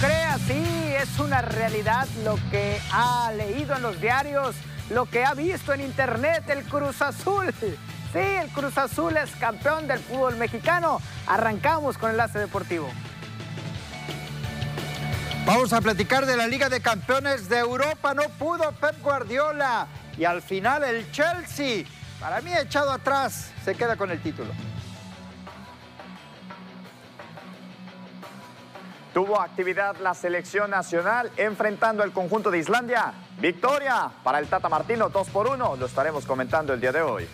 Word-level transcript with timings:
crea, 0.00 0.38
sí, 0.46 0.62
es 1.00 1.18
una 1.18 1.42
realidad 1.42 2.06
lo 2.24 2.38
que 2.50 2.80
ha 2.92 3.32
leído 3.32 3.76
en 3.76 3.82
los 3.82 4.00
diarios, 4.00 4.56
lo 4.90 5.06
que 5.06 5.24
ha 5.24 5.34
visto 5.34 5.72
en 5.72 5.80
internet, 5.80 6.44
el 6.48 6.64
Cruz 6.64 7.02
Azul. 7.02 7.52
Sí, 7.60 8.18
el 8.18 8.48
Cruz 8.50 8.78
Azul 8.78 9.16
es 9.16 9.30
campeón 9.36 9.86
del 9.86 9.98
fútbol 9.98 10.36
mexicano. 10.36 11.00
Arrancamos 11.26 11.98
con 11.98 12.10
Enlace 12.10 12.38
Deportivo. 12.38 12.88
Vamos 15.44 15.72
a 15.72 15.80
platicar 15.80 16.26
de 16.26 16.36
la 16.36 16.46
Liga 16.46 16.68
de 16.68 16.80
Campeones 16.80 17.48
de 17.48 17.58
Europa. 17.58 18.14
No 18.14 18.24
pudo 18.38 18.72
Pep 18.72 19.00
Guardiola. 19.02 19.86
Y 20.18 20.24
al 20.24 20.42
final 20.42 20.82
el 20.84 21.10
Chelsea, 21.12 21.84
para 22.20 22.40
mí 22.40 22.50
echado 22.52 22.90
atrás, 22.90 23.50
se 23.64 23.74
queda 23.74 23.96
con 23.96 24.10
el 24.10 24.20
título. 24.20 24.52
Tuvo 29.16 29.40
actividad 29.40 29.96
la 29.96 30.12
selección 30.12 30.70
nacional 30.70 31.30
enfrentando 31.38 32.04
el 32.04 32.12
conjunto 32.12 32.50
de 32.50 32.58
Islandia. 32.58 33.14
Victoria 33.40 34.10
para 34.22 34.38
el 34.40 34.46
Tata 34.46 34.68
Martino, 34.68 35.08
2 35.08 35.30
por 35.30 35.48
1. 35.48 35.76
Lo 35.76 35.86
estaremos 35.86 36.26
comentando 36.26 36.74
el 36.74 36.82
día 36.82 36.92
de 36.92 37.00
hoy. 37.00 37.26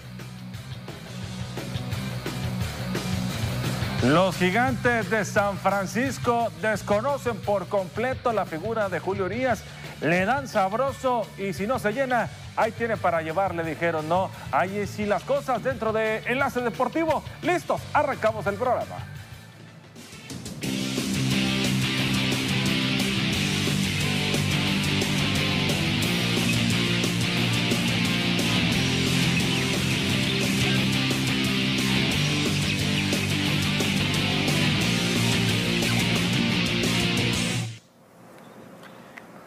Los 4.05 4.37
gigantes 4.37 5.11
de 5.11 5.25
San 5.25 5.59
Francisco 5.59 6.53
desconocen 6.63 7.39
por 7.39 7.67
completo 7.67 8.33
la 8.33 8.45
figura 8.47 8.89
de 8.89 9.01
Julio 9.01 9.25
Urias. 9.25 9.65
Le 10.03 10.25
dan 10.25 10.47
sabroso 10.47 11.27
y 11.37 11.53
si 11.53 11.67
no 11.67 11.81
se 11.81 11.93
llena, 11.93 12.29
ahí 12.55 12.71
tiene 12.71 12.97
para 12.97 13.23
llevar, 13.23 13.57
le 13.57 13.65
dijeron, 13.65 14.09
no. 14.09 14.31
Ahí 14.53 14.87
sí 14.87 15.05
las 15.05 15.25
cosas 15.25 15.65
dentro 15.65 15.93
de 15.93 16.19
Enlace 16.27 16.61
Deportivo. 16.61 17.25
Listos, 17.43 17.81
arrancamos 17.93 18.47
el 18.47 18.55
programa. 18.55 18.99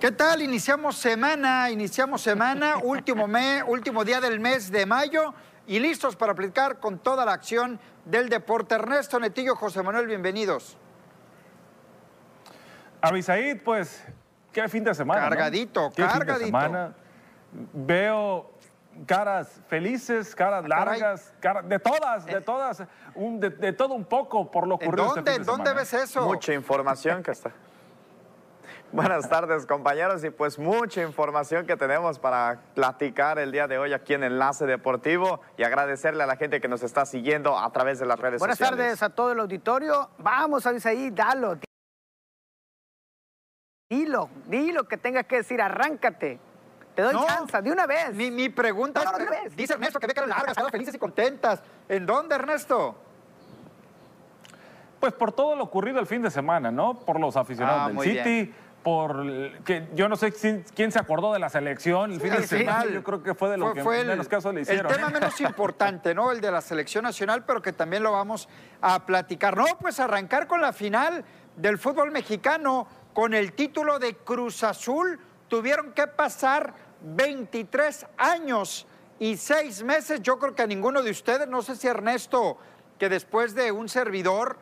¿Qué 0.05 0.11
tal? 0.11 0.43
Iniciamos 0.43 0.97
semana, 0.97 1.71
iniciamos 1.71 2.21
semana, 2.21 2.77
último 2.83 3.27
mes, 3.27 3.63
último 3.65 4.05
día 4.05 4.21
del 4.21 4.39
mes 4.39 4.69
de 4.71 4.85
mayo 4.85 5.33
y 5.65 5.79
listos 5.79 6.15
para 6.15 6.33
aplicar 6.33 6.79
con 6.79 6.99
toda 6.99 7.25
la 7.25 7.33
acción 7.33 7.79
del 8.05 8.29
deporte. 8.29 8.75
Ernesto 8.75 9.19
Netillo, 9.19 9.55
José 9.55 9.81
Manuel, 9.81 10.05
bienvenidos. 10.05 10.77
Abisaid, 13.01 13.63
pues, 13.63 14.03
qué 14.51 14.69
fin 14.69 14.83
de 14.83 14.93
semana. 14.93 15.21
¿no? 15.23 15.29
Cargadito, 15.29 15.89
Qué 15.89 16.03
fin 16.03 16.19
de 16.19 16.25
cargadito. 16.27 16.45
semana. 16.45 16.93
Veo 17.73 18.51
caras 19.07 19.59
felices, 19.67 20.35
caras 20.35 20.65
Ah, 20.65 20.67
largas, 20.67 21.33
caras, 21.39 21.67
de 21.67 21.79
todas, 21.79 22.25
de 22.27 22.41
todas, 22.41 22.83
un- 23.15 23.39
de, 23.39 23.49
de 23.49 23.73
todo 23.73 23.95
un 23.95 24.05
poco 24.05 24.51
por 24.51 24.67
lo 24.67 24.75
¿En 24.79 24.87
ocurrido 24.87 25.07
este 25.07 25.15
dónde, 25.21 25.31
fin 25.31 25.41
de 25.41 25.41
¿en 25.41 25.45
dónde 25.47 25.69
semana. 25.71 25.81
ves 25.81 25.93
eso? 25.95 26.21
Mucha 26.27 26.53
información 26.53 27.23
que 27.23 27.31
está. 27.31 27.49
Buenas 28.95 29.27
tardes 29.27 29.65
compañeros 29.65 30.23
y 30.23 30.29
pues 30.29 30.57
mucha 30.57 31.01
información 31.01 31.67
que 31.67 31.75
tenemos 31.75 32.17
para 32.17 32.61
platicar 32.75 33.37
el 33.39 33.51
día 33.51 33.67
de 33.67 33.77
hoy 33.77 33.91
aquí 33.91 34.13
en 34.13 34.23
Enlace 34.23 34.65
Deportivo 34.65 35.41
y 35.57 35.63
agradecerle 35.63 36.23
a 36.23 36.25
la 36.25 36.37
gente 36.37 36.61
que 36.61 36.69
nos 36.69 36.81
está 36.81 37.05
siguiendo 37.05 37.59
a 37.59 37.69
través 37.73 37.99
de 37.99 38.05
las 38.05 38.17
redes 38.17 38.39
Buenas 38.39 38.57
sociales. 38.57 38.79
tardes 38.79 39.03
a 39.03 39.09
todo 39.09 39.33
el 39.33 39.39
auditorio. 39.41 40.11
Vamos, 40.19 40.65
Avisaí, 40.65 41.09
dalo. 41.09 41.57
Dilo, 43.89 44.29
dilo 44.45 44.87
que 44.87 44.95
tengas 44.95 45.25
que 45.25 45.37
decir, 45.37 45.61
arráncate. 45.61 46.39
Te 46.95 47.01
doy 47.01 47.13
No. 47.15 47.25
chance, 47.25 47.61
de 47.61 47.71
una 47.73 47.85
vez. 47.85 48.13
Mi, 48.15 48.31
mi 48.31 48.47
pregunta 48.47 49.03
No, 49.03 49.11
no, 49.11 49.17
es, 49.17 49.25
no, 49.25 49.31
no. 49.49 49.49
dice 49.57 49.73
Ernesto 49.73 49.99
que 49.99 50.07
ve 50.07 50.13
caras 50.13 50.29
largas, 50.29 50.55
caras 50.55 50.71
felices 50.71 50.95
y 50.95 50.97
contentas. 50.99 51.61
¿En 51.89 52.05
dónde, 52.05 52.35
Ernesto? 52.35 52.95
Pues 55.01 55.11
por 55.11 55.33
todo 55.33 55.53
lo 55.57 55.65
ocurrido 55.65 55.99
el 55.99 56.07
fin 56.07 56.21
de 56.21 56.31
semana, 56.31 56.71
¿no? 56.71 56.97
Por 56.97 57.19
los 57.19 57.35
aficionados 57.35 57.81
Ah, 57.81 57.87
del 57.89 57.99
City, 57.99 58.55
por 58.85 59.21
el- 59.21 59.63
que 59.65 59.87
yo 59.95 60.07
no 60.07 60.15
sé 60.15 60.31
quién, 60.31 60.91
se 60.91 60.99
acordó 60.99 61.33
de 61.33 61.39
la 61.39 61.49
selección 61.49 62.11
el 62.11 62.21
fin 62.21 62.29
de 62.29 62.45
semana. 62.45 62.81
final, 62.81 62.93
Yo 62.93 63.03
creo 63.03 63.23
que 63.23 63.33
fue 63.33 63.49
de 63.49 63.57
lo 63.57 63.73
que 63.73 63.79
el, 63.79 64.05
menos 64.05 64.27
caso 64.27 64.53
le 64.53 64.61
hicieron. 64.61 64.85
El 64.85 64.95
tema 64.95 65.07
¿eh? 65.07 65.13
menos 65.13 65.41
importante, 65.41 66.13
¿no? 66.13 66.31
El 66.31 66.39
de 66.39 66.51
la 66.51 66.61
selección 66.61 67.03
nacional, 67.03 67.43
pero 67.45 67.63
que 67.63 67.73
también 67.73 68.03
lo 68.03 68.11
vamos 68.11 68.47
a 68.81 69.03
platicar. 69.07 69.57
No, 69.57 69.65
pues 69.81 69.99
arrancar 69.99 70.45
con 70.45 70.61
la 70.61 70.71
final 70.71 71.25
del 71.55 71.79
fútbol 71.79 72.11
mexicano, 72.11 72.87
con 73.11 73.33
el 73.33 73.53
título 73.53 73.97
de 73.97 74.17
Cruz 74.17 74.63
Azul. 74.63 75.19
Tuvieron 75.47 75.91
que 75.93 76.05
pasar 76.05 76.75
23 77.01 78.05
años 78.19 78.85
y 79.17 79.35
6 79.35 79.81
meses. 79.81 80.21
Yo 80.21 80.37
creo 80.37 80.53
que 80.53 80.61
a 80.61 80.67
ninguno 80.67 81.01
de 81.01 81.09
ustedes, 81.09 81.47
no 81.47 81.63
sé 81.63 81.75
si 81.75 81.87
Ernesto, 81.87 82.59
que 82.99 83.09
después 83.09 83.55
de 83.55 83.71
un 83.71 83.89
servidor 83.89 84.59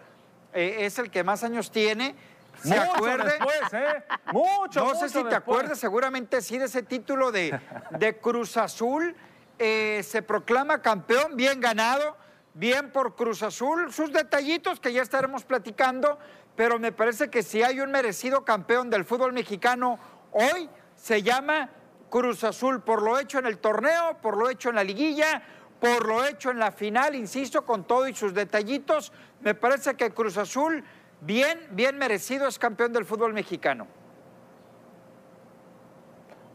eh, 0.54 0.86
es 0.86 0.98
el 0.98 1.12
que 1.12 1.26
más 1.26 1.44
años 1.44 1.72
tiene, 1.72 2.16
se 2.62 2.70
Mucho 2.70 2.92
acuerde. 2.94 3.24
después, 3.26 3.74
¿eh? 3.74 4.04
Mucho, 4.32 4.80
No 4.80 4.86
mucho 4.94 5.00
sé 5.00 5.10
si 5.10 5.24
te 5.24 5.36
acuerdas, 5.36 5.80
seguramente 5.80 6.42
sí, 6.42 6.58
de 6.58 6.66
ese 6.66 6.84
título 6.84 7.32
de, 7.32 7.60
de 7.92 8.18
Cruz 8.18 8.58
Azul. 8.58 9.16
Eh, 9.60 10.02
se 10.04 10.22
proclama 10.22 10.82
campeón, 10.82 11.36
bien 11.36 11.60
ganado, 11.62 12.18
bien 12.54 12.92
por 12.92 13.16
Cruz 13.16 13.44
Azul. 13.44 13.92
Sus 13.94 14.12
detallitos 14.12 14.80
que 14.80 14.92
ya 14.94 15.02
estaremos 15.02 15.44
platicando, 15.44 16.18
pero 16.56 16.80
me 16.80 16.92
parece 16.92 17.30
que 17.30 17.44
si 17.44 17.64
hay 17.64 17.80
un 17.80 17.92
merecido 17.92 18.44
campeón 18.46 18.90
del 18.90 19.06
fútbol 19.06 19.34
mexicano 19.34 20.00
hoy, 20.32 20.70
se 20.96 21.22
llama 21.22 21.70
Cruz 22.10 22.44
Azul, 22.44 22.82
por 22.82 23.02
lo 23.02 23.20
hecho 23.20 23.40
en 23.40 23.46
el 23.46 23.58
torneo, 23.58 24.18
por 24.22 24.38
lo 24.38 24.50
hecho 24.50 24.70
en 24.70 24.76
la 24.76 24.84
liguilla, 24.84 25.42
por 25.80 26.08
lo 26.08 26.24
hecho 26.24 26.52
en 26.52 26.60
la 26.60 26.72
final, 26.72 27.16
insisto, 27.16 27.66
con 27.66 27.86
todo 27.86 28.08
y 28.08 28.16
sus 28.16 28.34
detallitos. 28.34 29.12
Me 29.42 29.54
parece 29.54 29.96
que 29.96 30.12
Cruz 30.12 30.38
Azul, 30.38 30.84
bien, 31.26 31.60
bien 31.72 31.98
merecido, 31.98 32.48
es 32.48 32.60
campeón 32.60 32.94
del 32.94 33.06
fútbol 33.06 33.34
mexicano. 33.34 33.88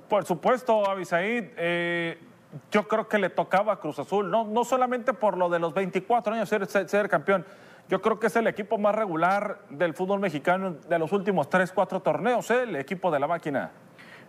Por 0.09 0.25
supuesto, 0.25 0.89
Abisaid, 0.89 1.51
eh, 1.57 2.19
yo 2.71 2.89
creo 2.89 3.09
que 3.09 3.19
le 3.19 3.29
tocaba 3.29 3.75
a 3.75 3.81
Cruz 3.81 3.99
Azul, 3.99 4.31
no, 4.31 4.45
no 4.45 4.65
solamente 4.65 5.13
por 5.13 5.37
lo 5.37 5.49
de 5.51 5.59
los 5.59 5.75
24 5.75 6.35
años 6.35 6.49
ser, 6.49 6.67
ser, 6.67 7.09
campeón, 7.09 7.45
yo 7.89 8.01
creo 8.01 8.19
que 8.19 8.29
es 8.29 8.37
el 8.37 8.47
equipo 8.47 8.79
más 8.79 8.95
regular 8.95 9.61
del 9.71 9.95
fútbol 9.95 10.21
mexicano 10.21 10.77
de 10.89 10.99
los 10.99 11.13
últimos 11.13 11.51
3, 11.51 11.73
4 11.73 12.01
torneos, 12.01 12.51
¿eh? 12.51 12.63
el 12.63 12.77
equipo 12.77 13.11
de 13.11 13.21
la 13.21 13.27
máquina. 13.27 13.71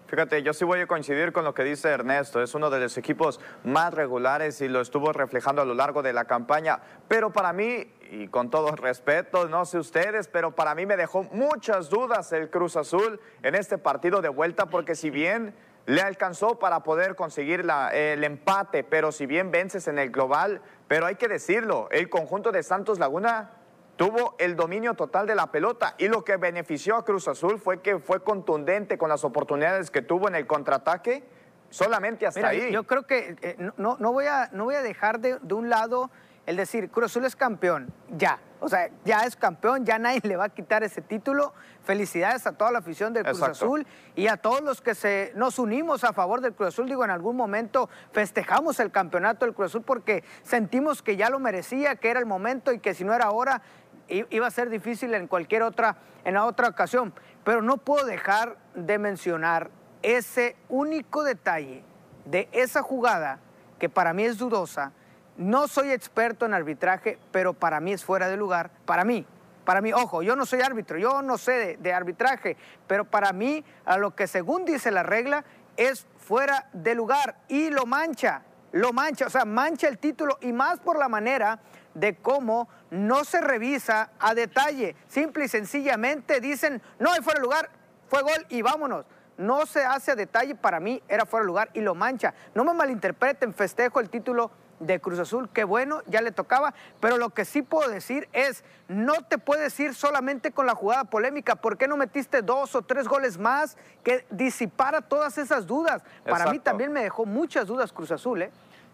Fíjate, 0.09 0.41
yo 0.41 0.53
sí 0.53 0.65
voy 0.65 0.79
a 0.79 0.87
coincidir 0.87 1.31
con 1.31 1.43
lo 1.43 1.53
que 1.53 1.63
dice 1.63 1.87
Ernesto. 1.89 2.41
Es 2.41 2.55
uno 2.55 2.71
de 2.71 2.79
los 2.79 2.97
equipos 2.97 3.39
más 3.63 3.93
regulares 3.93 4.59
y 4.59 4.67
lo 4.67 4.81
estuvo 4.81 5.13
reflejando 5.13 5.61
a 5.61 5.65
lo 5.65 5.75
largo 5.75 6.01
de 6.01 6.13
la 6.13 6.25
campaña. 6.25 6.79
Pero 7.07 7.31
para 7.31 7.53
mí, 7.53 7.93
y 8.09 8.27
con 8.27 8.49
todo 8.49 8.75
respeto, 8.75 9.47
no 9.47 9.65
sé 9.65 9.77
ustedes, 9.77 10.27
pero 10.27 10.55
para 10.55 10.73
mí 10.73 10.87
me 10.87 10.97
dejó 10.97 11.21
muchas 11.25 11.91
dudas 11.91 12.31
el 12.31 12.49
Cruz 12.49 12.75
Azul 12.75 13.19
en 13.43 13.53
este 13.53 13.77
partido 13.77 14.23
de 14.23 14.29
vuelta, 14.29 14.65
porque 14.65 14.95
si 14.95 15.11
bien 15.11 15.53
le 15.85 16.01
alcanzó 16.01 16.57
para 16.57 16.81
poder 16.81 17.15
conseguir 17.15 17.63
el 17.93 18.23
empate, 18.23 18.83
pero 18.83 19.11
si 19.11 19.27
bien 19.27 19.51
vences 19.51 19.87
en 19.87 19.99
el 19.99 20.09
global, 20.09 20.61
pero 20.87 21.05
hay 21.05 21.15
que 21.15 21.27
decirlo, 21.27 21.87
el 21.91 22.09
conjunto 22.09 22.51
de 22.51 22.63
Santos 22.63 22.97
Laguna 22.97 23.51
tuvo 23.99 24.35
el 24.39 24.55
dominio 24.55 24.93
total 24.93 25.27
de 25.27 25.35
la 25.35 25.47
pelota 25.51 25.95
y 25.97 26.07
lo 26.07 26.23
que 26.23 26.37
benefició 26.37 26.95
a 26.95 27.03
Cruz 27.03 27.27
Azul 27.27 27.59
fue 27.59 27.81
que 27.81 27.99
fue 27.99 28.23
contundente 28.23 28.97
con 28.97 29.09
las 29.09 29.25
oportunidades 29.25 29.91
que 29.91 30.01
tuvo 30.01 30.29
en 30.29 30.35
el 30.35 30.47
contraataque, 30.47 31.27
solamente 31.69 32.25
hasta 32.25 32.39
Mira, 32.39 32.49
ahí. 32.51 32.71
yo 32.71 32.83
creo 32.87 33.05
que 33.05 33.35
eh, 33.41 33.55
no- 33.59 33.73
no, 33.75 33.97
no, 33.99 34.13
voy 34.13 34.25
a, 34.27 34.49
no 34.53 34.63
voy 34.63 34.75
a 34.75 34.81
dejar 34.83 35.19
de, 35.19 35.37
de 35.41 35.53
un 35.53 35.67
lado 35.69 36.09
el 36.45 36.55
decir, 36.55 36.89
Cruz 36.89 37.07
Azul 37.07 37.25
es 37.25 37.35
campeón, 37.35 37.93
ya. 38.17 38.39
O 38.61 38.67
sea, 38.67 38.89
ya 39.05 39.19
es 39.23 39.35
campeón, 39.35 39.85
ya 39.85 39.99
nadie 39.99 40.19
le 40.23 40.35
va 40.35 40.45
a 40.45 40.49
quitar 40.49 40.81
ese 40.83 41.01
título. 41.01 41.53
Felicidades 41.83 42.47
a 42.47 42.53
toda 42.53 42.71
la 42.71 42.79
afición 42.79 43.13
del 43.13 43.23
Cruz 43.23 43.37
Exacto. 43.37 43.65
Azul 43.65 43.87
y 44.15 44.27
a 44.27 44.37
todos 44.37 44.61
los 44.61 44.81
que 44.81 44.95
se, 44.95 45.31
nos 45.35 45.59
unimos 45.59 46.03
a 46.03 46.11
favor 46.11 46.41
del 46.41 46.53
Cruz 46.53 46.69
Azul. 46.69 46.87
Digo, 46.87 47.03
en 47.05 47.11
algún 47.11 47.35
momento 47.35 47.87
festejamos 48.13 48.79
el 48.79 48.89
campeonato 48.91 49.45
del 49.45 49.53
Cruz 49.53 49.67
Azul 49.67 49.83
porque 49.83 50.23
sentimos 50.41 51.03
que 51.03 51.15
ya 51.17 51.29
lo 51.29 51.39
merecía, 51.39 51.97
que 51.97 52.09
era 52.09 52.19
el 52.19 52.25
momento 52.25 52.71
y 52.73 52.79
que 52.79 52.95
si 52.95 53.03
no 53.03 53.13
era 53.13 53.25
ahora 53.25 53.61
iba 54.09 54.47
a 54.47 54.51
ser 54.51 54.69
difícil 54.69 55.13
en 55.13 55.27
cualquier 55.27 55.63
otra, 55.63 55.97
en 56.23 56.37
otra 56.37 56.67
ocasión. 56.69 57.13
Pero 57.43 57.61
no 57.61 57.77
puedo 57.77 58.05
dejar 58.05 58.57
de 58.75 58.97
mencionar 58.97 59.69
ese 60.01 60.55
único 60.69 61.23
detalle 61.23 61.83
de 62.25 62.47
esa 62.51 62.81
jugada 62.81 63.39
que 63.79 63.89
para 63.89 64.13
mí 64.13 64.23
es 64.23 64.37
dudosa. 64.37 64.91
No 65.37 65.67
soy 65.67 65.91
experto 65.91 66.45
en 66.45 66.53
arbitraje, 66.53 67.17
pero 67.31 67.53
para 67.53 67.79
mí 67.79 67.93
es 67.93 68.03
fuera 68.03 68.27
de 68.27 68.37
lugar. 68.37 68.71
Para 68.85 69.05
mí, 69.05 69.25
para 69.65 69.81
mí, 69.81 69.93
ojo, 69.93 70.21
yo 70.21 70.35
no 70.35 70.45
soy 70.45 70.61
árbitro, 70.61 70.97
yo 70.97 71.21
no 71.21 71.37
sé 71.37 71.51
de, 71.51 71.77
de 71.77 71.93
arbitraje, 71.93 72.57
pero 72.87 73.05
para 73.05 73.31
mí, 73.33 73.63
a 73.85 73.97
lo 73.97 74.15
que 74.15 74.27
según 74.27 74.65
dice 74.65 74.91
la 74.91 75.03
regla, 75.03 75.45
es 75.77 76.07
fuera 76.17 76.67
de 76.73 76.93
lugar 76.93 77.37
y 77.47 77.69
lo 77.69 77.85
mancha, 77.85 78.41
lo 78.71 78.91
mancha, 78.93 79.27
o 79.27 79.29
sea, 79.29 79.45
mancha 79.45 79.87
el 79.87 79.97
título 79.97 80.37
y 80.41 80.51
más 80.51 80.79
por 80.79 80.99
la 80.99 81.07
manera 81.07 81.59
de 81.93 82.15
cómo 82.15 82.67
no 82.91 83.23
se 83.23 83.41
revisa 83.41 84.11
a 84.19 84.33
detalle. 84.33 84.95
Simple 85.07 85.45
y 85.45 85.47
sencillamente 85.47 86.39
dicen, 86.41 86.81
no 86.99 87.11
hay 87.11 87.21
fuera 87.21 87.39
de 87.39 87.45
lugar, 87.45 87.69
fue 88.07 88.21
gol 88.21 88.45
y 88.49 88.61
vámonos. 88.61 89.05
No 89.37 89.65
se 89.65 89.85
hace 89.85 90.11
a 90.11 90.15
detalle, 90.15 90.55
para 90.55 90.79
mí 90.79 91.01
era 91.07 91.25
fuera 91.25 91.43
de 91.43 91.47
lugar 91.47 91.69
y 91.73 91.81
lo 91.81 91.95
mancha. 91.95 92.33
No 92.53 92.65
me 92.65 92.73
malinterpreten, 92.73 93.53
festejo 93.53 93.99
el 93.99 94.09
título 94.09 94.51
de 94.79 94.99
Cruz 94.99 95.19
Azul, 95.19 95.49
qué 95.53 95.63
bueno, 95.63 96.01
ya 96.07 96.21
le 96.21 96.31
tocaba, 96.31 96.73
pero 96.99 97.17
lo 97.17 97.29
que 97.31 97.45
sí 97.45 97.61
puedo 97.61 97.89
decir 97.89 98.29
es, 98.33 98.63
no 98.87 99.13
te 99.27 99.37
puedes 99.37 99.77
ir 99.79 99.93
solamente 99.93 100.51
con 100.51 100.65
la 100.65 100.75
jugada 100.75 101.03
polémica, 101.03 101.55
¿por 101.55 101.77
qué 101.77 101.87
no 101.87 101.97
metiste 101.97 102.41
dos 102.41 102.75
o 102.75 102.81
tres 102.81 103.07
goles 103.07 103.37
más 103.37 103.77
que 104.03 104.25
disipara 104.29 105.01
todas 105.01 105.37
esas 105.37 105.67
dudas? 105.67 106.01
Para 106.23 106.51
mí 106.51 106.59
también 106.59 106.91
me 106.91 107.03
dejó 107.03 107.25
muchas 107.25 107.67
dudas 107.67 107.91
Cruz 107.91 108.11
Azul, 108.11 108.41
¿eh? 108.43 108.51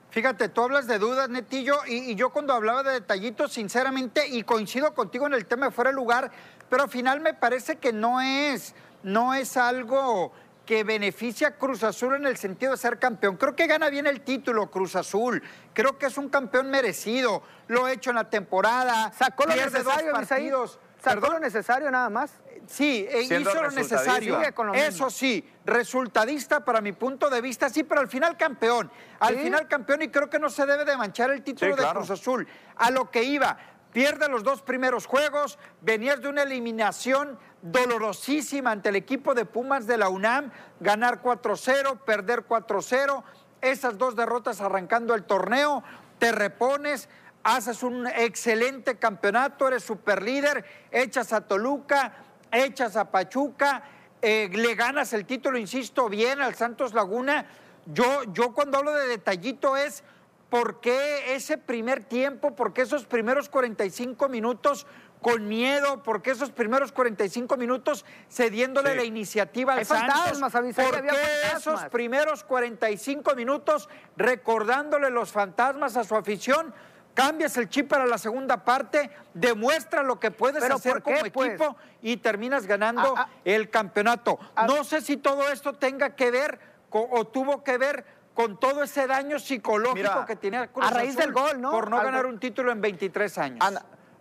Fíjate, 0.10 0.48
tú 0.48 0.62
hablas 0.62 0.88
de 0.88 0.98
dudas, 0.98 1.30
Netillo, 1.30 1.78
y, 1.88 2.12
y 2.12 2.16
yo 2.16 2.30
cuando 2.30 2.54
hablaba 2.54 2.84
de 2.84 2.92
detallitos, 2.94 3.52
sinceramente, 3.52 4.28
y 4.28 4.44
coincido 4.44 4.94
contigo 4.94 5.28
en 5.28 5.34
el 5.34 5.46
tema 5.46 5.66
de 5.66 5.72
fuera 5.72 5.90
de 5.90 5.96
lugar, 5.96 6.32
pero 6.70 6.84
al 6.84 6.90
final 6.90 7.20
me 7.20 7.34
parece 7.34 7.78
que 7.78 7.92
no 7.92 8.22
es, 8.22 8.76
no 9.04 9.34
es 9.34 9.58
algo 9.58 10.32
que 10.66 10.84
beneficia 10.84 11.50
a 11.50 11.52
Cruz 11.52 11.84
Azul 11.84 12.16
en 12.16 12.26
el 12.26 12.38
sentido 12.38 12.72
de 12.72 12.78
ser 12.78 12.98
campeón. 12.98 13.38
Creo 13.38 13.56
que 13.56 13.68
gana 13.68 13.90
bien 13.90 14.08
el 14.08 14.22
título 14.22 14.72
Cruz 14.72 14.96
Azul. 14.96 15.42
Creo 15.74 15.98
que 15.98 16.08
es 16.08 16.18
un 16.18 16.30
campeón 16.30 16.70
merecido. 16.70 17.44
Lo 17.68 17.86
ha 17.86 17.92
hecho 17.92 18.10
en 18.10 18.16
la 18.16 18.30
temporada. 18.30 19.14
Sacó 19.18 19.46
lo 19.46 19.56
dos 19.56 19.66
necesario, 19.66 20.12
partidos. 20.12 20.80
Sacó 21.04 21.22
Perdón. 21.22 21.34
lo 21.34 21.40
necesario 21.40 21.92
nada 21.92 22.10
más. 22.10 22.32
Sí, 22.68 23.06
eh, 23.10 23.26
Siendo 23.26 23.50
hizo 23.52 23.62
lo 23.62 23.72
necesario. 23.72 24.40
Eso 24.74 25.10
sí, 25.10 25.48
resultadista 25.66 26.64
para 26.66 26.82
mi 26.82 26.92
punto 26.94 27.30
de 27.30 27.42
vista, 27.42 27.70
sí, 27.70 27.84
pero 27.84 28.02
al 28.02 28.08
final 28.08 28.38
campeón. 28.38 28.92
Al 29.20 29.36
Sí. 29.36 29.42
final 29.44 29.68
campeón 29.68 30.02
y 30.02 30.10
creo 30.10 30.30
que 30.30 30.40
no 30.40 30.50
se 30.50 30.66
debe 30.66 30.86
de 30.86 30.98
manchar 30.98 31.32
el 31.32 31.44
título 31.44 31.72
Sí, 31.72 31.78
de 31.78 31.84
claro. 31.84 32.00
Cruz 32.00 32.12
Azul. 32.12 32.48
A 32.76 32.92
lo 32.92 33.10
que 33.12 33.24
iba, 33.24 33.58
pierde 33.92 34.28
los 34.28 34.44
dos 34.44 34.62
primeros 34.62 35.06
juegos, 35.06 35.58
venías 35.82 36.22
de 36.22 36.28
una 36.30 36.44
eliminación 36.44 37.38
dolorosísima 37.62 38.72
ante 38.72 38.90
el 38.90 38.96
equipo 38.96 39.34
de 39.34 39.46
Pumas 39.46 39.88
de 39.88 39.98
la 39.98 40.10
UNAM, 40.10 40.52
ganar 40.80 41.22
4-0, 41.22 42.04
perder 42.06 42.46
4-0, 42.46 43.24
esas 43.62 43.98
dos 43.98 44.16
derrotas 44.16 44.62
arrancando 44.62 45.16
el 45.16 45.24
torneo, 45.24 45.84
te 46.20 46.32
repones, 46.32 47.10
haces 47.44 47.84
un 47.84 48.08
excelente 48.08 48.98
campeonato, 48.98 49.68
eres 49.68 49.84
superlíder, 49.84 50.66
echas 50.92 51.32
a 51.34 51.42
Toluca, 51.42 52.14
echas 52.58 52.96
a 52.96 53.12
Pachuca, 53.12 53.84
eh, 54.22 54.50
le 54.52 54.76
ganas 54.76 55.14
el 55.14 55.26
título, 55.26 55.58
insisto, 55.58 56.10
bien 56.10 56.42
al 56.42 56.56
Santos 56.56 56.94
Laguna. 56.94 57.46
Yo, 57.86 58.24
yo 58.34 58.54
cuando 58.54 58.78
hablo 58.80 58.94
de 58.94 59.08
detallito 59.08 59.78
es 59.78 60.04
por 60.50 60.80
qué 60.80 61.36
ese 61.36 61.58
primer 61.58 62.04
tiempo, 62.04 62.56
por 62.56 62.74
qué 62.74 62.82
esos 62.84 63.06
primeros 63.06 63.50
45 63.50 64.30
minutos 64.30 64.88
con 65.22 65.48
miedo, 65.48 66.04
por 66.04 66.22
qué 66.22 66.32
esos 66.32 66.52
primeros 66.52 66.92
45 66.92 67.58
minutos 67.58 68.06
cediéndole 68.30 68.92
Sí. 68.92 68.98
la 68.98 69.04
iniciativa 69.04 69.74
al 69.74 69.80
Hay 69.80 69.86
Santos. 69.86 70.14
fantasmas, 70.16 70.52
¿Por 70.76 70.96
había 70.98 71.12
qué 71.12 71.18
fantasmas. 71.18 71.62
esos 71.62 71.84
primeros 71.86 72.44
45 72.44 73.34
minutos 73.36 73.90
recordándole 74.18 75.10
los 75.10 75.32
fantasmas 75.32 75.98
a 75.98 76.04
su 76.04 76.16
afición? 76.16 76.74
Cambias 77.16 77.56
el 77.58 77.70
chip 77.70 77.88
para 77.90 78.06
la 78.06 78.18
segunda 78.20 78.64
parte, 78.64 79.10
demuestra 79.34 80.04
lo 80.04 80.20
que 80.20 80.30
puedes 80.32 80.62
¿Pero 80.62 80.76
hacer 80.76 80.96
qué, 80.96 81.02
como 81.02 81.32
pues? 81.32 81.50
equipo 81.54 81.76
y 82.02 82.18
terminas 82.18 82.68
ganando 82.68 83.16
Ah, 83.18 83.28
ah. 83.30 83.40
el 83.46 83.70
campeonato. 83.72 84.38
Ah. 84.56 84.68
no 84.68 84.84
sé 84.84 85.02
si 85.02 85.18
todo 85.18 85.50
esto 85.50 85.74
tenga 85.74 86.16
que 86.16 86.30
ver 86.30 86.60
o 86.92 87.26
tuvo 87.26 87.64
que 87.64 87.78
ver 87.78 88.06
con 88.34 88.60
todo 88.60 88.84
ese 88.84 89.08
daño 89.08 89.40
psicológico 89.40 89.96
Mira, 89.96 90.26
que 90.26 90.36
tenía 90.36 90.68
Cruz 90.68 90.86
a 90.86 90.90
raíz 90.92 91.12
Azul 91.18 91.22
del 91.22 91.32
gol, 91.34 91.62
¿no? 91.62 91.72
Por 91.72 91.90
no 91.90 91.98
Algo- 91.98 92.06
ganar 92.06 92.26
un 92.26 92.38
título 92.40 92.72
en 92.72 92.82
23 92.82 93.38
años. 93.38 93.60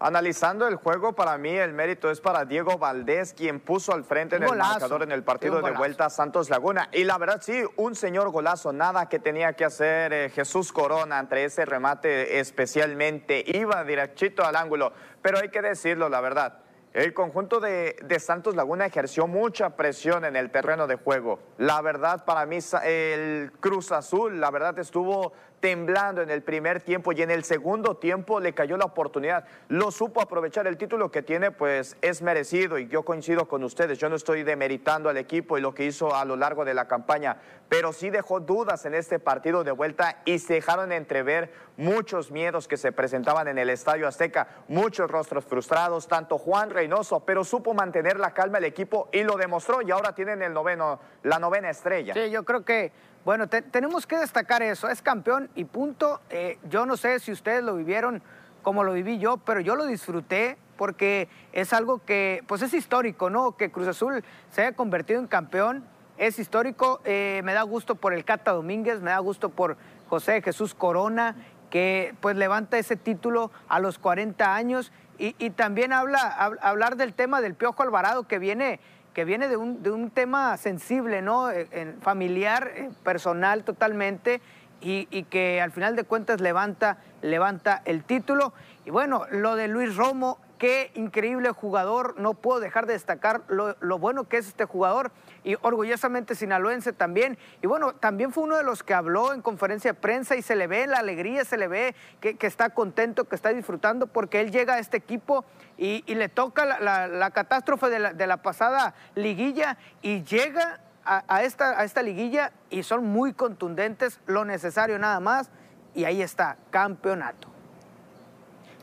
Analizando 0.05 0.69
el 0.69 0.77
juego, 0.77 1.15
para 1.15 1.39
mí 1.39 1.49
el 1.49 1.73
mérito 1.73 2.11
es 2.11 2.21
para 2.21 2.45
Diego 2.45 2.77
Valdés, 2.77 3.33
quien 3.33 3.59
puso 3.59 3.95
al 3.95 4.05
frente 4.05 4.37
en 4.37 4.43
Un 4.43 4.45
el 4.45 4.51
golazo. 4.51 4.71
marcador 4.73 5.03
en 5.03 5.13
el 5.13 5.25
partido 5.25 5.63
de 5.63 5.71
vuelta 5.71 6.05
a 6.05 6.11
Santos 6.11 6.51
Laguna. 6.51 6.91
Y 6.93 7.05
la 7.05 7.17
verdad, 7.17 7.41
sí, 7.41 7.65
un 7.77 7.95
señor 7.95 8.31
golazo, 8.31 8.75
nada 8.75 9.09
que 9.09 9.19
tenía 9.19 9.55
que 9.55 9.65
hacer 9.65 10.13
eh, 10.13 10.29
Jesús 10.29 10.73
Corona 10.73 11.19
entre 11.19 11.45
ese 11.45 11.65
remate 11.65 12.39
especialmente. 12.39 13.43
Iba 13.47 13.83
directito 13.83 14.45
al 14.45 14.57
ángulo, 14.57 14.93
pero 15.23 15.39
hay 15.39 15.49
que 15.49 15.63
decirlo, 15.63 16.11
la 16.11 16.21
verdad. 16.21 16.59
El 16.93 17.13
conjunto 17.13 17.59
de, 17.59 17.97
de 18.05 18.21
Santos 18.21 18.55
Laguna 18.55 18.87
ejerció 18.87 19.27
mucha 19.27 19.71
presión 19.71 20.25
en 20.27 20.37
el 20.37 20.51
terreno 20.51 20.87
de 20.87 20.95
juego. 20.97 21.41
La 21.59 21.81
verdad, 21.81 22.25
para 22.25 22.45
mí, 22.47 22.59
el 22.85 23.51
Cruz 23.59 23.91
Azul, 23.91 24.39
la 24.39 24.51
verdad, 24.53 24.79
estuvo 24.79 25.33
temblando 25.65 26.21
en 26.21 26.29
el 26.29 26.43
primer 26.43 26.83
tiempo 26.83 27.13
y 27.13 27.23
en 27.23 27.31
el 27.31 27.43
segundo 27.43 27.97
tiempo 27.97 28.39
le 28.39 28.53
cayó 28.53 28.77
la 28.77 28.85
oportunidad. 28.85 29.47
Lo 29.69 29.91
supo 29.91 30.21
aprovechar 30.21 30.67
el 30.67 30.77
título 30.77 31.11
que 31.11 31.23
tiene, 31.23 31.53
pues 31.53 31.97
es 32.03 32.21
merecido 32.21 32.79
y 32.79 32.87
yo 32.89 33.03
coincido 33.03 33.49
con 33.49 33.65
ustedes. 33.65 33.97
Yo 33.97 34.11
no 34.11 34.17
estoy 34.17 34.43
demeritando 34.43 35.09
al 35.09 35.17
equipo 35.17 35.57
y 35.57 35.63
lo 35.63 35.73
que 35.73 35.87
hizo 35.87 36.15
a 36.15 36.27
lo 36.27 36.37
largo 36.37 36.67
de 36.67 36.75
la 36.75 36.87
campaña, 36.87 37.39
pero 37.71 37.95
sí 37.95 38.11
dejó 38.11 38.41
dudas 38.41 38.85
en 38.85 38.93
este 38.93 39.19
partido 39.19 39.65
de 39.65 39.71
vuelta 39.71 40.21
y 40.27 40.39
se 40.39 40.53
dejaron 40.53 40.93
entrever 40.93 41.51
muchos 41.79 42.31
miedos 42.31 42.69
que 42.69 42.77
se 42.77 42.93
presentaban 42.93 43.49
en 43.49 43.57
el 43.57 43.71
Estadio 43.71 44.07
Azteca, 44.07 44.49
muchos 44.69 45.11
rostros 45.11 45.47
frustrados, 45.47 46.09
tanto 46.09 46.37
Juan 46.37 46.69
Reynoso, 46.69 47.21
pero 47.21 47.43
supo 47.43 47.73
mantener 47.73 48.21
la 48.21 48.35
calma 48.35 48.59
el 48.59 48.65
equipo 48.65 49.09
y 49.13 49.23
lo 49.23 49.39
demostró 49.39 49.81
y 49.81 49.91
ahora 49.91 50.15
tienen 50.15 50.43
el 50.43 50.53
noveno, 50.53 51.01
la 51.23 51.39
novena 51.39 51.71
estrella. 51.71 52.13
Sí, 52.13 52.31
yo 52.31 52.45
creo 52.45 52.67
que, 52.67 52.93
bueno, 53.25 53.49
te- 53.49 53.63
tenemos 53.63 54.07
que 54.07 54.17
destacar 54.19 54.63
eso. 54.63 54.89
Es 54.89 55.01
campeón 55.03 55.49
y 55.55 55.65
punto. 55.65 56.21
Eh, 56.31 56.59
yo 56.69 56.87
no 56.87 56.97
sé 56.97 57.19
si 57.21 57.33
ustedes 57.33 57.63
lo 57.65 57.75
vivieron 57.77 58.23
como 58.63 58.83
lo 58.85 58.93
viví 58.93 59.19
yo, 59.19 59.37
pero 59.39 59.61
yo 59.61 59.77
lo 59.77 59.87
disfruté 59.87 60.57
porque 60.77 61.29
es 61.53 61.73
algo 61.73 62.03
que, 62.05 62.43
pues 62.47 62.63
es 62.63 62.73
histórico, 62.75 63.31
¿no? 63.31 63.57
Que 63.57 63.71
Cruz 63.71 63.87
Azul 63.89 64.25
se 64.51 64.63
haya 64.63 64.77
convertido 64.77 65.21
en 65.21 65.27
campeón. 65.27 65.85
Es 66.19 66.39
histórico. 66.39 67.01
Eh, 67.05 67.43
me 67.45 67.53
da 67.55 67.63
gusto 67.63 67.95
por 67.95 68.13
el 68.15 68.25
Cata 68.25 68.53
Domínguez, 68.53 69.01
me 69.01 69.11
da 69.11 69.19
gusto 69.19 69.49
por 69.51 69.77
José 70.09 70.43
Jesús 70.43 70.75
Corona, 70.75 71.35
que 71.71 72.15
pues 72.21 72.37
levanta 72.37 72.79
ese 72.79 72.97
título 72.97 73.51
a 73.69 73.81
los 73.81 73.99
40 73.99 74.55
años. 74.55 74.93
Y, 75.17 75.51
también 75.51 75.93
habla, 75.93 76.19
hab- 76.39 76.59
hablar 76.61 76.97
del 76.97 77.15
tema 77.15 77.41
del 77.41 77.55
Piojo 77.55 77.83
Alvarado, 77.85 78.27
que 78.27 78.39
viene 78.41 78.81
que 79.15 79.25
viene 79.25 79.49
de 79.49 79.57
un, 79.57 79.83
de 79.83 79.91
un 79.91 80.11
tema 80.11 80.57
sensible, 80.57 81.23
¿no? 81.23 81.51
Eh, 81.51 81.95
familiar, 82.03 82.71
eh, 82.75 82.91
personal 83.03 83.65
totalmente, 83.65 84.43
y, 84.81 85.09
y 85.11 85.23
que 85.23 85.63
al 85.63 85.73
final 85.73 85.97
de 85.97 86.05
cuentas 86.05 86.41
levanta, 86.41 86.99
levanta 87.23 87.81
el 87.87 88.05
título. 88.05 88.53
Y 88.85 88.91
bueno, 88.91 89.25
lo 89.31 89.57
de 89.57 89.69
Luis 89.69 89.97
Romo, 89.97 90.39
qué 90.59 90.91
increíble 90.95 91.51
jugador, 91.53 92.19
no 92.19 92.35
puedo 92.35 92.61
dejar 92.61 92.87
de 92.87 92.93
destacar 92.95 93.43
lo, 93.49 93.77
lo 93.81 93.99
bueno 93.99 94.25
que 94.25 94.37
es 94.37 94.49
este 94.49 94.65
jugador, 94.67 95.11
y 95.45 95.57
orgullosamente 95.61 96.35
sinaloense 96.35 96.93
también. 96.93 97.39
Y 97.63 97.67
bueno, 97.67 97.95
también 97.95 98.33
fue 98.33 98.43
uno 98.45 98.57
de 98.57 98.63
los 98.65 98.83
que 98.83 98.95
habló 98.95 99.33
en 99.35 99.43
conferencia 99.43 99.93
de 99.93 100.01
prensa 100.01 100.35
y 100.37 100.43
se 100.43 100.57
le 100.57 100.67
ve 100.67 100.87
la 100.87 100.99
alegría, 100.99 101.45
se 101.45 101.57
le 101.59 101.69
ve 101.69 101.95
que, 102.21 102.37
que 102.37 102.47
está 102.47 102.71
contento, 102.71 103.25
que 103.25 103.37
está 103.37 103.51
disfrutando, 103.51 104.07
porque 104.07 104.41
él 104.41 104.51
llega 104.51 104.75
a 104.75 104.79
este 104.79 104.97
equipo 104.97 105.45
y, 105.77 106.03
le 106.15 106.29
toca 106.29 106.65
la, 106.65 106.81
la- 106.81 107.09
la 107.09 107.31
catástrofe 107.31 107.91
de 107.91 107.99
la, 107.99 108.13
de 108.15 108.27
la 108.27 108.39
pasada 108.39 108.95
liguilla 109.15 109.77
y 110.03 110.23
llega 110.25 110.81
a, 111.05 111.23
a 111.29 111.43
esta, 111.43 111.79
a 111.79 111.85
esta 111.85 112.03
liguilla 112.03 112.53
y 112.71 112.83
son 112.83 113.05
muy 113.07 113.35
contundentes, 113.35 114.21
lo 114.27 114.45
necesario 114.45 114.99
nada 114.99 115.21
más, 115.21 115.51
y 115.95 116.05
ahí 116.05 116.23
está, 116.23 116.57
campeonato. 116.71 117.49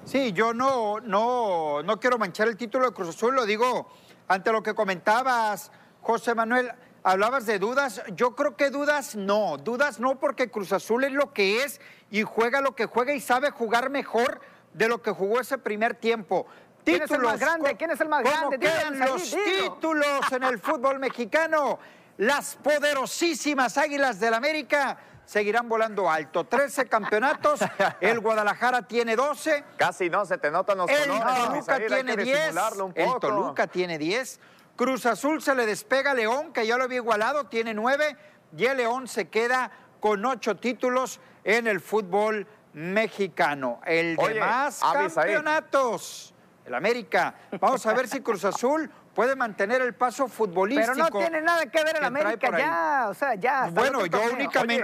Sí, 0.06 0.32
yo 0.34 0.54
no, 0.54 1.00
no, 1.00 1.84
no 1.84 2.00
quiero 2.00 2.18
manchar 2.18 2.48
el 2.48 2.58
título 2.58 2.88
de 2.88 2.94
Cruz 2.94 3.10
Azul, 3.10 3.36
lo 3.36 3.46
digo 3.46 3.88
ante 4.28 4.52
lo 4.52 4.64
que 4.64 4.74
comentabas, 4.74 5.72
José 6.02 6.36
Manuel. 6.36 6.72
Hablabas 7.04 7.48
de 7.48 7.58
dudas, 7.58 8.04
yo 8.14 8.36
creo 8.36 8.56
que 8.56 8.70
dudas 8.70 9.16
no, 9.16 9.58
dudas 9.58 10.00
no 10.00 10.20
porque 10.20 10.52
Cruz 10.52 10.72
Azul 10.72 11.04
es 11.04 11.12
lo 11.12 11.34
que 11.34 11.64
es 11.64 11.82
y 12.12 12.22
juega 12.22 12.62
lo 12.62 12.76
que 12.76 12.86
juega 12.86 13.12
y 13.12 13.20
sabe 13.20 13.50
jugar 13.50 13.90
mejor 13.90 14.40
de 14.74 14.88
lo 14.88 15.02
que 15.02 15.10
jugó 15.10 15.40
ese 15.40 15.58
primer 15.58 15.96
tiempo. 15.96 16.46
¿Quién 16.86 17.02
es 17.02 17.10
el 17.10 17.22
más 17.22 17.34
Títulos, 17.34 17.40
grande? 17.40 17.76
¿Quién 17.76 17.90
es 17.90 18.02
el 18.02 18.08
más 18.08 18.22
¿cómo 18.22 18.50
grande? 18.50 18.60
Quedan 18.60 19.00
los 19.00 19.32
títulos 19.32 20.32
en 20.32 20.44
el 20.44 20.60
fútbol 20.60 21.00
mexicano? 21.00 21.80
Las 22.18 22.56
poderosísimas 22.58 23.80
Águilas 23.80 24.20
del 24.20 24.36
América 24.36 24.98
seguirán 25.26 25.68
volando 25.68 26.08
alto. 26.08 26.44
13 26.44 26.86
campeonatos, 26.88 27.62
el 28.00 28.20
Guadalajara 28.20 28.84
tiene 28.84 29.16
12. 29.16 29.64
Casi 29.78 30.08
no 30.10 30.24
se 30.26 30.38
te 30.38 30.52
notan 30.52 30.78
los 30.78 30.90
El 30.90 31.08
colores, 31.10 31.66
Toluca 31.66 31.78
tiene 31.78 32.16
que 32.16 32.24
10. 32.24 32.38
disimularlo 32.38 32.86
un 32.86 32.94
El. 32.96 33.20
Toluca 33.20 33.66
tiene 33.66 33.98
10. 33.98 34.40
Cruz 34.82 35.06
Azul 35.06 35.44
se 35.44 35.54
le 35.54 35.68
despega 35.68 36.10
a 36.10 36.14
León, 36.16 36.52
que 36.52 36.66
ya 36.66 36.76
lo 36.76 36.86
había 36.86 36.96
igualado, 36.96 37.44
tiene 37.44 37.72
9. 37.72 38.18
Y 38.58 38.66
el 38.66 38.78
León 38.78 39.08
se 39.08 39.30
queda 39.30 39.70
con 40.00 40.26
8 40.26 40.58
títulos 40.58 41.20
en 41.44 41.68
el 41.68 41.80
fútbol 41.80 42.48
mexicano. 42.74 43.80
El 43.86 44.18
Oye, 44.18 44.34
demás 44.34 44.82
campeonatos. 44.82 46.34
El 46.66 46.74
América. 46.74 47.36
Vamos 47.60 47.86
a 47.86 47.94
ver 47.94 48.08
si 48.08 48.22
Cruz 48.22 48.44
Azul 48.44 48.90
puede 49.14 49.36
mantener 49.36 49.84
el 49.84 49.94
paso 49.94 50.28
futbolístico. 50.28 50.94
Pero 50.96 51.10
no 51.12 51.20
tiene 51.20 51.42
nada 51.42 51.64
que 51.68 51.84
ver 51.84 51.98
en 51.98 52.04
América 52.04 52.58
ya, 52.58 53.08
o 53.08 53.14
sea, 53.14 53.36
ya. 53.36 53.70
Bueno, 53.72 54.04
yo 54.08 54.20
únicamente 54.34 54.84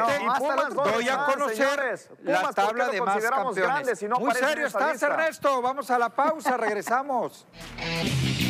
doy 0.75 1.09
a 1.09 1.25
conocer 1.25 1.99
la 2.21 2.53
tabla 2.53 2.89
de 2.89 3.01
más 3.01 3.23
campeones. 3.23 4.05
Muy 4.19 4.35
serio 4.35 4.67
estás, 4.67 5.01
Ernesto. 5.01 5.59
Vamos 5.59 5.89
a 5.89 5.97
la 5.97 6.09
pausa, 6.09 6.55
regresamos. 6.55 7.47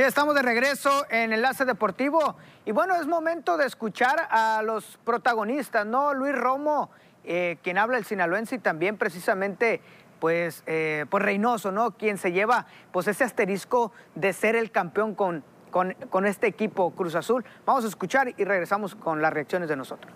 Sí, 0.00 0.04
estamos 0.04 0.34
de 0.34 0.40
regreso 0.40 1.04
en 1.10 1.30
Enlace 1.34 1.66
Deportivo 1.66 2.34
y 2.64 2.72
bueno, 2.72 2.94
es 2.96 3.06
momento 3.06 3.58
de 3.58 3.66
escuchar 3.66 4.28
a 4.30 4.62
los 4.62 4.98
protagonistas, 5.04 5.84
¿no? 5.84 6.14
Luis 6.14 6.34
Romo, 6.34 6.90
eh, 7.22 7.58
quien 7.62 7.76
habla 7.76 7.98
el 7.98 8.06
sinaloense 8.06 8.54
y 8.54 8.58
también 8.60 8.96
precisamente 8.96 9.82
pues, 10.18 10.62
eh, 10.64 11.04
pues 11.10 11.22
Reynoso, 11.22 11.70
¿no? 11.70 11.90
Quien 11.98 12.16
se 12.16 12.32
lleva 12.32 12.64
pues 12.92 13.08
ese 13.08 13.24
asterisco 13.24 13.92
de 14.14 14.32
ser 14.32 14.56
el 14.56 14.70
campeón 14.70 15.14
con, 15.14 15.44
con, 15.70 15.92
con 16.08 16.24
este 16.24 16.46
equipo 16.46 16.92
Cruz 16.92 17.14
Azul. 17.14 17.44
Vamos 17.66 17.84
a 17.84 17.88
escuchar 17.88 18.32
y 18.38 18.44
regresamos 18.44 18.94
con 18.94 19.20
las 19.20 19.34
reacciones 19.34 19.68
de 19.68 19.76
nosotros. 19.76 20.10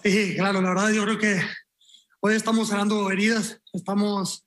Sí, 0.00 0.36
claro, 0.36 0.60
la 0.60 0.68
verdad 0.68 0.90
yo 0.90 1.02
creo 1.02 1.18
que 1.18 1.40
hoy 2.20 2.36
estamos 2.36 2.68
cerrando 2.68 3.10
heridas, 3.10 3.60
estamos 3.72 4.43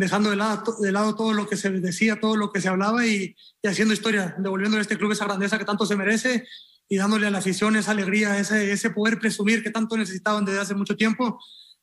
dejando 0.00 0.30
de 0.30 0.36
lado, 0.36 0.76
de 0.80 0.92
lado 0.92 1.14
todo 1.14 1.34
lo 1.34 1.46
que 1.46 1.56
se 1.56 1.68
decía, 1.70 2.18
todo 2.18 2.34
lo 2.34 2.50
que 2.50 2.60
se 2.62 2.68
hablaba 2.68 3.06
y, 3.06 3.36
haciendo 3.62 3.92
historia, 3.92 4.34
devolviendo 4.38 4.78
a 4.78 4.80
este 4.80 4.96
club 4.96 5.12
esa 5.12 5.26
grandeza 5.26 5.58
que 5.58 5.66
tanto 5.66 5.84
se 5.84 5.94
merece 5.94 6.48
y 6.88 6.96
dándole 6.96 7.26
a 7.26 7.30
la 7.30 7.38
afición 7.38 7.76
esa 7.76 7.90
alegría, 7.90 8.38
ese, 8.38 8.72
ese 8.72 8.90
poder 8.90 9.18
presumir 9.18 9.62
que 9.62 9.70
tanto 9.70 9.98
necesitaban 9.98 10.46
desde 10.46 10.60
hace 10.60 10.74
mucho 10.74 10.96
tiempo. 10.96 11.38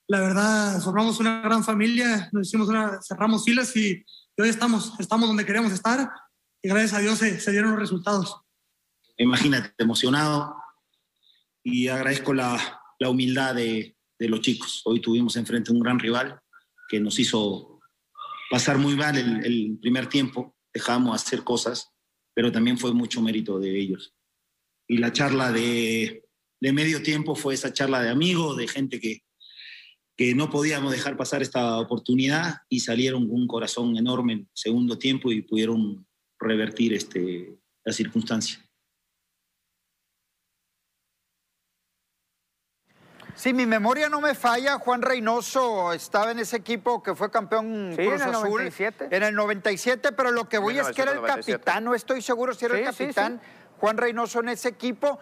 La 0.07 0.19
verdad, 0.19 0.81
formamos 0.81 1.19
una 1.19 1.41
gran 1.41 1.63
familia, 1.63 2.27
nos 2.31 2.47
hicimos 2.47 2.67
una, 2.69 2.99
cerramos 3.07 3.45
filas 3.45 3.75
y, 3.75 4.03
hoy 4.39 4.49
estamos, 4.49 4.93
estamos 4.99 5.27
donde 5.27 5.45
queríamos 5.45 5.71
estar 5.71 6.09
y 6.61 6.69
gracias 6.69 6.93
a 6.93 6.99
Dios 6.99 7.19
se, 7.19 7.39
se 7.39 7.51
dieron 7.51 7.71
los 7.71 7.79
resultados. 7.79 8.35
Imagínate, 9.17 9.73
emocionado 9.77 10.55
y 11.63 11.87
agradezco 11.87 12.33
la, 12.33 12.81
la 12.99 13.09
humildad 13.09 13.53
de, 13.53 13.95
de 14.17 14.27
los 14.27 14.41
chicos. 14.41 14.81
Hoy 14.85 15.01
tuvimos 15.01 15.35
enfrente 15.35 15.71
un 15.71 15.79
gran 15.79 15.99
rival 15.99 16.39
que 16.89 16.99
nos 16.99 17.19
hizo 17.19 17.76
pasar 18.49 18.77
muy 18.77 18.95
mal 18.95 19.17
el, 19.17 19.77
primer 19.81 20.07
tiempo, 20.07 20.55
dejamos 20.73 21.21
hacer 21.21 21.43
cosas, 21.43 21.91
pero 22.33 22.51
también 22.51 22.77
fue 22.77 22.93
mucho 22.93 23.21
mérito 23.21 23.59
de 23.59 23.79
ellos. 23.79 24.13
Y 24.87 24.97
la 24.97 25.11
charla 25.11 25.51
de, 25.51 26.23
de 26.61 26.73
medio 26.73 27.01
tiempo 27.01 27.35
fue 27.35 27.53
esa 27.53 27.73
charla 27.73 28.01
de 28.01 28.09
amigos, 28.09 28.57
de 28.57 28.67
gente 28.67 28.99
que, 28.99 29.23
que 30.15 30.33
no 30.33 30.49
podíamos 30.49 30.91
dejar 30.91 31.15
pasar 31.17 31.41
esta 31.41 31.79
oportunidad 31.79 32.57
y 32.69 32.79
salieron 32.79 33.27
con 33.27 33.41
un 33.41 33.47
corazón 33.47 33.97
enorme 33.97 34.33
en 34.33 34.49
segundo 34.53 34.97
tiempo 34.97 35.31
y 35.31 35.41
pudieron 35.41 36.07
revertir 36.39 36.93
este, 36.93 37.59
la 37.83 37.93
circunstancia. 37.93 38.66
Si 43.37 43.53
mi 43.53 43.67
memoria 43.67 44.09
no 44.09 44.19
me 44.19 44.33
falla, 44.33 44.79
Juan 44.79 45.03
Reynoso 45.03 45.93
estaba 45.93 46.31
en 46.31 46.39
ese 46.39 46.57
equipo 46.57 47.03
que 47.03 47.13
fue 47.13 47.29
campeón 47.29 47.93
Cruz 47.95 47.99
en 47.99 48.29
el 48.29 48.33
Azul 48.33 48.49
97. 48.49 49.09
en 49.11 49.21
el 49.21 49.35
97, 49.35 50.11
pero 50.13 50.31
lo 50.31 50.49
que 50.49 50.57
voy 50.57 50.79
es 50.79 50.87
que 50.87 51.03
era 51.03 51.11
el 51.11 51.21
capitán, 51.21 51.83
no 51.83 51.93
estoy 51.93 52.23
seguro 52.23 52.55
si 52.55 52.65
era 52.65 52.79
el 52.79 52.85
capitán 52.85 53.39
Juan 53.79 53.97
Reynoso 53.97 54.39
en 54.39 54.49
ese 54.49 54.69
equipo. 54.69 55.19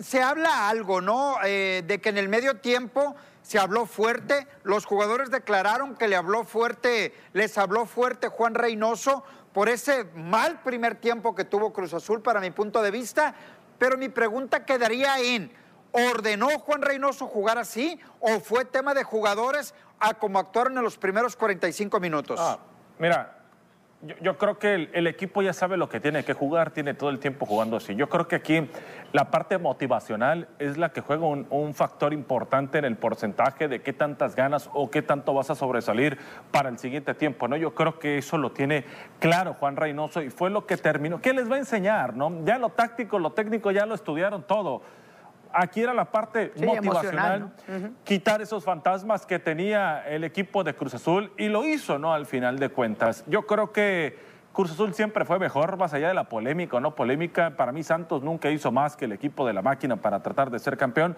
Se 0.00 0.22
habla 0.22 0.70
algo, 0.70 1.02
¿no? 1.02 1.36
Eh, 1.44 1.82
de 1.86 2.00
que 2.00 2.08
en 2.08 2.16
el 2.16 2.30
medio 2.30 2.56
tiempo 2.56 3.14
se 3.42 3.58
habló 3.58 3.84
fuerte, 3.84 4.46
los 4.62 4.86
jugadores 4.86 5.30
declararon 5.30 5.94
que 5.94 6.08
le 6.08 6.16
habló 6.16 6.44
fuerte, 6.44 7.14
les 7.34 7.58
habló 7.58 7.84
fuerte 7.84 8.28
Juan 8.28 8.54
Reynoso 8.54 9.24
por 9.52 9.68
ese 9.68 10.04
mal 10.14 10.62
primer 10.62 10.94
tiempo 10.94 11.34
que 11.34 11.44
tuvo 11.44 11.74
Cruz 11.74 11.92
Azul 11.92 12.22
para 12.22 12.40
mi 12.40 12.50
punto 12.50 12.80
de 12.80 12.90
vista, 12.90 13.34
pero 13.78 13.98
mi 13.98 14.08
pregunta 14.08 14.64
quedaría 14.64 15.18
en 15.20 15.52
¿Ordenó 15.92 16.48
Juan 16.58 16.82
Reynoso 16.82 17.26
jugar 17.26 17.58
así 17.58 17.98
o 18.20 18.40
fue 18.40 18.64
tema 18.64 18.94
de 18.94 19.04
jugadores 19.04 19.74
a 20.00 20.14
como 20.14 20.38
actuaron 20.38 20.76
en 20.76 20.84
los 20.84 20.98
primeros 20.98 21.36
45 21.36 21.98
minutos? 21.98 22.38
Ah, 22.40 22.58
mira, 22.98 23.38
yo, 24.20 24.38
creo 24.38 24.60
que 24.60 24.90
el, 24.92 25.06
equipo 25.08 25.42
ya 25.42 25.52
sabe 25.52 25.76
lo 25.76 25.88
que 25.88 25.98
tiene 25.98 26.24
que 26.24 26.32
jugar, 26.32 26.70
tiene 26.70 26.94
todo 26.94 27.10
el 27.10 27.18
tiempo 27.18 27.46
jugando 27.46 27.78
así. 27.78 27.96
Yo 27.96 28.08
creo 28.08 28.28
que 28.28 28.36
aquí 28.36 28.70
la 29.12 29.30
parte 29.30 29.58
motivacional 29.58 30.46
es 30.60 30.78
la 30.78 30.92
que 30.92 31.00
juega 31.00 31.26
un, 31.26 31.48
un, 31.50 31.74
factor 31.74 32.12
importante 32.12 32.78
en 32.78 32.84
el 32.84 32.96
porcentaje 32.96 33.66
de 33.66 33.82
qué 33.82 33.92
tantas 33.92 34.36
ganas 34.36 34.70
o 34.72 34.88
qué 34.88 35.02
tanto 35.02 35.34
vas 35.34 35.50
a 35.50 35.56
sobresalir 35.56 36.16
para 36.52 36.68
el 36.68 36.78
siguiente 36.78 37.12
tiempo. 37.14 37.48
¿no? 37.48 37.56
Yo 37.56 37.74
creo 37.74 37.98
que 37.98 38.18
eso 38.18 38.38
lo 38.38 38.52
tiene 38.52 38.84
claro 39.18 39.54
Juan 39.54 39.74
Reynoso 39.74 40.22
y 40.22 40.30
fue 40.30 40.50
lo 40.50 40.64
que 40.64 40.76
terminó. 40.76 41.20
¿Qué 41.20 41.32
les 41.32 41.50
va 41.50 41.56
a 41.56 41.58
enseñar? 41.58 42.14
¿no? 42.14 42.44
Ya 42.44 42.58
lo 42.58 42.68
táctico, 42.68 43.18
lo 43.18 43.32
técnico 43.32 43.72
ya 43.72 43.84
lo 43.84 43.96
estudiaron 43.96 44.44
todo 44.44 44.82
aquí 45.52 45.82
era 45.82 45.94
la 45.94 46.06
parte 46.06 46.52
motivacional, 46.56 47.52
quitar 48.04 48.40
esos 48.42 48.64
fantasmas 48.64 49.26
que 49.26 49.38
tenía 49.38 50.06
el 50.08 50.24
equipo 50.24 50.64
de 50.64 50.74
Cruz 50.74 50.94
Azul 50.94 51.32
y 51.36 51.48
lo 51.48 51.64
hizo, 51.64 51.98
¿no? 51.98 52.12
Al 52.12 52.26
final 52.26 52.58
de 52.58 52.68
cuentas. 52.68 53.24
Yo 53.26 53.46
creo 53.46 53.72
que 53.72 54.18
Cruz 54.52 54.72
Azul 54.72 54.94
siempre 54.94 55.24
fue 55.24 55.38
mejor, 55.38 55.76
más 55.76 55.94
allá 55.94 56.08
de 56.08 56.14
la 56.14 56.28
polémica 56.28 56.78
o 56.78 56.80
no 56.80 56.94
polémica. 56.94 57.56
Para 57.56 57.72
mí 57.72 57.82
Santos 57.82 58.22
nunca 58.22 58.50
hizo 58.50 58.72
más 58.72 58.96
que 58.96 59.04
el 59.04 59.12
equipo 59.12 59.46
de 59.46 59.52
la 59.52 59.62
máquina 59.62 59.96
para 59.96 60.22
tratar 60.22 60.50
de 60.50 60.58
ser 60.58 60.76
campeón. 60.76 61.16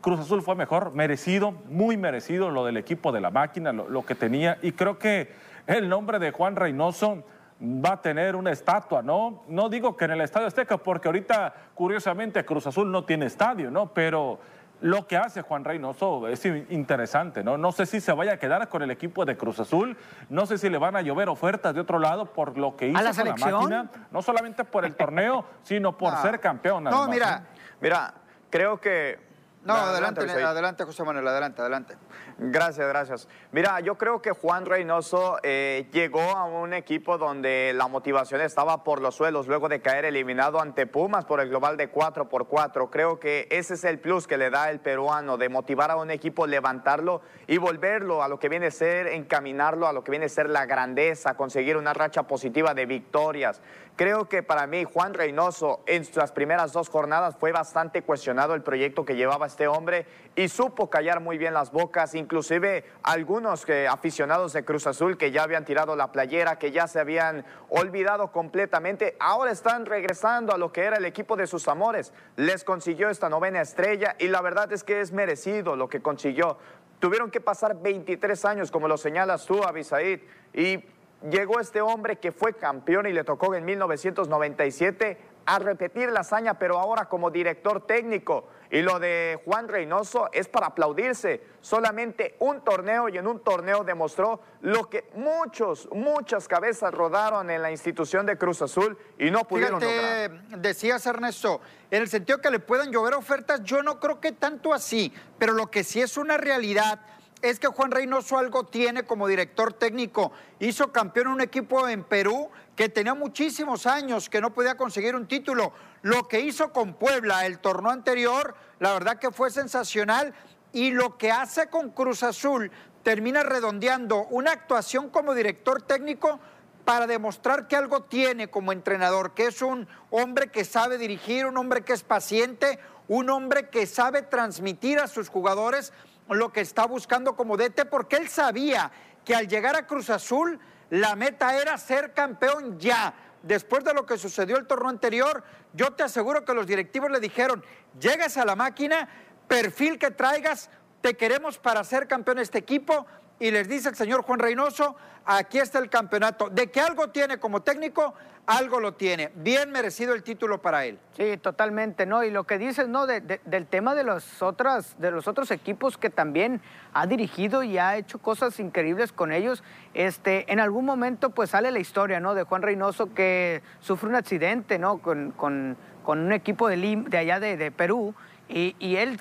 Cruz 0.00 0.20
Azul 0.20 0.42
fue 0.42 0.56
mejor, 0.56 0.92
merecido, 0.92 1.52
muy 1.68 1.96
merecido 1.96 2.50
lo 2.50 2.64
del 2.64 2.76
equipo 2.76 3.12
de 3.12 3.20
la 3.20 3.30
máquina, 3.30 3.72
lo 3.72 4.04
que 4.04 4.14
tenía. 4.14 4.58
Y 4.60 4.72
creo 4.72 4.98
que 4.98 5.32
el 5.66 5.88
nombre 5.88 6.18
de 6.18 6.32
Juan 6.32 6.56
Reynoso 6.56 7.24
va 7.62 7.92
a 7.92 8.02
tener 8.02 8.34
una 8.34 8.50
estatua, 8.50 9.02
¿no? 9.02 9.44
No 9.46 9.68
digo 9.68 9.96
que 9.96 10.04
en 10.06 10.12
el 10.12 10.20
Estadio 10.20 10.48
Azteca, 10.48 10.78
porque 10.78 11.08
ahorita, 11.08 11.54
curiosamente, 11.74 12.44
Cruz 12.44 12.66
Azul 12.66 12.90
no 12.90 13.04
tiene 13.04 13.26
estadio, 13.26 13.70
¿no? 13.70 13.94
Pero 13.94 14.40
lo 14.80 15.06
que 15.06 15.16
hace 15.16 15.42
Juan 15.42 15.64
Reynoso 15.64 16.26
es 16.26 16.44
interesante, 16.44 17.44
¿no? 17.44 17.56
No 17.56 17.70
sé 17.70 17.86
si 17.86 18.00
se 18.00 18.12
vaya 18.12 18.32
a 18.32 18.36
quedar 18.36 18.68
con 18.68 18.82
el 18.82 18.90
equipo 18.90 19.24
de 19.24 19.36
Cruz 19.36 19.60
Azul, 19.60 19.96
no 20.28 20.44
sé 20.44 20.58
si 20.58 20.68
le 20.68 20.78
van 20.78 20.96
a 20.96 21.02
llover 21.02 21.28
ofertas 21.28 21.72
de 21.72 21.80
otro 21.80 22.00
lado 22.00 22.26
por 22.26 22.58
lo 22.58 22.76
que 22.76 22.88
hizo 22.88 23.00
la 23.00 23.14
con 23.14 23.24
la 23.24 23.36
máquina, 23.36 23.90
no 24.10 24.22
solamente 24.22 24.64
por 24.64 24.84
el 24.84 24.96
torneo, 24.96 25.44
sino 25.62 25.96
por 25.96 26.16
ser 26.16 26.40
campeón. 26.40 26.82
no, 26.82 27.06
mira, 27.06 27.44
mira, 27.80 28.12
creo 28.50 28.80
que 28.80 29.32
no, 29.64 29.74
adelante, 29.74 30.22
adelante, 30.22 30.84
José 30.84 31.04
Manuel, 31.04 31.28
adelante, 31.28 31.60
adelante. 31.60 31.96
Gracias, 32.44 32.88
gracias. 32.88 33.28
Mira, 33.52 33.78
yo 33.80 33.96
creo 33.96 34.20
que 34.20 34.32
Juan 34.32 34.66
Reynoso 34.66 35.38
eh, 35.44 35.86
llegó 35.92 36.22
a 36.22 36.44
un 36.44 36.72
equipo 36.72 37.16
donde 37.16 37.72
la 37.72 37.86
motivación 37.86 38.40
estaba 38.40 38.82
por 38.82 39.00
los 39.00 39.14
suelos 39.14 39.46
luego 39.46 39.68
de 39.68 39.80
caer 39.80 40.06
eliminado 40.06 40.60
ante 40.60 40.88
Pumas 40.88 41.24
por 41.24 41.40
el 41.40 41.50
global 41.50 41.76
de 41.76 41.88
4 41.88 42.28
por 42.28 42.48
4. 42.48 42.90
Creo 42.90 43.20
que 43.20 43.46
ese 43.50 43.74
es 43.74 43.84
el 43.84 44.00
plus 44.00 44.26
que 44.26 44.38
le 44.38 44.50
da 44.50 44.70
el 44.70 44.80
peruano 44.80 45.36
de 45.36 45.48
motivar 45.50 45.92
a 45.92 45.96
un 45.96 46.10
equipo, 46.10 46.48
levantarlo 46.48 47.22
y 47.46 47.58
volverlo 47.58 48.24
a 48.24 48.28
lo 48.28 48.40
que 48.40 48.48
viene 48.48 48.66
a 48.66 48.70
ser, 48.72 49.06
encaminarlo 49.06 49.86
a 49.86 49.92
lo 49.92 50.02
que 50.02 50.10
viene 50.10 50.26
a 50.26 50.28
ser 50.28 50.50
la 50.50 50.66
grandeza, 50.66 51.36
conseguir 51.36 51.76
una 51.76 51.94
racha 51.94 52.24
positiva 52.24 52.74
de 52.74 52.86
victorias. 52.86 53.60
Creo 53.94 54.26
que 54.26 54.42
para 54.42 54.66
mí 54.66 54.84
Juan 54.84 55.12
Reynoso 55.12 55.82
en 55.86 56.04
las 56.14 56.32
primeras 56.32 56.72
dos 56.72 56.88
jornadas 56.88 57.36
fue 57.36 57.52
bastante 57.52 58.02
cuestionado 58.02 58.54
el 58.54 58.62
proyecto 58.62 59.04
que 59.04 59.16
llevaba 59.16 59.46
este 59.46 59.68
hombre 59.68 60.06
y 60.34 60.48
supo 60.48 60.88
callar 60.88 61.20
muy 61.20 61.36
bien 61.36 61.52
las 61.52 61.70
bocas, 61.70 62.14
inclusive 62.32 62.84
algunos 63.02 63.66
aficionados 63.90 64.54
de 64.54 64.64
Cruz 64.64 64.86
Azul 64.86 65.18
que 65.18 65.30
ya 65.32 65.42
habían 65.42 65.66
tirado 65.66 65.94
la 65.96 66.12
playera, 66.12 66.58
que 66.58 66.70
ya 66.70 66.88
se 66.88 66.98
habían 66.98 67.44
olvidado 67.68 68.32
completamente, 68.32 69.16
ahora 69.20 69.52
están 69.52 69.84
regresando 69.84 70.54
a 70.54 70.56
lo 70.56 70.72
que 70.72 70.84
era 70.84 70.96
el 70.96 71.04
equipo 71.04 71.36
de 71.36 71.46
sus 71.46 71.68
amores. 71.68 72.14
Les 72.36 72.64
consiguió 72.64 73.10
esta 73.10 73.28
novena 73.28 73.60
estrella 73.60 74.16
y 74.18 74.28
la 74.28 74.40
verdad 74.40 74.72
es 74.72 74.82
que 74.82 75.02
es 75.02 75.12
merecido 75.12 75.76
lo 75.76 75.90
que 75.90 76.00
consiguió. 76.00 76.56
Tuvieron 77.00 77.30
que 77.30 77.42
pasar 77.42 77.82
23 77.82 78.42
años, 78.46 78.70
como 78.70 78.88
lo 78.88 78.96
señalas 78.96 79.44
tú, 79.44 79.62
Abisaid, 79.62 80.20
y 80.54 80.82
llegó 81.28 81.60
este 81.60 81.82
hombre 81.82 82.16
que 82.16 82.32
fue 82.32 82.54
campeón 82.54 83.08
y 83.08 83.12
le 83.12 83.24
tocó 83.24 83.54
en 83.54 83.66
1997 83.66 85.18
a 85.44 85.58
repetir 85.58 86.10
la 86.10 86.20
hazaña, 86.20 86.58
pero 86.58 86.78
ahora 86.78 87.10
como 87.10 87.30
director 87.30 87.84
técnico. 87.86 88.48
Y 88.72 88.80
lo 88.80 88.98
de 88.98 89.38
Juan 89.44 89.68
Reynoso 89.68 90.30
es 90.32 90.48
para 90.48 90.68
aplaudirse. 90.68 91.42
Solamente 91.60 92.36
un 92.38 92.64
torneo 92.64 93.10
y 93.10 93.18
en 93.18 93.26
un 93.26 93.40
torneo 93.40 93.84
demostró 93.84 94.40
lo 94.62 94.88
que 94.88 95.10
muchos, 95.14 95.90
muchas 95.92 96.48
cabezas 96.48 96.94
rodaron 96.94 97.50
en 97.50 97.60
la 97.60 97.70
institución 97.70 98.24
de 98.24 98.38
Cruz 98.38 98.62
Azul 98.62 98.96
y 99.18 99.30
no 99.30 99.44
pudieron 99.44 99.78
Fíjate, 99.78 100.30
lograr. 100.30 100.58
Decías 100.58 101.04
Ernesto, 101.04 101.60
en 101.90 102.00
el 102.00 102.08
sentido 102.08 102.40
que 102.40 102.50
le 102.50 102.60
puedan 102.60 102.90
llover 102.90 103.12
ofertas, 103.12 103.62
yo 103.62 103.82
no 103.82 104.00
creo 104.00 104.20
que 104.22 104.32
tanto 104.32 104.72
así, 104.72 105.12
pero 105.38 105.52
lo 105.52 105.70
que 105.70 105.84
sí 105.84 106.00
es 106.00 106.16
una 106.16 106.38
realidad 106.38 106.98
es 107.42 107.58
que 107.58 107.66
Juan 107.66 107.90
Reynoso 107.90 108.38
algo 108.38 108.64
tiene 108.64 109.02
como 109.02 109.28
director 109.28 109.74
técnico. 109.74 110.32
Hizo 110.60 110.92
campeón 110.92 111.26
un 111.26 111.40
equipo 111.42 111.86
en 111.88 112.04
Perú 112.04 112.48
que 112.76 112.88
tenía 112.88 113.14
muchísimos 113.14 113.86
años 113.86 114.28
que 114.28 114.40
no 114.40 114.52
podía 114.52 114.76
conseguir 114.76 115.14
un 115.14 115.26
título. 115.26 115.72
Lo 116.02 116.26
que 116.26 116.40
hizo 116.40 116.72
con 116.72 116.94
Puebla 116.94 117.46
el 117.46 117.58
torneo 117.58 117.90
anterior, 117.90 118.54
la 118.78 118.92
verdad 118.92 119.18
que 119.18 119.30
fue 119.30 119.50
sensacional. 119.50 120.34
Y 120.72 120.90
lo 120.90 121.18
que 121.18 121.30
hace 121.30 121.68
con 121.68 121.90
Cruz 121.90 122.22
Azul 122.22 122.70
termina 123.02 123.42
redondeando 123.42 124.26
una 124.30 124.52
actuación 124.52 125.10
como 125.10 125.34
director 125.34 125.82
técnico 125.82 126.40
para 126.84 127.06
demostrar 127.06 127.68
que 127.68 127.76
algo 127.76 128.04
tiene 128.04 128.48
como 128.48 128.72
entrenador, 128.72 129.34
que 129.34 129.46
es 129.46 129.62
un 129.62 129.86
hombre 130.10 130.50
que 130.50 130.64
sabe 130.64 130.98
dirigir, 130.98 131.46
un 131.46 131.56
hombre 131.56 131.82
que 131.82 131.92
es 131.92 132.02
paciente, 132.02 132.78
un 133.06 133.30
hombre 133.30 133.68
que 133.68 133.86
sabe 133.86 134.22
transmitir 134.22 134.98
a 134.98 135.08
sus 135.08 135.28
jugadores 135.28 135.92
lo 136.28 136.52
que 136.52 136.60
está 136.60 136.86
buscando 136.86 137.36
como 137.36 137.56
DT, 137.56 137.84
porque 137.90 138.16
él 138.16 138.28
sabía 138.28 138.90
que 139.24 139.34
al 139.34 139.48
llegar 139.48 139.76
a 139.76 139.86
Cruz 139.86 140.10
Azul 140.10 140.58
la 140.92 141.16
meta 141.16 141.58
era 141.58 141.78
ser 141.78 142.12
campeón 142.12 142.78
ya. 142.78 143.14
Después 143.42 143.82
de 143.82 143.94
lo 143.94 144.04
que 144.04 144.18
sucedió 144.18 144.58
el 144.58 144.66
torneo 144.66 144.90
anterior, 144.90 145.42
yo 145.72 145.94
te 145.94 146.02
aseguro 146.02 146.44
que 146.44 146.52
los 146.52 146.66
directivos 146.66 147.10
le 147.10 147.18
dijeron, 147.18 147.64
llegas 147.98 148.36
a 148.36 148.44
la 148.44 148.56
máquina, 148.56 149.08
perfil 149.48 149.98
que 149.98 150.10
traigas, 150.10 150.68
te 151.00 151.16
queremos 151.16 151.56
para 151.56 151.82
ser 151.82 152.08
campeón 152.08 152.40
este 152.40 152.58
equipo, 152.58 153.06
y 153.42 153.50
les 153.50 153.68
dice 153.68 153.88
el 153.88 153.96
señor 153.96 154.22
Juan 154.22 154.38
Reynoso, 154.38 154.94
aquí 155.26 155.58
está 155.58 155.80
el 155.80 155.90
campeonato. 155.90 156.48
De 156.48 156.70
que 156.70 156.78
algo 156.78 157.08
tiene 157.10 157.38
como 157.38 157.60
técnico, 157.60 158.14
algo 158.46 158.78
lo 158.78 158.94
tiene. 158.94 159.32
Bien 159.34 159.72
merecido 159.72 160.14
el 160.14 160.22
título 160.22 160.62
para 160.62 160.84
él. 160.84 161.00
Sí, 161.16 161.38
totalmente, 161.38 162.06
¿no? 162.06 162.22
Y 162.22 162.30
lo 162.30 162.44
que 162.44 162.56
dices, 162.56 162.86
¿no? 162.86 163.04
del 163.04 163.66
tema 163.66 163.96
de 163.96 164.04
los, 164.04 164.42
otras, 164.42 164.96
de 165.00 165.10
los 165.10 165.26
otros 165.26 165.50
equipos 165.50 165.98
que 165.98 166.08
también 166.08 166.60
ha 166.94 167.08
dirigido 167.08 167.64
y 167.64 167.78
ha 167.78 167.96
hecho 167.96 168.20
cosas 168.20 168.60
increíbles 168.60 169.10
con 169.10 169.32
ellos, 169.32 169.64
este, 169.92 170.50
en 170.52 170.60
algún 170.60 170.84
momento 170.84 171.30
pues 171.30 171.50
sale 171.50 171.72
la 171.72 171.80
historia, 171.80 172.20
¿no? 172.20 172.36
De 172.36 172.44
Juan 172.44 172.62
Reynoso 172.62 173.12
que 173.12 173.60
sufre 173.80 174.08
un 174.08 174.14
accidente, 174.14 174.78
¿no? 174.78 174.98
Con, 174.98 175.76
un 176.06 176.32
equipo 176.32 176.68
de, 176.68 176.76
de 177.08 177.18
allá 177.18 177.40
de, 177.40 177.72
Perú 177.72 178.14
y, 178.48 178.76
y 178.78 178.96
él 178.96 179.20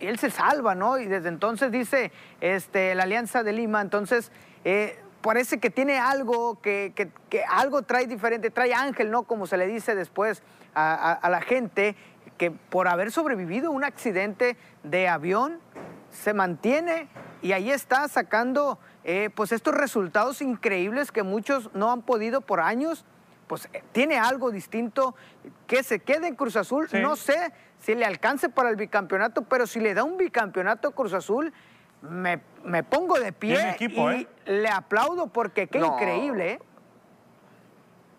él 0.00 0.18
se 0.18 0.30
salva, 0.30 0.74
¿no? 0.74 0.98
Y 0.98 1.06
desde 1.06 1.28
entonces 1.28 1.70
dice 1.70 2.12
este, 2.40 2.94
la 2.94 3.04
Alianza 3.04 3.42
de 3.42 3.52
Lima, 3.52 3.80
entonces 3.80 4.30
eh, 4.64 4.98
parece 5.22 5.58
que 5.58 5.70
tiene 5.70 5.98
algo, 5.98 6.60
que, 6.60 7.10
algo 7.48 7.82
trae 7.82 8.06
diferente, 8.06 8.50
trae 8.50 8.74
ángel, 8.74 9.10
¿no? 9.10 9.22
Como 9.22 9.46
se 9.46 9.56
le 9.56 9.66
dice 9.66 9.94
después 9.94 10.42
a, 10.74 11.28
la 11.30 11.40
gente, 11.40 11.96
que 12.38 12.50
por 12.50 12.88
haber 12.88 13.12
sobrevivido 13.12 13.70
un 13.70 13.84
accidente 13.84 14.56
de 14.82 15.08
avión, 15.08 15.60
se 16.10 16.34
mantiene 16.34 17.08
y 17.40 17.52
ahí 17.52 17.70
está 17.70 18.06
sacando 18.06 18.78
eh, 19.04 19.30
pues 19.34 19.50
estos 19.50 19.74
resultados 19.74 20.42
increíbles 20.42 21.10
que 21.10 21.22
muchos 21.22 21.70
no 21.74 21.90
han 21.90 22.02
podido 22.02 22.42
por 22.42 22.60
años 22.60 23.06
pues 23.46 23.68
eh, 23.72 23.82
tiene 23.92 24.18
algo 24.18 24.50
distinto, 24.50 25.14
que 25.66 25.82
se 25.82 26.00
quede 26.00 26.28
en 26.28 26.36
Cruz 26.36 26.56
Azul. 26.56 26.88
No 26.92 27.16
sé 27.16 27.52
si 27.78 27.94
le 27.94 28.04
alcance 28.04 28.48
para 28.48 28.70
el 28.70 28.76
bicampeonato, 28.76 29.42
pero 29.42 29.66
si 29.66 29.80
le 29.80 29.94
da 29.94 30.04
un 30.04 30.16
bicampeonato 30.16 30.88
a 30.88 30.94
Cruz 30.94 31.12
Azul, 31.12 31.52
me, 32.02 32.38
pongo 32.82 33.18
de 33.18 33.32
pie 33.32 33.76
y 33.78 33.84
¿eh? 33.84 34.26
le 34.46 34.68
aplaudo 34.68 35.28
porque 35.28 35.68
qué 35.68 35.78
increíble, 35.78 36.52
¿eh? 36.52 36.60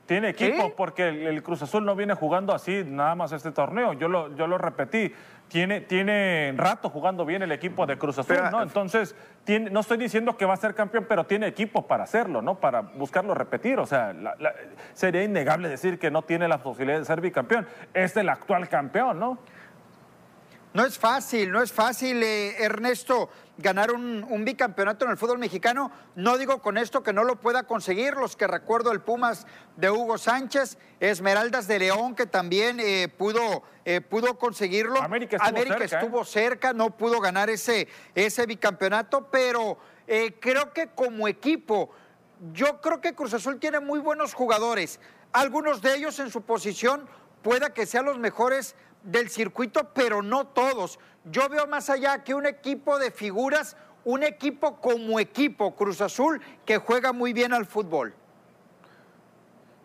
Tiene 0.06 0.30
equipo 0.30 0.76
porque 0.76 1.08
el, 1.08 1.42
Cruz 1.44 1.62
Azul 1.62 1.86
no 1.86 1.96
viene 1.96 2.14
jugando 2.14 2.54
así 2.54 2.84
nada 2.86 3.16
más 3.16 3.32
este 3.32 3.52
torneo. 3.52 3.94
Yo 3.94 4.10
lo, 4.10 4.36
yo 4.36 4.48
lo 4.48 4.58
repetí. 4.58 5.14
Tiene, 5.48 5.82
tiene 5.82 6.54
rato 6.58 6.90
jugando 6.90 7.26
bien 7.26 7.42
el 7.44 7.52
equipo 7.52 7.86
de 7.86 7.98
Cruz 7.98 8.18
Azul, 8.18 8.38
¿no? 8.52 8.62
Entonces, 8.62 9.16
tiene, 9.44 9.70
no 9.70 9.82
estoy 9.82 9.98
diciendo 9.98 10.36
que 10.36 10.46
va 10.46 10.56
a 10.56 10.58
ser 10.58 10.74
campeón, 10.74 11.06
pero 11.08 11.26
tiene 11.26 11.48
equipo 11.48 11.86
para 11.86 12.04
hacerlo, 12.04 12.42
¿no? 12.42 12.56
Para 12.56 12.82
buscarlo 12.82 13.34
repetir. 13.34 13.80
O 13.80 13.86
sea, 13.86 14.14
sería 14.94 15.24
innegable 15.24 15.70
decir 15.70 16.00
que 16.00 16.12
no 16.12 16.24
tiene 16.24 16.48
la 16.48 16.58
posibilidad 16.58 17.00
de 17.00 17.06
ser 17.06 17.22
bicampeón. 17.22 17.66
Es 17.94 18.18
el 18.18 18.30
actual 18.30 18.68
campeón, 18.68 19.20
¿no? 19.20 19.38
No 20.74 20.84
es 20.84 20.98
fácil, 20.98 21.52
no 21.52 21.62
es 21.62 21.72
fácil, 21.72 22.24
eh, 22.24 22.64
Ernesto, 22.64 23.30
ganar 23.60 23.92
un, 23.92 24.44
bicampeonato 24.44 25.06
en 25.06 25.12
el 25.12 25.18
fútbol 25.18 25.38
mexicano. 25.38 25.92
No 26.16 26.40
digo 26.40 26.64
con 26.64 26.80
esto 26.80 27.04
que 27.04 27.14
no 27.14 27.24
lo 27.24 27.40
pueda 27.40 27.64
conseguir. 27.64 28.16
Los 28.16 28.36
que 28.36 28.48
recuerdo 28.48 28.92
el 28.92 29.02
Pumas 29.02 29.46
de 29.78 29.92
Hugo 29.92 30.18
Sánchez, 30.18 30.80
Esmeraldas 31.00 31.68
de 31.68 31.78
León, 31.78 32.16
que 32.16 32.26
también 32.26 32.80
eh, 32.80 33.08
pudo, 33.08 33.62
eh, 33.86 34.02
pudo 34.02 34.40
conseguirlo. 34.40 35.00
América 35.00 35.38
estuvo, 35.84 36.26
cerca, 36.26 36.74
no 36.74 36.98
pudo 36.98 37.22
ganar 37.22 37.52
ese, 37.52 37.88
ese 38.16 38.48
bicampeonato, 38.48 39.30
pero 39.30 39.78
creo 40.40 40.74
que 40.74 40.88
como 40.88 41.28
equipo, 41.28 41.92
yo 42.52 42.82
creo 42.82 43.00
que 43.00 43.14
Cruz 43.14 43.36
Azul 43.36 43.60
tiene 43.60 43.80
muy 43.80 44.00
buenos 44.00 44.34
jugadores. 44.34 45.00
Algunos 45.34 45.84
de 45.84 45.96
ellos 45.96 46.18
en 46.20 46.32
su 46.32 46.42
posición 46.42 47.08
pueda 47.44 47.74
que 47.74 47.86
sean 47.86 48.06
los 48.06 48.18
mejores 48.18 48.76
del 49.04 49.30
circuito, 49.30 49.94
pero 49.94 50.22
no 50.22 50.48
todos. 50.48 51.00
Yo 51.26 51.48
veo 51.50 51.68
más 51.68 51.90
allá 51.90 52.24
que 52.24 52.34
un 52.34 52.46
equipo 52.46 53.00
de 53.00 53.12
figuras, 53.12 53.78
un 54.04 54.24
equipo 54.24 54.82
como 54.82 55.20
equipo, 55.20 55.76
Cruz 55.76 56.02
Azul, 56.02 56.42
que 56.66 56.78
juega 56.78 57.14
muy 57.14 57.34
bien 57.34 57.54
al 57.54 57.66
fútbol. 57.66 58.16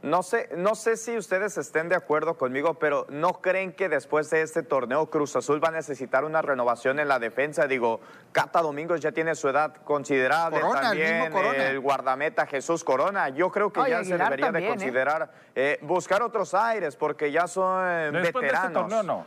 No 0.00 0.22
sé, 0.22 0.48
no 0.56 0.76
sé 0.76 0.96
si 0.96 1.16
ustedes 1.16 1.58
estén 1.58 1.88
de 1.88 1.96
acuerdo 1.96 2.38
conmigo, 2.38 2.74
pero 2.74 3.06
¿no 3.08 3.40
creen 3.40 3.72
que 3.72 3.88
después 3.88 4.30
de 4.30 4.42
este 4.42 4.62
torneo 4.62 5.10
Cruz 5.10 5.34
Azul 5.34 5.62
va 5.62 5.68
a 5.68 5.72
necesitar 5.72 6.24
una 6.24 6.40
renovación 6.40 7.00
en 7.00 7.08
la 7.08 7.18
defensa? 7.18 7.66
Digo, 7.66 8.00
Cata 8.30 8.62
Domingos 8.62 9.00
ya 9.00 9.10
tiene 9.10 9.34
su 9.34 9.48
edad 9.48 9.74
considerable, 9.82 10.60
también 10.80 11.32
el, 11.32 11.80
guardameta 11.80 12.46
Jesús 12.46 12.84
Corona. 12.84 13.30
Yo 13.30 13.50
creo 13.50 13.72
que 13.72 13.90
ya 13.90 14.04
se 14.04 14.16
debería 14.16 14.52
de 14.52 14.64
¿eh? 14.64 14.68
considerar 14.68 15.32
eh, 15.56 15.80
buscar 15.82 16.22
otros 16.22 16.54
aires 16.54 16.94
porque 16.94 17.32
ya 17.32 17.48
son 17.48 18.12
después 18.12 18.42
veteranos. 18.42 18.62
De 18.62 18.68
este 18.68 18.72
torneo 18.74 19.02
no. 19.02 19.26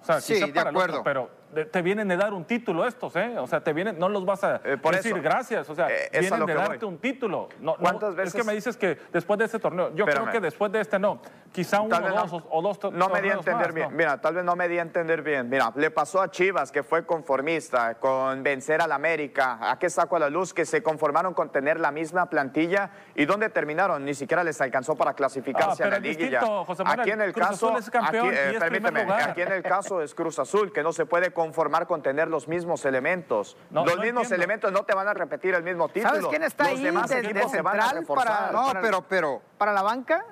O 0.00 0.04
sea, 0.04 0.20
sí, 0.20 0.50
de 0.50 0.60
acuerdo. 0.60 1.02
pero 1.04 1.30
te 1.70 1.82
vienen 1.82 2.08
de 2.08 2.16
dar 2.16 2.32
un 2.32 2.44
título 2.44 2.86
estos, 2.86 3.14
¿eh? 3.16 3.38
O 3.38 3.46
sea, 3.46 3.62
te 3.62 3.72
vienen, 3.72 3.98
no 3.98 4.08
los 4.08 4.24
vas 4.24 4.44
a 4.44 4.60
eh, 4.64 4.78
decir 4.92 5.20
gracias, 5.20 5.68
o 5.68 5.74
sea, 5.74 5.88
eh, 5.88 6.08
vienen 6.20 6.46
de 6.46 6.54
darte 6.54 6.84
un 6.84 6.98
título. 6.98 7.48
No, 7.60 7.76
¿Cuántas 7.76 8.14
veces? 8.14 8.34
Es 8.34 8.40
que 8.40 8.46
me 8.46 8.54
dices 8.54 8.76
que 8.76 8.98
después 9.12 9.38
de 9.38 9.46
este 9.46 9.58
torneo, 9.58 9.94
yo 9.94 10.04
creo 10.04 10.30
que 10.30 10.40
después 10.40 10.70
de 10.72 10.80
este 10.80 10.98
no, 10.98 11.20
quizá 11.52 11.80
uno 11.80 11.96
o 11.96 12.00
dos, 12.00 12.44
o 12.50 12.62
dos 12.62 12.92
No 12.92 13.08
me 13.08 13.22
di 13.22 13.30
a 13.30 13.34
entender 13.34 13.72
bien, 13.72 13.94
mira, 13.94 14.20
tal 14.20 14.34
vez 14.34 14.44
no 14.44 14.56
me 14.56 14.68
di 14.68 14.78
a 14.78 14.82
entender 14.82 15.22
bien. 15.22 15.48
Mira, 15.48 15.72
le 15.74 15.90
pasó 15.90 16.20
a 16.20 16.30
Chivas, 16.30 16.70
que 16.70 16.82
fue 16.82 17.06
conformista, 17.06 17.94
con 17.94 18.42
vencer 18.42 18.80
al 18.80 18.92
América. 18.92 19.58
¿A 19.60 19.78
qué 19.78 19.90
saco 19.90 20.16
a 20.16 20.18
la 20.18 20.30
luz? 20.30 20.52
Que 20.52 20.64
se 20.64 20.82
conformaron 20.82 21.34
con 21.34 21.50
tener 21.50 21.80
la 21.80 21.90
misma 21.90 22.26
plantilla. 22.26 22.90
¿Y 23.14 23.24
dónde 23.24 23.48
terminaron? 23.48 24.04
Ni 24.04 24.14
siquiera 24.14 24.44
les 24.44 24.60
alcanzó 24.60 24.96
para 24.96 25.14
clasificarse 25.14 25.82
ah, 25.82 25.86
a 25.86 25.90
la 25.90 25.98
liguilla. 25.98 26.40
aquí 26.86 27.10
en 27.10 27.20
el 27.22 27.32
caso, 27.32 27.74
aquí, 27.74 28.16
eh, 28.16 28.56
permíteme, 28.58 29.00
aquí 29.12 29.42
en 29.42 29.52
el 29.52 29.62
caso 29.62 30.02
es 30.02 30.14
Cruz 30.14 30.38
Azul, 30.38 30.72
que 30.72 30.82
no 30.82 30.92
se 30.92 31.06
puede 31.06 31.32
conformar 31.38 31.86
con 31.86 32.02
tener 32.02 32.26
los 32.26 32.48
mismos 32.48 32.84
elementos. 32.84 33.56
los 33.70 33.96
mismos 34.00 34.28
elementos 34.32 34.72
no 34.72 34.82
te 34.82 34.92
van 34.92 35.06
a 35.06 35.14
repetir 35.14 35.54
el 35.54 35.62
mismo 35.62 35.88
título. 35.88 36.14
¿Sabes 36.14 36.26
quién 36.26 36.42
está 36.42 36.64
los 36.64 36.72
ahí 36.72 36.82
demás 36.82 37.08
de, 37.10 37.20
equipos 37.20 37.52
se 37.52 37.62
van 37.62 37.80
a 37.80 37.92
reforzar. 37.92 38.52
no, 38.52 38.72
pero, 38.82 39.02
pero... 39.02 39.40
¿Para 39.56 39.72
la 39.72 39.82
banca? 39.82 40.24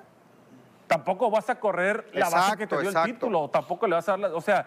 Tampoco 0.87 1.29
vas 1.29 1.49
a 1.49 1.59
correr 1.59 2.07
la 2.13 2.29
base 2.29 2.57
que 2.57 2.67
te 2.67 2.79
dio 2.79 2.89
el 2.89 3.03
título, 3.03 3.49
tampoco 3.49 3.87
le 3.87 3.95
vas 3.95 4.07
a 4.07 4.17
dar 4.17 4.31
O 4.33 4.41
sea, 4.41 4.65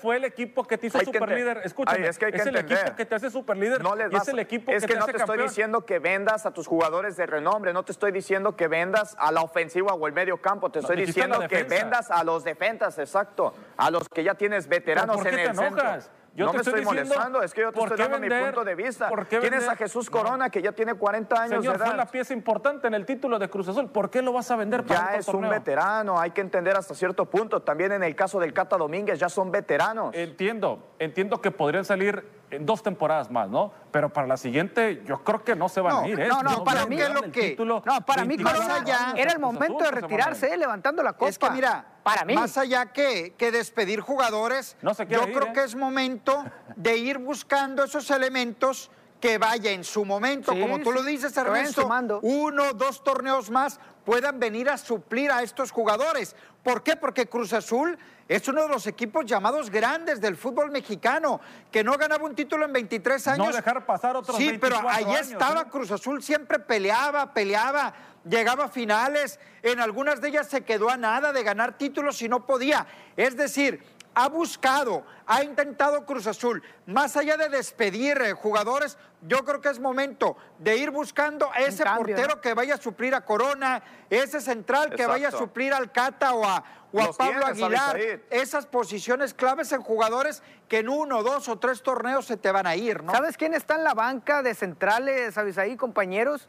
fue, 0.00 0.16
el, 0.16 0.24
equipo 0.24 0.64
que 0.64 0.78
te 0.78 0.86
hizo 0.86 0.98
superlíder. 1.00 1.60
Escúchame, 1.64 2.06
es, 2.08 2.18
que 2.18 2.26
el 2.26 2.56
equipo 2.56 2.94
que 2.96 3.04
te 3.04 3.14
hace 3.14 3.30
superlíder 3.30 3.82
no 3.82 3.94
y 3.96 4.16
es 4.16 4.28
el 4.28 4.38
equipo 4.38 4.72
es 4.72 4.86
que, 4.86 4.94
no 4.94 5.06
te, 5.06 5.16
estoy 5.16 5.38
diciendo 5.42 5.84
que 5.84 5.98
vendas 5.98 6.46
a 6.46 6.52
tus 6.52 6.66
jugadores 6.66 7.16
de 7.16 7.26
renombre, 7.26 7.72
no 7.72 7.84
te 7.84 7.92
estoy 7.92 8.12
diciendo 8.12 8.56
que 8.56 8.68
vendas 8.68 9.16
a 9.18 9.32
la 9.32 9.42
ofensiva 9.42 9.94
o 9.94 10.06
el 10.06 10.12
medio 10.12 10.40
campo, 10.40 10.70
te 10.70 10.78
estoy 10.78 10.96
diciendo 11.04 11.40
que 11.48 11.64
vendas 11.64 12.10
a 12.10 12.24
los 12.24 12.44
defensas, 12.44 12.98
exacto, 12.98 13.54
a 13.76 13.90
los 13.90 14.08
que 14.08 14.24
ya 14.24 14.34
tienes 14.34 14.68
veteranos 14.68 15.24
en 15.26 15.38
el 15.38 15.54
centro 15.54 15.98
no 16.44 16.52
me 16.52 16.60
estoy, 16.60 16.84
molestando, 16.84 17.42
es 17.42 17.54
que 17.54 17.62
yo 17.62 17.72
te 17.72 17.80
estoy 17.80 17.96
dando 17.96 18.18
mi 18.18 18.28
punto 18.28 18.64
de 18.64 18.74
vista. 18.74 19.10
Tienes 19.28 19.68
a 19.68 19.76
Jesús 19.76 20.10
Corona, 20.10 20.50
que 20.50 20.60
ya 20.60 20.72
tiene 20.72 20.94
40 20.94 21.34
años 21.34 21.60
Señor, 21.60 21.78
de 21.78 21.78
edad. 21.78 21.86
fue 21.86 21.96
la 21.96 22.06
pieza 22.06 22.34
importante 22.34 22.86
en 22.86 22.94
el 22.94 23.06
título 23.06 23.38
de 23.38 23.48
Cruz 23.48 23.68
Azul. 23.68 23.88
¿Por 23.88 24.10
qué 24.10 24.22
lo 24.22 24.32
vas 24.32 24.50
a 24.50 24.56
vender 24.56 24.84
para 24.84 25.12
Ya 25.12 25.18
es 25.18 25.28
un 25.28 25.48
veterano, 25.48 26.20
hay 26.20 26.32
que 26.32 26.40
entender 26.40 26.76
hasta 26.76 26.94
cierto 26.94 27.26
punto. 27.26 27.62
También 27.62 27.92
en 27.92 28.02
el 28.02 28.14
caso 28.14 28.38
del 28.38 28.52
Cata 28.52 28.76
Domínguez 28.76 29.18
ya 29.18 29.28
son 29.28 29.50
veteranos. 29.50 30.14
Entiendo, 30.14 30.92
entiendo 30.98 31.40
que 31.40 31.50
podrían 31.50 31.84
salir 31.84 32.24
dos 32.60 32.82
temporadas 32.82 33.30
más, 33.30 33.48
¿no? 33.48 33.72
Pero 33.90 34.12
para 34.12 34.26
la 34.26 34.36
siguiente, 34.36 35.02
yo 35.04 35.22
creo 35.24 35.42
que 35.42 35.56
no 35.56 35.68
se 35.68 35.80
van 35.80 36.04
a 36.04 36.08
ir. 36.08 36.20
¿eh? 36.20 36.28
No, 36.28 36.42
no, 36.42 36.64
para 36.64 36.86
mí 36.86 37.00
es 37.00 37.10
lo 37.10 37.22
que. 37.32 37.56
no, 37.58 37.82
para 38.06 38.24
mí 38.24 38.36
Corona 38.38 38.84
ya 38.84 39.14
era 39.16 39.32
el 39.32 39.38
momento 39.38 39.84
de 39.84 39.90
retirarse, 39.90 40.52
¿eh? 40.52 40.56
levantando 40.56 41.02
la 41.02 41.12
copa. 41.12 41.28
Es 41.28 41.38
que 41.38 41.50
mira, 41.50 41.84
para 42.02 42.24
mí. 42.24 42.34
Más 42.34 42.56
allá 42.56 42.86
que, 42.92 43.34
que 43.36 43.50
despedir 43.50 44.00
jugadores, 44.00 44.76
yo 44.82 44.94
creo 45.22 45.48
¿eh? 45.48 45.52
que 45.52 45.64
es 45.64 45.74
momento 45.74 46.44
de 46.76 46.96
ir 46.96 47.18
buscando 47.18 47.84
esos 47.84 48.10
elementos 48.10 48.90
que 49.20 49.38
vaya 49.38 49.70
en 49.70 49.82
su 49.82 50.04
momento, 50.04 50.52
como 50.52 50.78
tú 50.80 50.92
lo 50.92 51.02
dices, 51.02 51.36
Ernesto, 51.36 51.88
uno, 52.22 52.74
dos 52.74 53.02
torneos 53.02 53.50
más 53.50 53.80
puedan 54.06 54.38
venir 54.38 54.70
a 54.70 54.78
suplir 54.78 55.32
a 55.32 55.42
estos 55.42 55.72
jugadores. 55.72 56.36
¿Por 56.62 56.84
qué? 56.84 56.94
Porque 56.94 57.26
Cruz 57.26 57.52
Azul 57.52 57.98
es 58.28 58.46
uno 58.46 58.62
de 58.62 58.68
los 58.68 58.86
equipos 58.86 59.26
llamados 59.26 59.68
grandes 59.68 60.20
del 60.20 60.36
fútbol 60.36 60.70
mexicano, 60.70 61.40
que 61.72 61.82
no 61.82 61.98
ganaba 61.98 62.24
un 62.24 62.34
título 62.34 62.64
en 62.64 62.72
23 62.72 63.28
años. 63.28 63.46
No 63.48 63.52
dejar 63.52 63.84
pasar 63.84 64.16
otros 64.16 64.36
Sí, 64.36 64.56
pero 64.60 64.78
ahí 64.88 65.12
estaba 65.20 65.68
Cruz 65.68 65.90
Azul, 65.90 66.22
siempre 66.22 66.60
peleaba, 66.60 67.34
peleaba. 67.34 67.92
llegaba 68.24 68.66
a 68.66 68.68
finales, 68.68 69.40
en 69.62 69.80
algunas 69.80 70.20
de 70.20 70.28
ellas 70.28 70.48
se 70.48 70.62
quedó 70.62 70.88
a 70.88 70.96
nada 70.96 71.32
de 71.32 71.42
ganar 71.42 71.76
títulos 71.76 72.22
y 72.22 72.28
no 72.28 72.46
podía. 72.46 72.86
Es 73.16 73.36
decir, 73.36 73.82
ha 74.16 74.30
buscado, 74.30 75.04
ha 75.26 75.44
intentado 75.44 76.06
Cruz 76.06 76.26
Azul, 76.26 76.62
más 76.86 77.18
allá 77.18 77.36
de 77.36 77.50
despedir 77.50 78.16
eh, 78.22 78.32
jugadores, 78.32 78.96
yo 79.20 79.44
creo 79.44 79.60
que 79.60 79.68
es 79.68 79.78
momento 79.78 80.38
de 80.58 80.78
ir 80.78 80.90
buscando 80.90 81.52
a 81.52 81.58
ese 81.58 81.84
cambio, 81.84 82.06
portero 82.06 82.36
¿no? 82.36 82.40
que 82.40 82.54
vaya 82.54 82.76
a 82.76 82.78
suplir 82.78 83.14
a 83.14 83.26
Corona, 83.26 83.82
ese 84.08 84.40
central 84.40 84.94
que 84.94 85.06
vaya 85.06 85.28
a 85.28 85.32
suplir 85.32 85.74
al 85.74 85.92
Cata 85.92 86.32
o 86.32 86.46
a, 86.46 86.64
o 86.94 86.98
a 86.98 87.04
Los 87.04 87.16
Pablo 87.18 87.40
tienes, 87.52 87.62
Aguilar. 87.62 87.96
Esas 88.30 88.64
posiciones 88.64 89.34
claves 89.34 89.70
en 89.72 89.82
jugadores 89.82 90.42
que 90.66 90.78
en 90.78 90.88
uno, 90.88 91.22
dos 91.22 91.46
o 91.50 91.58
tres 91.58 91.82
torneos 91.82 92.24
se 92.24 92.38
te 92.38 92.50
van 92.50 92.66
a 92.66 92.74
ir, 92.74 93.02
¿no? 93.02 93.12
¿Sabes 93.12 93.36
quién 93.36 93.52
está 93.52 93.74
en 93.74 93.84
la 93.84 93.92
banca 93.92 94.42
de 94.42 94.54
centrales, 94.54 95.36
Avisaí, 95.36 95.76
compañeros? 95.76 96.48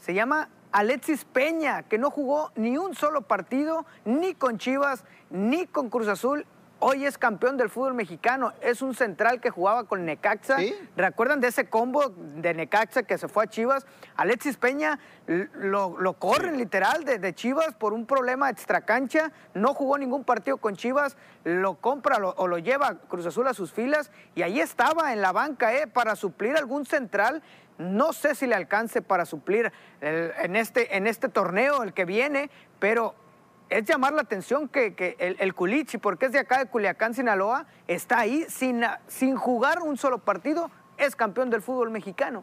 Se 0.00 0.14
llama 0.14 0.48
Alexis 0.70 1.24
Peña, 1.24 1.82
que 1.82 1.98
no 1.98 2.12
jugó 2.12 2.52
ni 2.54 2.78
un 2.78 2.94
solo 2.94 3.22
partido, 3.22 3.84
ni 4.04 4.34
con 4.34 4.58
Chivas, 4.58 5.02
ni 5.28 5.66
con 5.66 5.90
Cruz 5.90 6.06
Azul. 6.06 6.46
Hoy 6.82 7.04
es 7.04 7.18
campeón 7.18 7.58
del 7.58 7.68
fútbol 7.68 7.92
mexicano. 7.92 8.54
Es 8.62 8.80
un 8.80 8.94
central 8.94 9.38
que 9.42 9.50
jugaba 9.50 9.84
con 9.84 10.06
Necaxa. 10.06 10.56
Sí. 10.58 10.74
¿Recuerdan 10.96 11.40
de 11.40 11.48
ese 11.48 11.68
combo 11.68 12.08
de 12.08 12.54
Necaxa 12.54 13.02
que 13.02 13.18
se 13.18 13.28
fue 13.28 13.44
a 13.44 13.46
Chivas? 13.48 13.86
Alexis 14.16 14.56
Peña 14.56 14.98
lo, 15.26 15.98
lo 16.00 16.14
corren 16.14 16.56
literal 16.56 17.04
de, 17.04 17.18
de 17.18 17.34
Chivas 17.34 17.74
por 17.74 17.92
un 17.92 18.06
problema 18.06 18.48
extracancha. 18.48 19.30
No 19.52 19.74
jugó 19.74 19.98
ningún 19.98 20.24
partido 20.24 20.56
con 20.56 20.74
Chivas. 20.74 21.18
Lo 21.44 21.74
compra 21.74 22.18
lo- 22.18 22.30
o 22.38 22.46
lo 22.48 22.56
lleva 22.56 22.94
Cruz 23.08 23.26
Azul 23.26 23.46
a 23.46 23.52
sus 23.52 23.72
filas. 23.72 24.10
Y 24.34 24.40
ahí 24.40 24.58
estaba 24.58 25.12
en 25.12 25.20
la 25.20 25.32
banca 25.32 25.74
¿eh? 25.74 25.86
para 25.86 26.16
suplir 26.16 26.56
algún 26.56 26.86
central. 26.86 27.42
No 27.76 28.14
sé 28.14 28.34
si 28.34 28.46
le 28.46 28.54
alcance 28.54 29.02
para 29.02 29.26
suplir 29.26 29.70
el- 30.00 30.32
en, 30.40 30.56
este, 30.56 30.96
en 30.96 31.06
este 31.06 31.28
torneo, 31.28 31.82
el 31.82 31.92
que 31.92 32.06
viene, 32.06 32.50
pero 32.78 33.14
es 33.70 33.84
llamar 33.84 34.12
la 34.12 34.22
atención 34.22 34.68
que, 34.68 35.16
el, 35.18 35.54
Culichi, 35.54 35.98
porque 35.98 36.26
es 36.26 36.32
de 36.32 36.40
acá 36.40 36.58
de 36.58 36.66
Culiacán, 36.66 37.14
Sinaloa, 37.14 37.66
está 37.86 38.18
ahí 38.18 38.44
sin, 38.48 38.84
sin 39.06 39.36
jugar 39.36 39.80
un 39.80 39.96
solo 39.96 40.18
partido, 40.18 40.70
es 40.98 41.14
campeón 41.14 41.50
del 41.50 41.62
fútbol 41.62 41.90
mexicano. 41.90 42.42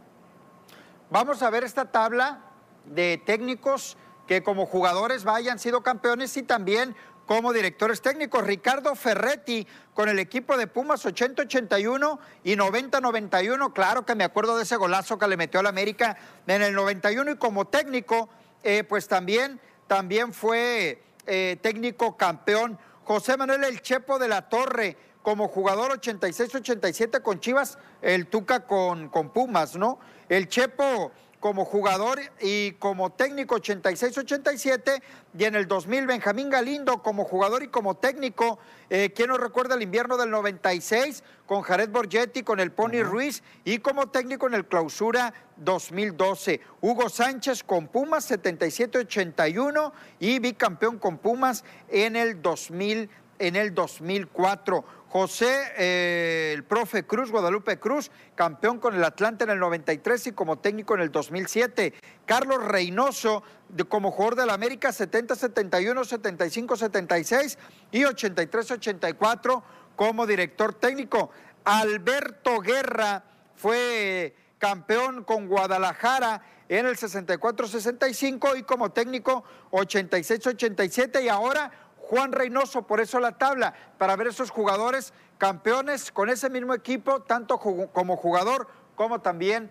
Vamos 1.10 1.44
a 1.44 1.50
ver 1.50 1.64
esta 1.64 1.92
tabla 1.92 2.40
de 2.86 3.22
técnicos 3.26 3.98
que 4.26 4.42
como 4.42 4.66
jugadores 4.66 5.26
vayan 5.26 5.60
sido 5.60 5.84
campeones 5.84 6.36
y 6.38 6.44
también 6.44 6.96
como 7.26 7.54
directores 7.54 8.02
técnicos. 8.02 8.46
Ricardo 8.46 8.96
Ferretti 8.96 9.68
con 9.94 10.10
el 10.10 10.20
equipo 10.20 10.58
de 10.58 10.68
Pumas 10.68 11.06
80-81 11.06 12.20
y 12.44 12.56
90-91. 12.56 13.74
Claro 13.74 14.06
que 14.06 14.16
me 14.16 14.24
acuerdo 14.24 14.58
de 14.58 14.64
ese 14.64 14.78
golazo 14.78 15.20
que 15.20 15.28
le 15.28 15.38
metió 15.38 15.60
al 15.60 15.68
América 15.68 16.18
en 16.48 16.62
el 16.62 16.74
91 16.74 17.32
y 17.32 17.36
como 17.36 17.66
técnico, 17.66 18.30
eh, 18.64 18.84
pues 18.84 19.08
también, 19.08 19.60
también 19.88 20.34
fue 20.34 21.04
eh, 21.28 21.58
técnico 21.62 22.18
campeón. 22.18 22.80
José 23.04 23.38
Manuel 23.38 23.64
El 23.64 23.82
Chepo 23.82 24.18
de 24.20 24.28
la 24.28 24.50
Torre 24.50 24.98
como 25.22 25.50
jugador 25.50 26.00
86-87 26.00 27.22
con 27.22 27.40
Chivas, 27.40 27.78
el 28.02 28.28
Tuca 28.28 28.66
con, 28.66 29.10
con 29.10 29.30
Pumas, 29.30 29.76
¿no? 29.76 30.00
El 30.30 30.48
Chepo 30.48 31.12
como 31.40 31.66
jugador 31.66 32.20
y 32.42 32.72
como 32.74 33.12
técnico 33.12 33.58
86-87 33.58 35.02
y 35.38 35.44
en 35.44 35.56
el 35.56 35.68
2000 35.68 36.08
Benjamín 36.08 36.50
Galindo 36.50 37.04
como 37.04 37.26
jugador 37.26 37.64
y 37.64 37.68
como 37.68 37.96
técnico, 37.96 38.58
eh, 38.90 39.12
¿quién 39.16 39.30
nos 39.30 39.40
recuerda 39.40 39.76
el 39.76 39.84
invierno 39.84 40.18
del 40.18 40.32
96 40.32 41.24
con 41.46 41.62
Jared 41.62 41.90
Borgetti, 41.90 42.44
con 42.44 42.60
el 42.60 42.72
Pony 42.72 43.04
Ruiz 43.04 43.44
y 43.64 43.80
como 43.80 44.10
técnico 44.10 44.48
en 44.48 44.56
el 44.56 44.66
clausura 44.66 45.34
2012? 45.58 46.60
Hugo 46.82 47.10
Sánchez 47.10 47.64
con 47.64 47.88
Pumas 47.88 48.30
77-81 48.32 49.92
y 50.20 50.40
bicampeón 50.40 50.98
con 50.98 51.20
Pumas 51.20 51.64
en 51.90 52.16
el 52.16 52.42
2000 52.42 53.10
en 53.40 53.56
el 53.56 53.74
2004. 53.74 54.84
José, 55.10 55.72
eh, 55.78 56.52
el 56.54 56.64
profe 56.66 57.04
Cruz, 57.04 57.32
Guadalupe 57.32 57.80
Cruz, 57.80 58.12
campeón 58.36 58.80
con 58.80 58.94
el 58.94 59.04
Atlante 59.04 59.46
en 59.46 59.52
el 59.52 59.60
93 59.60 60.28
y 60.28 60.32
como 60.34 60.58
técnico 60.60 60.96
en 60.96 61.02
el 61.02 61.12
2007. 61.12 61.94
Carlos 62.26 62.64
Reynoso, 62.64 63.42
como 63.88 64.12
jugador 64.12 64.36
del 64.36 64.50
América, 64.50 64.90
70-71, 64.90 66.04
75-76 66.04 67.58
y 67.92 68.02
83-84 68.04 69.64
como 69.96 70.28
director 70.28 70.74
técnico. 70.74 71.32
Alberto 71.64 72.60
Guerra 72.60 73.24
fue 73.56 74.36
campeón 74.58 75.24
con 75.24 75.48
Guadalajara 75.48 76.42
en 76.70 76.86
el 76.86 76.98
64-65 76.98 78.60
y 78.60 78.64
como 78.64 78.92
técnico 78.92 79.44
86-87 79.72 81.24
y 81.24 81.30
ahora 81.30 81.72
Juan 82.10 82.32
Reynoso, 82.32 82.84
por 82.84 83.02
eso 83.02 83.20
la 83.20 83.34
tabla, 83.34 83.74
para 83.98 84.16
ver 84.16 84.28
esos 84.28 84.50
jugadores 84.50 85.14
campeones 85.38 86.10
con 86.10 86.30
ese 86.30 86.50
mismo 86.50 86.74
equipo, 86.74 87.22
tanto 87.24 87.60
como 87.60 88.16
jugador 88.16 88.68
como 88.96 89.20
también 89.20 89.70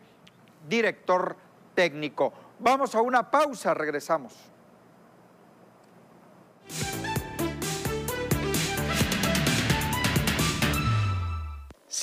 director 0.69 1.35
técnico. 1.75 2.35
Vamos 2.59 2.95
a 2.95 3.01
una 3.01 3.31
pausa, 3.31 3.73
regresamos. 3.73 4.35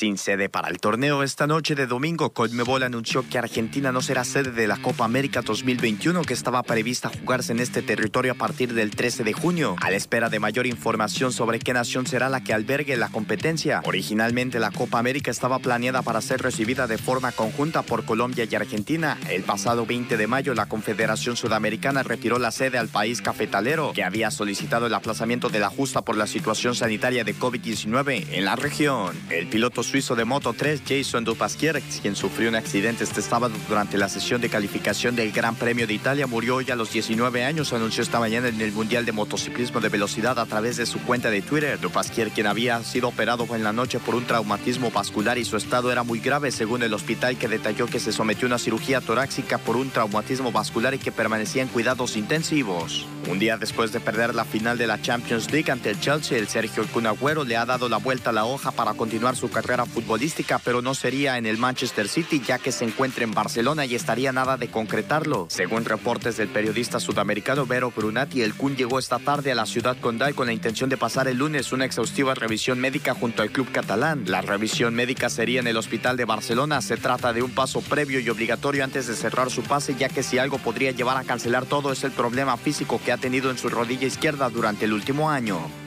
Sin 0.04 0.18
sede 0.18 0.50
para 0.50 0.68
el 0.68 0.80
torneo 0.80 1.24
esta 1.24 1.48
noche 1.48 1.76
de 1.76 1.88
domingo, 1.88 2.32
Conmebol 2.34 2.84
anunció 2.84 3.24
que 3.30 3.38
Argentina 3.38 3.94
no 3.94 4.02
será 4.02 4.26
sede 4.26 4.52
de 4.52 4.68
la 4.68 4.76
Copa 4.76 5.06
América 5.06 5.42
2021 5.42 6.24
que 6.24 6.34
estaba 6.34 6.62
prevista 6.62 7.10
jugarse 7.10 7.54
en 7.54 7.62
este 7.62 7.82
territorio 7.82 8.34
a 8.34 8.36
partir 8.36 8.74
del 8.74 8.92
13 8.92 9.24
de 9.24 9.32
junio, 9.32 9.78
a 9.80 9.90
la 9.90 9.96
espera 9.96 10.28
de 10.28 10.42
mayor 10.42 10.68
información 10.68 11.32
sobre 11.32 11.60
qué 11.60 11.72
nación 11.72 12.06
será 12.06 12.28
la 12.28 12.44
que 12.44 12.54
albergue 12.54 12.98
la 12.98 13.08
competencia. 13.08 13.82
Originalmente 13.86 14.60
la 14.60 14.72
Copa 14.72 15.00
América 15.00 15.32
estaba 15.32 15.60
planeada 15.60 16.02
para 16.02 16.20
ser 16.20 16.42
recibida 16.42 16.86
de 16.86 16.98
forma 16.98 17.32
conjunta 17.32 17.82
por 17.82 18.04
Colombia 18.04 18.44
y 18.44 18.56
Argentina. 18.56 19.18
El 19.30 19.44
pasado 19.44 19.86
20 19.86 20.18
de 20.18 20.28
mayo 20.28 20.54
la 20.54 20.66
Confederación 20.66 21.38
Sudamericana 21.38 22.04
retiró 22.04 22.40
la 22.40 22.52
sede 22.52 22.78
al 22.78 22.90
país 22.90 23.22
cafetalero, 23.22 23.94
que 23.94 24.04
había 24.04 24.32
solicitado 24.32 24.88
el 24.88 24.96
aplazamiento 24.96 25.48
de 25.48 25.60
la 25.60 25.70
justa 25.70 26.02
por 26.02 26.18
la 26.18 26.28
situación 26.28 26.76
sanitaria 26.76 27.24
de 27.24 27.34
COVID-19 27.34 28.28
en 28.32 28.44
la 28.44 28.58
región. 28.58 29.18
El 29.30 29.48
piloto 29.48 29.82
suizo 29.94 30.16
de 30.16 30.26
Moto 30.26 30.56
3, 30.58 30.82
Jason 30.88 31.24
Dupasquier, 31.24 31.80
quien 32.02 32.16
sufrió 32.16 32.50
un 32.50 32.56
accidente 32.56 33.04
este 33.04 33.22
sábado 33.22 33.54
durante 33.70 33.96
la 33.96 34.10
sesión 34.10 34.42
de 34.42 34.50
calificación 34.50 35.16
del 35.16 35.32
Gran 35.32 35.54
Premio 35.54 35.86
de 35.86 35.94
Italia, 35.94 36.26
murió 36.26 36.56
hoy 36.56 36.72
a 36.72 36.76
los 36.76 36.92
19 36.92 37.46
años, 37.46 37.74
anunció 37.74 38.02
esta 38.02 38.20
mañana 38.20 38.48
en 38.48 38.60
el 38.60 38.72
Mundial 38.72 39.06
de 39.06 39.12
Motociclismo 39.12 39.82
de 39.82 39.90
Velocidad 39.90 40.40
a 40.40 40.48
través 40.48 40.78
de 40.78 40.88
su 40.88 41.00
cuenta 41.04 41.30
de 41.30 41.44
Twitter. 41.44 41.80
Dupasquier, 41.80 42.32
quien 42.32 42.48
había 42.48 42.84
sido 42.84 43.10
operado 43.10 43.46
en 43.54 43.64
la 43.64 43.72
noche 43.72 44.00
por 44.00 44.16
un 44.16 44.26
traumatismo 44.26 44.90
vascular 44.90 45.38
y 45.38 45.46
su 45.46 45.58
estado 45.58 45.92
era 45.92 46.02
muy 46.02 46.20
grave, 46.20 46.50
según 46.50 46.82
el 46.82 46.96
hospital 46.96 47.38
que 47.38 47.48
detalló 47.48 47.86
que 47.86 48.00
se 48.00 48.12
sometió 48.12 48.48
a 48.48 48.50
una 48.50 48.58
cirugía 48.58 49.00
torácica 49.00 49.60
por 49.60 49.78
un 49.78 49.92
traumatismo 49.92 50.52
vascular 50.52 50.96
y 50.96 50.98
que 50.98 51.12
permanecía 51.12 51.62
en 51.62 51.68
cuidados 51.68 52.18
intensivos. 52.18 53.06
Un 53.30 53.38
día 53.38 53.58
después 53.58 53.92
de 53.92 54.00
perder 54.00 54.34
la 54.34 54.44
final 54.44 54.80
de 54.80 54.88
la 54.88 55.00
Champions 55.00 55.52
League 55.52 55.72
ante 55.72 55.92
el 55.92 56.00
Chelsea, 56.00 56.40
el 56.40 56.48
Sergio 56.48 56.84
Kun 56.88 57.06
Agüero 57.06 57.44
le 57.44 57.58
ha 57.58 57.66
dado 57.68 57.88
la 57.90 57.98
vuelta 57.98 58.32
a 58.32 58.34
la 58.34 58.46
hoja 58.46 58.72
para 58.72 58.96
continuar 58.96 59.36
su 59.36 59.52
carrera 59.52 59.83
futbolística, 59.86 60.60
pero 60.60 60.82
no 60.82 60.96
sería 60.96 61.38
en 61.38 61.46
el 61.46 61.58
Manchester 61.58 62.08
City 62.08 62.42
ya 62.46 62.60
que 62.60 62.72
se 62.72 62.86
encuentra 62.86 63.24
en 63.24 63.34
Barcelona 63.34 63.86
y 63.86 63.96
estaría 63.96 64.32
nada 64.32 64.58
de 64.58 64.70
concretarlo. 64.70 65.48
Según 65.50 65.86
reportes 65.86 66.38
del 66.38 66.50
periodista 66.50 67.00
sudamericano 67.00 67.66
Vero 67.66 67.92
Brunati, 67.92 68.42
el 68.42 68.54
Kun 68.54 68.76
llegó 68.76 69.00
esta 69.00 69.20
tarde 69.20 69.52
a 69.52 69.56
la 69.56 69.66
ciudad 69.66 69.98
condal 70.00 70.36
con 70.36 70.48
la 70.48 70.54
intención 70.54 70.90
de 70.90 70.98
pasar 70.98 71.28
el 71.28 71.38
lunes 71.38 71.72
una 71.72 71.86
exhaustiva 71.86 72.34
revisión 72.34 72.80
médica 72.80 73.14
junto 73.14 73.42
al 73.42 73.52
club 73.52 73.72
catalán. 73.72 74.24
La 74.28 74.42
revisión 74.42 74.94
médica 74.94 75.30
sería 75.30 75.60
en 75.60 75.68
el 75.68 75.78
hospital 75.78 76.18
de 76.18 76.26
Barcelona. 76.26 76.82
Se 76.82 76.98
trata 76.98 77.34
de 77.34 77.42
un 77.42 77.52
paso 77.52 77.82
previo 77.82 78.20
y 78.20 78.30
obligatorio 78.30 78.84
antes 78.84 79.08
de 79.08 79.16
cerrar 79.16 79.52
su 79.52 79.64
pase, 79.64 79.96
ya 79.96 80.10
que 80.10 80.24
si 80.24 80.38
algo 80.38 80.58
podría 80.58 80.92
llevar 80.92 81.18
a 81.18 81.24
cancelar 81.24 81.66
todo 81.66 81.92
es 81.92 82.04
el 82.04 82.12
problema 82.12 82.58
físico 82.58 83.02
que 83.04 83.12
ha 83.12 83.18
tenido 83.18 83.52
en 83.52 83.58
su 83.58 83.70
rodilla 83.70 84.08
izquierda 84.08 84.50
durante 84.50 84.86
el 84.86 84.94
último 84.94 85.30
año. 85.30 85.83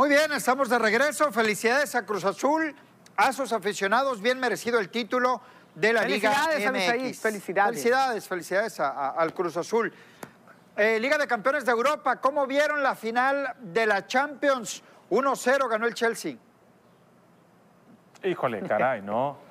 Muy 0.00 0.08
bien, 0.08 0.32
estamos 0.32 0.70
de 0.70 0.78
regreso. 0.78 1.30
Felicidades 1.30 1.94
a 1.94 2.06
Cruz 2.06 2.24
Azul, 2.24 2.74
a 3.18 3.34
sus 3.34 3.52
aficionados, 3.52 4.22
bien 4.22 4.40
merecido 4.40 4.78
el 4.78 4.88
título 4.88 5.42
de 5.74 5.92
la 5.92 6.04
Liga 6.06 6.30
Felicidades, 6.32 6.66
Abisaí, 6.66 7.00
MX. 7.10 7.20
felicidades. 7.20 7.70
Felicidades, 7.82 8.26
felicidades 8.28 8.80
a- 8.80 8.88
a- 8.88 9.10
al 9.10 9.34
Cruz 9.34 9.58
Azul. 9.58 9.92
Eh, 10.78 10.98
Liga 10.98 11.18
de 11.18 11.26
Campeones 11.26 11.66
de 11.66 11.72
Europa, 11.72 12.16
¿cómo 12.18 12.46
vieron 12.46 12.82
la 12.82 12.94
final 12.94 13.54
de 13.60 13.84
la 13.84 14.06
Champions? 14.06 14.82
1-0 15.10 15.68
ganó 15.68 15.86
el 15.86 15.92
Chelsea. 15.92 16.34
Híjole, 18.24 18.62
caray, 18.62 19.02
¿no? 19.02 19.36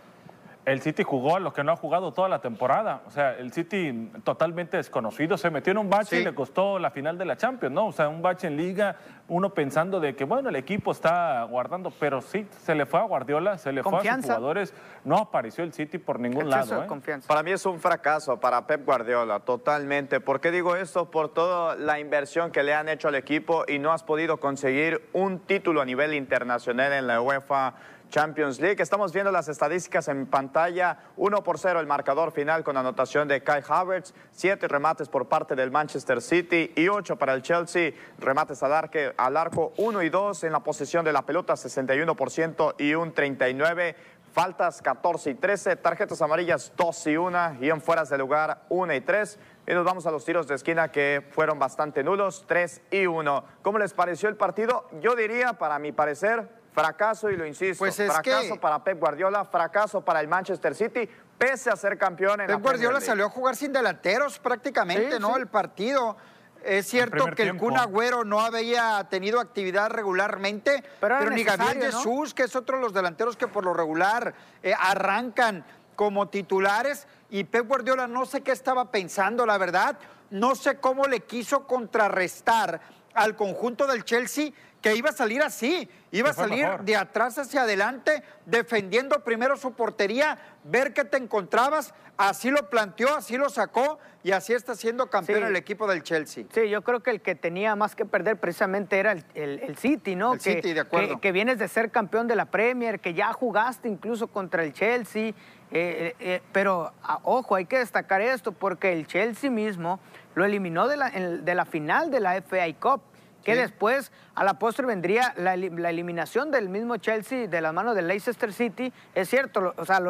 el 0.72 0.82
City 0.82 1.04
jugó 1.04 1.38
a 1.38 1.40
lo 1.40 1.52
que 1.52 1.64
no 1.64 1.72
ha 1.72 1.76
jugado 1.76 2.14
toda 2.14 2.30
la 2.30 2.40
temporada. 2.40 3.02
O 3.08 3.12
sea, 3.12 3.34
el 3.34 3.52
City 3.52 4.12
totalmente 4.24 4.78
desconocido, 4.78 5.38
se 5.38 5.50
metió 5.50 5.72
en 5.72 5.80
un 5.80 5.90
bache 5.90 6.22
y 6.22 6.24
le 6.24 6.36
costó 6.36 6.78
la 6.78 6.92
final 6.92 7.18
de 7.18 7.26
la 7.26 7.38
Champions, 7.38 7.74
¿no? 7.74 7.88
O 7.88 7.92
sea, 7.92 8.08
un 8.08 8.22
bache 8.22 8.48
en 8.48 8.58
liga, 8.58 8.96
uno 9.28 9.54
pensando 9.54 10.00
de 10.00 10.16
que, 10.16 10.26
bueno, 10.26 10.50
el 10.50 10.56
equipo 10.56 10.92
está 10.92 11.44
guardando, 11.44 11.92
pero 12.00 12.22
sí, 12.22 12.48
se 12.62 12.76
le 12.76 12.86
fue 12.86 13.00
a 13.00 13.04
Guardiola, 13.04 13.58
se 13.58 13.72
le 13.72 13.82
fue 13.84 13.98
a 13.98 14.16
sus 14.16 14.26
jugadores, 14.26 14.74
no 15.04 15.18
apareció 15.18 15.64
el 15.64 15.74
City 15.74 15.98
por 15.98 16.20
ningún 16.20 16.50
lado. 16.50 16.84
¿eh? 16.84 17.20
Para 17.28 17.42
mí 17.42 17.52
es 17.52 17.66
un 17.66 17.80
fracaso 17.80 18.40
para 18.40 18.68
Pep 18.68 18.86
Guardiola, 18.86 19.40
totalmente. 19.40 20.20
¿Por 20.20 20.40
qué 20.40 20.52
digo 20.52 20.76
esto? 20.76 21.10
Por 21.10 21.34
toda 21.34 21.76
la 21.76 22.00
inversión 22.00 22.52
que 22.52 22.64
le 22.64 22.74
han 22.74 22.90
hecho 22.90 23.08
al 23.08 23.16
equipo 23.16 23.66
y 23.68 23.80
no 23.80 23.92
has 23.92 24.04
podido 24.04 24.38
conseguir 24.38 25.10
un 25.14 25.40
título 25.40 25.82
a 25.82 25.86
nivel 25.86 26.14
internacional 26.14 26.94
en 26.94 27.08
la 27.08 27.22
UEFA 27.22 27.74
Champions 28.10 28.60
League. 28.60 28.82
Estamos 28.82 29.14
viendo 29.14 29.32
las 29.32 29.48
estadísticas 29.48 30.08
en 30.08 30.26
pantalla. 30.26 30.98
1 31.18 31.44
por 31.44 31.60
0 31.60 31.80
el 31.80 31.88
marcador 31.88 32.32
final 32.32 32.64
con 32.64 32.76
anotación 32.78 33.28
de 33.28 33.42
Kai 33.44 33.64
Havertz. 33.68 34.14
Siete 34.32 34.68
remates 34.68 35.10
por 35.10 35.28
parte 35.28 35.56
del 35.56 35.72
Manchester 35.72 36.22
City 36.22 36.72
y 36.76 36.88
ocho 36.88 37.18
para 37.18 37.34
el 37.34 37.42
Chelsea. 37.42 37.92
Remates 38.18 38.64
al, 38.64 38.74
arco, 38.74 39.00
al 39.18 39.38
arco 39.38 39.74
1 39.78 40.04
y 40.04 40.10
2 40.10 40.44
en 40.44 40.54
la 40.54 40.62
posesión 40.62 41.06
de 41.06 41.14
la 41.14 41.22
pelota 41.22 41.54
61% 41.54 42.76
y 42.78 42.94
un 42.96 43.14
39%. 43.14 43.96
Faltas 44.32 44.84
14 44.84 45.32
y 45.32 45.34
13, 45.34 45.76
tarjetas 45.78 46.22
amarillas 46.22 46.72
2 46.78 47.08
y 47.08 47.18
1 47.18 47.58
y 47.62 47.70
en 47.72 47.82
fueras 47.82 48.10
de 48.10 48.18
lugar 48.20 48.62
1 48.70 48.94
y 48.94 49.02
3. 49.02 49.40
Y 49.68 49.74
nos 49.74 49.84
vamos 49.84 50.06
a 50.06 50.12
los 50.12 50.24
tiros 50.24 50.48
de 50.48 50.54
esquina 50.54 50.92
que 50.92 51.26
fueron 51.32 51.58
bastante 51.58 52.04
nulos, 52.04 52.46
3 52.48 52.82
y 52.92 53.08
1. 53.08 53.44
¿Cómo 53.64 53.80
les 53.80 53.94
pareció 53.94 54.30
el 54.30 54.36
partido? 54.36 54.88
Yo 55.02 55.16
diría, 55.16 55.54
para 55.54 55.80
mi 55.80 55.92
parecer, 55.92 56.48
Fracaso, 56.72 57.30
y 57.30 57.36
lo 57.36 57.46
insisto, 57.46 57.80
pues 57.80 57.96
fracaso 57.96 58.60
para 58.60 58.84
Pep 58.84 59.00
Guardiola, 59.00 59.44
fracaso 59.46 60.02
para 60.02 60.22
el 60.22 60.28
Manchester 60.28 60.76
City, 60.76 61.10
pese 61.38 61.70
a 61.70 61.76
ser 61.76 61.98
campeón 61.98 62.42
en 62.42 62.48
Pep 62.48 62.62
Guardiola 62.62 63.02
salió 63.02 63.26
a 63.26 63.30
jugar 63.30 63.56
sin 63.56 63.74
delanteros 63.74 64.40
prácticamente, 64.40 65.20
¿no? 65.20 65.36
El 65.36 65.48
partido. 65.48 66.16
Es 66.64 66.88
cierto 66.88 67.28
que 67.28 67.44
el 67.44 67.58
Kun 67.58 67.78
Agüero 67.78 68.26
no 68.26 68.42
había 68.42 69.08
tenido 69.10 69.40
actividad 69.40 69.90
regularmente, 69.90 70.84
pero, 71.00 71.30
ni 71.30 71.44
Gabriel 71.44 71.82
Jesús, 71.82 72.34
que 72.34 72.44
es 72.44 72.56
otro 72.56 72.78
de 72.78 72.84
los 72.84 72.94
delanteros 72.94 73.38
que 73.38 73.48
por 73.48 73.64
lo 73.64 73.74
regular 73.74 74.34
eh, 74.62 74.74
arrancan 74.78 75.64
como 75.96 76.28
titulares. 76.28 77.08
Y 77.30 77.46
Pep 77.46 77.68
Guardiola 77.68 78.08
no 78.08 78.26
sé 78.26 78.42
qué 78.42 78.52
estaba 78.52 78.92
pensando, 78.92 79.46
la 79.46 79.58
verdad. 79.58 79.98
No 80.32 80.56
sé 80.56 80.78
cómo 80.80 81.06
le 81.06 81.22
quiso 81.22 81.66
contrarrestar 81.66 82.82
al 83.14 83.36
conjunto 83.36 83.88
del 83.88 84.04
Chelsea 84.04 84.52
que 84.82 84.96
iba 84.96 85.10
a 85.10 85.14
salir 85.14 85.42
así, 85.42 85.90
iba 86.12 86.30
a 86.30 86.34
salir 86.34 86.68
de 86.84 86.96
atrás 86.96 87.38
hacia 87.38 87.64
adelante, 87.64 88.24
defendiendo 88.46 89.24
primero 89.24 89.58
su 89.58 89.74
portería, 89.74 90.38
ver 90.64 90.94
qué 90.94 91.04
te 91.04 91.18
encontrabas, 91.18 91.94
así 92.18 92.50
lo 92.50 92.70
planteó, 92.70 93.16
así 93.16 93.38
lo 93.38 93.50
sacó 93.50 94.00
y 94.24 94.32
así 94.32 94.54
está 94.54 94.76
siendo 94.76 95.10
campeón 95.10 95.44
el 95.44 95.56
equipo 95.56 95.88
del 95.88 96.04
Chelsea. 96.04 96.46
Sí, 96.54 96.70
yo 96.70 96.82
creo 96.82 97.02
que 97.02 97.12
el 97.12 97.22
que 97.22 97.36
tenía 97.36 97.76
más 97.76 97.96
que 97.96 98.06
perder 98.06 98.38
precisamente 98.38 99.00
era 99.00 99.12
el, 99.12 99.78
City, 99.78 100.16
¿no? 100.16 100.34
El 100.34 100.42
City, 100.42 100.74
de 100.74 100.82
acuerdo. 100.82 101.20
Que, 101.20 101.32
vienes 101.32 101.60
de 101.60 101.68
ser 101.68 101.92
campeón 101.92 102.28
de 102.28 102.36
la 102.36 102.46
Premier, 102.46 103.00
que 103.00 103.14
ya 103.14 103.34
jugaste 103.34 103.90
incluso 103.90 104.28
contra 104.28 104.64
el 104.64 104.74
Chelsea, 104.74 105.30
eh, 105.30 105.34
eh, 105.72 106.16
eh, 106.20 106.42
pero 106.52 106.92
ah, 107.04 107.20
ojo, 107.24 107.56
hay 107.56 107.66
que 107.66 107.78
destacar 107.78 108.22
esto 108.22 108.52
porque 108.52 108.92
el 108.92 109.06
Chelsea 109.08 109.52
mismo 109.52 110.00
lo 110.36 110.46
eliminó 110.46 110.88
de 110.88 110.98
la, 110.98 111.10
de 111.12 111.56
la 111.56 111.66
final 111.66 112.10
de 112.12 112.20
la 112.20 112.42
FA 112.42 112.66
Cup 112.80 113.02
que 113.44 113.56
después 113.56 114.12
a 114.36 114.44
la 114.44 114.60
postre 114.60 114.86
vendría 114.86 115.34
la, 115.38 115.54
eliminación 115.54 116.52
del 116.52 116.70
mismo 116.70 116.98
Chelsea 116.98 117.48
de 117.48 117.62
las 117.62 117.74
manos 117.74 117.96
del 117.96 118.08
Leicester 118.08 118.54
City. 118.54 118.92
Es 119.16 119.30
cierto, 119.30 119.74
o 119.76 119.86
sea, 119.86 120.02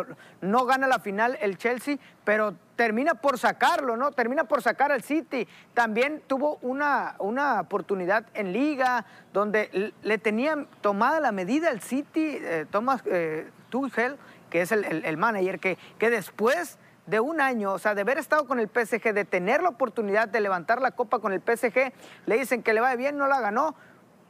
no 0.42 0.66
gana 0.66 0.88
la 0.88 1.00
final 1.00 1.38
el 1.42 1.58
Chelsea, 1.58 1.98
pero 2.24 2.56
termina 2.76 3.16
por 3.16 3.38
sacarlo, 3.38 3.98
¿no? 3.98 4.12
Termina 4.12 4.46
por 4.46 4.62
sacar 4.62 4.92
al 4.92 5.04
City. 5.04 5.48
También 5.74 6.22
tuvo 6.28 6.58
una, 6.62 7.16
una 7.20 7.62
oportunidad 7.62 8.26
en 8.34 8.54
liga 8.54 9.06
donde 9.34 9.94
le 10.02 10.18
tenían 10.18 10.68
tomada 10.82 11.20
la 11.20 11.32
medida 11.32 11.70
al 11.70 11.82
City, 11.82 12.38
eh, 12.40 12.66
Thomas 12.70 13.02
eh, 13.06 13.50
Tuchel, 13.70 14.18
que 14.50 14.62
es 14.62 14.72
el, 14.72 14.84
el 14.84 15.18
manager, 15.18 15.60
que, 15.60 15.78
que 15.98 16.10
después 16.10 16.78
de 17.10 17.20
un 17.20 17.42
año, 17.42 17.74
o 17.74 17.80
sea, 17.80 17.96
de 17.96 18.02
haber 18.02 18.18
estado 18.18 18.46
con 18.46 18.60
el 18.60 18.70
PSG, 18.70 19.14
de 19.14 19.26
tener 19.26 19.64
la 19.64 19.70
oportunidad 19.70 20.28
de 20.28 20.40
levantar 20.42 20.82
la 20.82 20.92
copa 20.92 21.20
con 21.20 21.34
el 21.34 21.42
PSG, 21.42 21.92
le 22.26 22.38
dicen 22.38 22.62
que 22.62 22.74
le 22.74 22.82
va 22.82 22.96
bien, 22.96 23.18
no 23.18 23.28
la 23.28 23.40
ganó. 23.40 23.76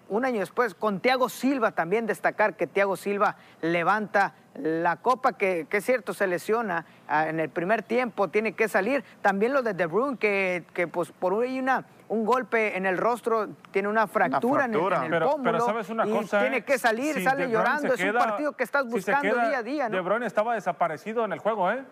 Un 0.08 0.26
año 0.26 0.40
después, 0.40 0.74
con 0.74 1.02
Thiago 1.02 1.30
Silva 1.30 1.72
también 1.72 2.08
destacar 2.08 2.56
que 2.56 2.66
Thiago 2.66 2.96
Silva 2.96 3.36
levanta 3.62 4.34
la 4.56 4.96
copa, 4.96 5.34
que, 5.34 5.68
es 5.70 5.86
cierto, 5.86 6.16
se 6.16 6.26
lesiona 6.26 6.86
ah, 7.08 7.30
en 7.30 7.40
el 7.40 7.50
primer 7.50 7.84
tiempo, 7.84 8.28
tiene 8.28 8.54
que 8.54 8.68
salir. 8.68 9.04
También 9.22 9.54
lo 9.54 9.62
de 9.62 9.76
De 9.76 9.86
Bruyne, 9.86 10.18
que, 10.18 10.64
que 10.74 10.88
pues 10.88 11.12
por 11.12 11.44
ahí 11.44 11.60
una, 11.60 11.86
un 12.08 12.26
golpe 12.26 12.76
en 12.76 12.88
el 12.88 12.98
rostro, 12.98 13.50
tiene 13.70 13.88
una 13.88 14.08
fractura, 14.08 14.66
En, 14.66 14.74
el, 14.74 15.22
pómulo. 15.22 15.60
¿sabes 15.60 15.90
una 15.90 16.06
cosa, 16.06 16.42
tiene 16.42 16.64
que 16.64 16.80
salir, 16.80 17.24
sale 17.24 17.48
llorando. 17.48 17.94
es 17.94 18.04
un 18.04 18.14
partido 18.14 18.54
que 18.54 18.64
estás 18.64 18.88
buscando 18.88 19.36
día 19.36 19.60
a 19.60 19.64
día. 19.64 19.90
¿no? 19.90 19.96
De 19.96 20.02
Bruyne 20.02 20.26
estaba 20.26 20.56
desaparecido 20.56 21.24
en 21.24 21.34
el 21.34 21.40
juego, 21.40 21.72
¿eh? 21.72 21.84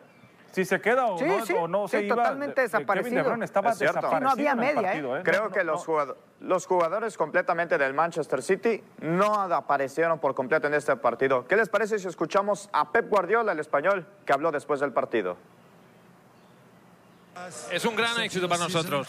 Si 0.52 0.66
se 0.66 0.82
queda 0.82 1.06
o 1.06 1.20
no, 1.20 1.46
sí, 1.46 1.54
o 1.54 1.68
no 1.68 1.88
se 1.88 2.04
iba. 2.04 2.16
totalmente 2.16 2.62
desaparecido. 2.62 3.24
Kevin 3.24 3.44
estaba 3.44 3.74
desaparecido. 3.74 4.20
no 4.20 4.30
había 4.30 4.56
media, 4.56 4.94
¿eh? 4.96 5.00
¿eh? 5.00 5.22
Creo 5.24 5.52
que 5.52 5.64
los, 5.64 5.86
los 6.42 6.66
jugadores 6.66 7.18
completamente 7.18 7.78
del 7.78 7.94
Manchester 7.94 8.42
City 8.42 8.84
no 9.02 9.34
aparecieron 9.42 10.20
por 10.20 10.34
completo 10.36 10.68
en 10.68 10.74
este 10.74 10.96
partido. 10.96 11.48
¿Qué 11.48 11.56
les 11.56 11.70
parece 11.70 12.00
si 12.00 12.08
escuchamos 12.08 12.70
a 12.74 12.92
Pep 12.92 13.10
Guardiola, 13.10 13.52
el 13.52 13.60
español, 13.60 14.06
que 14.26 14.34
habló 14.34 14.52
después 14.52 14.80
del 14.80 14.94
partido? 14.94 15.38
Es 17.72 17.86
un 17.86 17.96
gran 17.96 18.20
éxito 18.22 18.50
para 18.50 18.64
nosotros. 18.64 19.08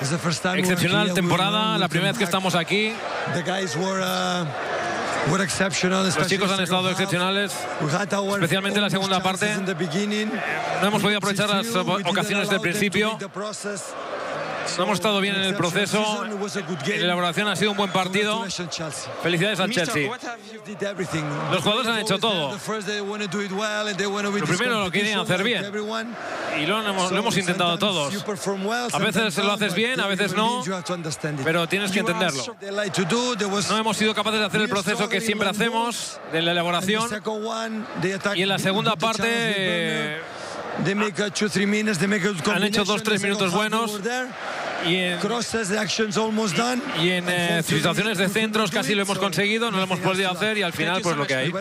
Excepcional 0.00 1.14
temporada, 1.14 1.78
la 1.78 1.88
primera 1.88 2.10
vez 2.10 2.18
que 2.18 2.24
estamos 2.24 2.54
aquí. 2.54 2.92
Los 6.16 6.26
chicos 6.28 6.50
han 6.50 6.60
estado 6.60 6.90
excepcionales, 6.90 7.52
especialmente 8.34 8.78
en 8.78 8.82
la 8.84 8.90
segunda 8.90 9.22
parte. 9.22 9.54
No 10.80 10.86
hemos 10.88 11.02
podido 11.02 11.18
aprovechar 11.18 11.48
las 11.48 11.66
ocasiones 11.74 12.48
del 12.50 12.60
principio. 12.60 13.18
No 14.76 14.84
hemos 14.84 14.94
estado 14.94 15.20
bien 15.20 15.36
en 15.36 15.42
el 15.42 15.54
proceso. 15.54 16.24
La 16.24 16.94
elaboración 16.94 17.48
ha 17.48 17.56
sido 17.56 17.72
un 17.72 17.76
buen 17.76 17.90
partido. 17.90 18.46
Felicidades 19.22 19.60
al 19.60 19.70
Chelsea. 19.70 20.10
Los 21.52 21.62
jugadores 21.62 21.88
han 21.88 21.98
hecho 21.98 22.18
todo. 22.18 22.52
Lo 22.52 24.46
primero 24.46 24.84
lo 24.84 24.90
quieren 24.90 25.18
hacer 25.18 25.42
bien. 25.42 25.64
Y 26.58 26.66
lo 26.66 26.86
hemos, 26.86 27.12
lo 27.12 27.18
hemos 27.18 27.36
intentado 27.36 27.78
todos. 27.78 28.14
A 28.92 28.98
veces 28.98 29.36
lo 29.38 29.52
haces 29.52 29.74
bien, 29.74 30.00
a 30.00 30.06
veces 30.06 30.34
no. 30.34 30.62
Pero 31.44 31.66
tienes 31.66 31.90
que 31.92 32.00
entenderlo. 32.00 32.56
No 33.70 33.78
hemos 33.78 33.96
sido 33.96 34.14
capaces 34.14 34.40
de 34.40 34.46
hacer 34.46 34.60
el 34.62 34.68
proceso 34.68 35.08
que 35.08 35.20
siempre 35.20 35.48
hacemos 35.48 36.20
de 36.32 36.42
la 36.42 36.52
elaboración. 36.52 37.10
Y 38.34 38.42
en 38.42 38.48
la 38.48 38.58
segunda 38.58 38.96
parte 38.96 40.20
han 42.54 42.64
hecho 42.64 42.84
dos, 42.84 43.02
tres 43.02 43.22
minutos 43.22 43.52
buenos. 43.52 44.00
Y 44.86 44.96
en, 44.96 45.18
y 47.00 47.10
en 47.10 47.28
eh, 47.28 47.62
situaciones 47.62 48.18
de 48.18 48.28
centros 48.28 48.70
casi 48.70 48.94
lo 48.94 49.02
hemos 49.02 49.18
conseguido, 49.18 49.70
no 49.70 49.76
lo 49.76 49.82
hemos 49.82 49.98
podido 50.00 50.30
hacer 50.30 50.56
y 50.58 50.62
al 50.62 50.72
final 50.72 51.02
pues 51.02 51.16
lo 51.16 51.26
que 51.26 51.34
hay. 51.34 51.52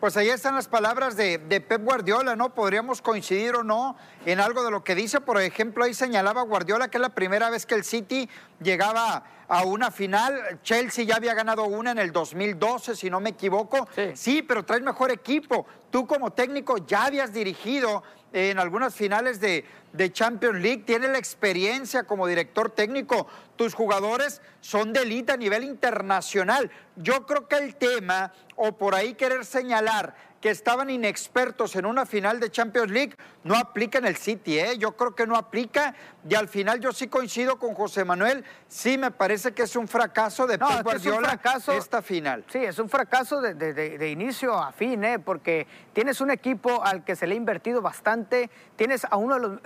Pues 0.00 0.16
ahí 0.16 0.28
están 0.28 0.54
las 0.54 0.68
palabras 0.68 1.16
de, 1.16 1.40
Pep 1.40 1.82
Guardiola, 1.82 2.36
¿no? 2.36 2.54
Podríamos 2.54 3.02
coincidir 3.02 3.56
o 3.56 3.64
no 3.64 3.96
en 4.26 4.38
algo 4.38 4.62
de 4.62 4.70
lo 4.70 4.84
que 4.84 4.94
dice. 4.94 5.20
Por 5.20 5.40
ejemplo, 5.40 5.82
ahí 5.82 5.92
señalaba 5.92 6.42
Guardiola 6.42 6.88
que 6.88 6.98
es 6.98 7.02
la 7.02 7.08
primera 7.08 7.50
vez 7.50 7.66
que 7.66 7.74
el 7.74 7.82
City 7.82 8.28
llegaba 8.62 9.24
a 9.48 9.64
una 9.64 9.90
final. 9.90 10.60
Chelsea 10.62 11.04
ya 11.04 11.16
había 11.16 11.34
ganado 11.34 11.64
una 11.64 11.90
en 11.90 11.98
el 11.98 12.12
2012, 12.12 12.94
si 12.94 13.10
no 13.10 13.18
me 13.18 13.30
equivoco. 13.30 13.88
Sí, 13.92 14.12
sí 14.14 14.42
pero 14.42 14.64
traes 14.64 14.82
mejor 14.82 15.10
equipo. 15.10 15.66
Tú 15.90 16.06
como 16.06 16.30
técnico 16.32 16.78
ya 16.86 17.06
habías 17.06 17.32
dirigido 17.32 18.04
en 18.32 18.58
algunas 18.58 18.94
finales 18.94 19.40
de, 19.40 19.64
de 19.92 20.12
Champions 20.12 20.60
League, 20.60 20.84
tienes 20.84 21.10
la 21.10 21.18
experiencia 21.18 22.04
como 22.04 22.26
director 22.26 22.70
técnico, 22.70 23.26
tus 23.56 23.74
jugadores 23.74 24.42
son 24.60 24.92
de 24.92 25.02
élite 25.02 25.32
a 25.32 25.36
nivel 25.36 25.64
internacional. 25.64 26.70
Yo 26.96 27.26
creo 27.26 27.48
que 27.48 27.56
el 27.56 27.76
tema, 27.76 28.32
o 28.56 28.76
por 28.76 28.94
ahí 28.94 29.14
querer 29.14 29.44
señalar 29.44 30.14
que 30.40 30.50
estaban 30.50 30.88
inexpertos 30.90 31.74
en 31.76 31.84
una 31.84 32.06
final 32.06 32.38
de 32.38 32.50
Champions 32.50 32.90
League, 32.90 33.16
no 33.44 33.56
aplica 33.56 33.98
en 33.98 34.06
el 34.06 34.16
City, 34.16 34.58
¿eh? 34.58 34.78
yo 34.78 34.96
creo 34.96 35.14
que 35.14 35.26
no 35.26 35.36
aplica 35.36 35.94
y 36.28 36.34
al 36.34 36.48
final 36.48 36.80
yo 36.80 36.92
sí 36.92 37.08
coincido 37.08 37.58
con 37.58 37.74
José 37.74 38.04
Manuel, 38.04 38.44
sí 38.68 38.98
me 38.98 39.10
parece 39.10 39.52
que 39.52 39.62
es 39.62 39.74
un 39.74 39.88
fracaso 39.88 40.46
de 40.46 40.58
Pep 40.58 40.82
Guardiola 40.82 41.28
fracaso, 41.28 41.72
esta 41.72 42.02
final. 42.02 42.44
Sí, 42.48 42.58
es 42.58 42.78
un 42.78 42.88
fracaso 42.88 43.40
de, 43.40 44.10
inicio 44.10 44.54
a 44.54 44.72
fin, 44.72 45.02
¿eh? 45.04 45.18
porque 45.18 45.66
tienes 45.92 46.20
un 46.20 46.30
equipo 46.30 46.84
al 46.84 47.04
que 47.04 47.16
se 47.16 47.26
le 47.26 47.34
ha 47.34 47.36
invertido 47.36 47.82
bastante, 47.82 48.50
tienes 48.76 49.06
a 49.10 49.16
uno 49.16 49.34
de 49.34 49.40
los, 49.40 49.60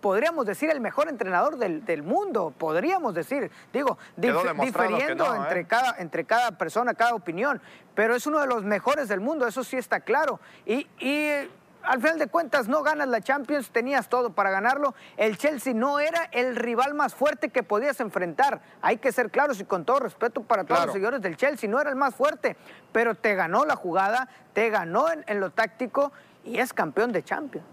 podríamos 0.00 0.46
decir, 0.46 0.70
el 0.70 0.80
mejor 0.80 1.08
entrenador 1.08 1.58
del, 1.58 2.02
mundo, 2.02 2.52
podríamos 2.56 3.14
decir, 3.14 3.50
digo, 3.72 3.98
diferiendo 4.16 5.34
entre, 5.34 5.60
¿eh? 5.60 5.66
cada, 5.66 5.96
entre 5.98 6.24
cada 6.24 6.52
persona, 6.52 6.94
cada 6.94 7.14
opinión, 7.14 7.60
pero 7.94 8.14
es 8.14 8.26
uno 8.26 8.40
de 8.40 8.46
los 8.46 8.64
mejores 8.64 9.08
del 9.08 9.20
mundo, 9.20 9.46
eso 9.46 9.64
sí 9.64 9.76
está 9.76 10.00
claro. 10.00 10.40
Y, 10.66 10.86
al 11.82 12.00
final 12.00 12.18
de 12.18 12.28
cuentas 12.28 12.66
no 12.66 12.82
ganas 12.82 13.08
la 13.08 13.20
Champions, 13.20 13.68
tenías 13.68 14.08
todo 14.08 14.30
para 14.30 14.50
ganarlo. 14.50 14.94
El 15.18 15.36
Chelsea 15.36 15.74
no 15.74 16.00
era 16.00 16.24
el 16.32 16.56
rival 16.56 16.94
más 16.94 17.14
fuerte 17.14 17.50
que 17.50 17.62
podías 17.62 18.00
enfrentar. 18.00 18.62
Hay 18.80 18.96
que 18.96 19.12
ser 19.12 19.30
claros 19.30 19.60
y 19.60 19.64
con 19.64 19.84
todo 19.84 20.00
respeto 20.00 20.42
para 20.42 20.64
todos 20.64 20.86
los 20.86 20.94
seguidores 20.94 21.20
del 21.20 21.36
Chelsea, 21.36 21.68
no 21.68 21.78
era 21.78 21.90
el 21.90 21.96
más 21.96 22.14
fuerte, 22.14 22.56
pero 22.90 23.14
te 23.14 23.34
ganó 23.34 23.66
la 23.66 23.76
jugada, 23.76 24.28
te 24.54 24.70
ganó 24.70 25.08
en 25.10 25.40
lo 25.40 25.50
táctico 25.50 26.10
y 26.42 26.58
es 26.58 26.72
campeón 26.72 27.12
de 27.12 27.22
Champions. 27.22 27.66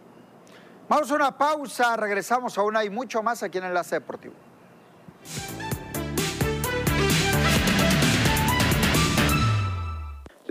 Vamos 0.92 1.10
a 1.10 1.16
una 1.16 1.38
pausa, 1.38 1.96
regresamos 1.96 2.58
aún 2.58 2.76
hay 2.76 2.90
mucho 2.90 3.24
más 3.24 3.44
aquí 3.44 3.60
en 3.60 3.64
Enlace 3.64 3.96
Deportivo. 3.96 4.34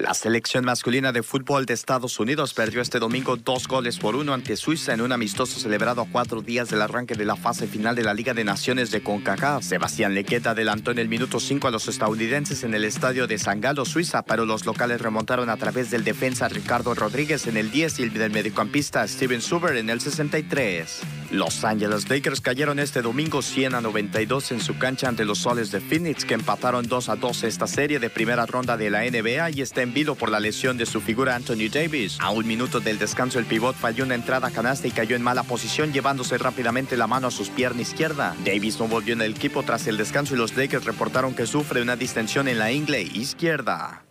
La 0.00 0.14
selección 0.14 0.64
masculina 0.64 1.12
de 1.12 1.22
fútbol 1.22 1.66
de 1.66 1.74
Estados 1.74 2.18
Unidos 2.18 2.54
perdió 2.54 2.80
este 2.80 2.98
domingo 2.98 3.36
dos 3.36 3.68
goles 3.68 3.98
por 3.98 4.16
uno 4.16 4.32
ante 4.32 4.56
Suiza 4.56 4.94
en 4.94 5.02
un 5.02 5.12
amistoso 5.12 5.60
celebrado 5.60 6.00
a 6.00 6.06
cuatro 6.10 6.40
días 6.40 6.70
del 6.70 6.80
arranque 6.80 7.14
de 7.14 7.26
la 7.26 7.36
fase 7.36 7.66
final 7.66 7.94
de 7.94 8.02
la 8.02 8.14
Liga 8.14 8.32
de 8.32 8.42
Naciones 8.42 8.90
de 8.90 9.02
CONCACAF. 9.02 9.62
Sebastián 9.62 10.14
Lequeta 10.14 10.52
adelantó 10.52 10.90
en 10.90 11.00
el 11.00 11.08
minuto 11.08 11.38
5 11.38 11.68
a 11.68 11.70
los 11.70 11.86
estadounidenses 11.86 12.64
en 12.64 12.72
el 12.72 12.84
estadio 12.84 13.26
de 13.26 13.36
San 13.36 13.60
Galo, 13.60 13.84
Suiza, 13.84 14.22
pero 14.22 14.46
los 14.46 14.64
locales 14.64 15.02
remontaron 15.02 15.50
a 15.50 15.58
través 15.58 15.90
del 15.90 16.02
defensa 16.02 16.48
Ricardo 16.48 16.94
Rodríguez 16.94 17.46
en 17.46 17.58
el 17.58 17.70
10 17.70 18.00
y 18.00 18.08
del 18.08 18.32
mediocampista 18.32 19.06
Steven 19.06 19.42
Suber 19.42 19.76
en 19.76 19.90
el 19.90 20.00
63. 20.00 21.19
Los 21.31 21.64
Angeles 21.64 22.11
Lakers 22.11 22.40
cayeron 22.40 22.81
este 22.81 23.03
domingo 23.03 23.43
100 23.43 23.77
a 23.77 23.81
92 23.81 24.51
en 24.51 24.61
su 24.61 24.77
cancha 24.77 25.09
ante 25.09 25.25
los 25.25 25.38
Soles 25.38 25.71
de 25.71 25.81
Phoenix, 25.81 26.25
que 26.25 26.35
empataron 26.35 26.88
2 26.88 27.09
a 27.09 27.14
2 27.14 27.45
esta 27.45 27.69
serie 27.69 28.01
de 28.01 28.11
primera 28.11 28.47
ronda 28.47 28.77
de 28.77 28.90
la 28.90 29.03
NBA 29.03 29.51
y 29.51 29.61
está 29.61 29.83
en 29.83 29.90
por 30.19 30.31
la 30.31 30.40
lesión 30.40 30.79
de 30.79 30.87
su 30.87 31.01
figura 31.01 31.37
Anthony 31.37 31.69
Davis. 31.71 32.16
A 32.21 32.31
un 32.31 32.47
minuto 32.47 32.81
del 32.81 32.99
descanso, 32.99 33.38
el 33.38 33.45
pivot 33.45 33.77
falló 33.77 34.05
una 34.05 34.14
entrada 34.14 34.51
canasta 34.51 34.88
y 34.88 34.93
cayó 34.93 35.14
en 35.14 35.23
mala 35.23 35.43
posición, 35.43 35.93
llevándose 35.93 36.38
rápidamente 36.38 36.97
la 36.97 37.07
mano 37.07 37.27
a 37.27 37.31
sus 37.31 37.51
piernas 37.51 37.88
izquierda. 37.88 38.35
Davis 38.45 38.79
no 38.79 38.88
volvió 38.88 39.12
en 39.12 39.21
el 39.21 39.33
equipo 39.33 39.62
tras 39.62 39.87
el 39.87 39.99
descanso 39.99 40.35
y 40.35 40.38
los 40.38 40.57
Lakers 40.57 40.85
reportaron 40.85 41.35
que 41.35 41.47
sufre 41.47 41.83
una 41.83 41.97
distensión 41.97 42.49
en 42.49 42.59
la 42.59 42.73
ingle 42.73 43.03
izquierda. 43.03 44.05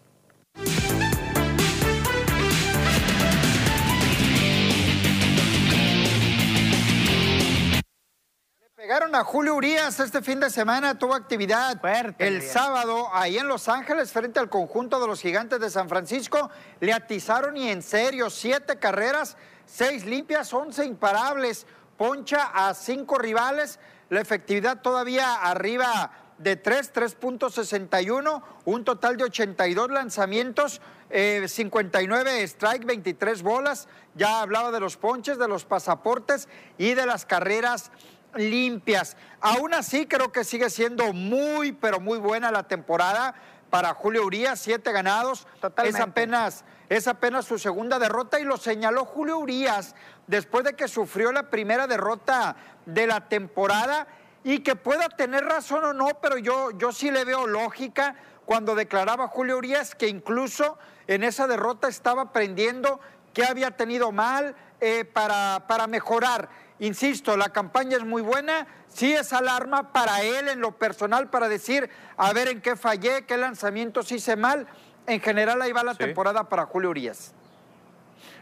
Llegaron 8.90 9.14
a 9.14 9.24
Julio 9.24 9.54
Urias 9.54 10.00
este 10.00 10.20
fin 10.24 10.40
de 10.40 10.50
semana, 10.50 10.98
tuvo 10.98 11.14
actividad 11.14 11.80
el 12.18 12.42
sábado 12.42 13.08
ahí 13.14 13.38
en 13.38 13.48
Los 13.48 13.70
Ángeles 13.70 14.12
frente 14.12 14.40
al 14.40 14.50
conjunto 14.50 15.00
de 15.00 15.06
los 15.06 15.22
gigantes 15.22 15.60
de 15.60 15.70
San 15.70 15.88
Francisco. 15.88 16.50
Le 16.80 16.92
atizaron 16.92 17.56
y 17.56 17.70
en 17.70 17.84
serio, 17.84 18.32
siete 18.32 18.80
carreras, 18.80 19.38
seis 19.68 20.08
limpias, 20.08 20.52
once 20.56 20.84
imparables, 20.84 21.68
poncha 21.98 22.50
a 22.52 22.74
cinco 22.74 23.20
rivales, 23.20 23.80
la 24.10 24.22
efectividad 24.22 24.82
todavía 24.82 25.36
arriba 25.36 26.12
de 26.40 26.56
3, 26.56 26.92
3.61, 26.92 28.42
un 28.66 28.84
total 28.84 29.18
de 29.18 29.26
82 29.26 29.92
lanzamientos, 29.92 30.82
59 31.12 32.42
eh, 32.42 32.44
strike, 32.44 32.86
23 32.86 33.44
bolas. 33.44 33.88
Ya 34.16 34.42
hablaba 34.42 34.72
de 34.72 34.80
los 34.80 34.98
ponches, 34.98 35.38
de 35.38 35.48
los 35.48 35.66
pasaportes 35.66 36.48
y 36.80 36.96
de 36.96 37.06
las 37.06 37.26
carreras 37.28 37.92
limpias. 38.36 39.18
Aún 39.42 39.74
así, 39.74 40.06
creo 40.06 40.32
que 40.32 40.44
sigue 40.44 40.70
siendo 40.70 41.14
muy, 41.14 41.72
pero 41.72 42.00
muy 42.00 42.20
buena 42.20 42.52
la 42.52 42.68
temporada 42.68 43.36
para 43.70 43.94
Julio 43.94 44.26
Urias, 44.26 44.60
siete 44.60 44.92
ganados. 44.92 45.48
Es 45.84 46.00
apenas, 46.00 46.66
es 46.90 47.08
apenas 47.08 47.46
su 47.46 47.60
segunda 47.60 48.00
derrota 48.00 48.40
y 48.40 48.44
lo 48.44 48.58
señaló 48.58 49.06
Julio 49.06 49.38
Urias 49.38 49.96
después 50.28 50.64
de 50.64 50.76
que 50.76 50.88
sufrió 50.88 51.32
la 51.32 51.50
primera 51.50 51.88
derrota 51.88 52.56
de 52.86 53.08
la 53.08 53.28
temporada 53.28 54.08
y 54.44 54.60
que 54.60 54.76
pueda 54.76 55.10
tener 55.10 55.46
razón 55.46 55.84
o 55.84 55.94
no, 55.94 56.08
pero 56.22 56.38
yo, 56.38 56.72
yo 56.78 56.92
sí 56.92 57.12
le 57.12 57.26
veo 57.26 57.46
lógica 57.46 58.16
cuando 58.46 58.74
declaraba 58.74 59.28
Julio 59.28 59.58
Urias 59.58 59.96
que 59.96 60.08
incluso 60.08 60.78
en 61.08 61.24
esa 61.24 61.48
derrota 61.48 61.88
estaba 61.88 62.24
aprendiendo 62.24 63.00
qué 63.34 63.44
había 63.44 63.72
tenido 63.72 64.12
mal 64.12 64.56
eh, 64.80 65.06
para, 65.06 65.66
para 65.68 65.88
mejorar. 65.88 66.50
Insisto, 66.80 67.36
la 67.36 67.50
campaña 67.50 67.98
es 67.98 68.06
muy 68.06 68.22
buena, 68.22 68.68
sí 68.88 69.14
es 69.14 69.34
alarma 69.34 69.92
para 69.92 70.22
él 70.22 70.48
en 70.48 70.62
lo 70.62 70.72
personal 70.72 71.30
para 71.30 71.50
decir, 71.50 71.90
a 72.16 72.32
ver 72.32 72.48
en 72.48 72.62
qué 72.62 72.76
fallé, 72.76 73.26
qué 73.26 73.38
lanzamientos 73.38 74.12
hice 74.12 74.36
mal. 74.36 74.68
En 75.06 75.20
general 75.20 75.62
ahí 75.62 75.72
va 75.72 75.84
la 75.84 75.96
temporada 75.96 76.48
para 76.48 76.66
Julio 76.66 76.90
Urias. 76.92 77.34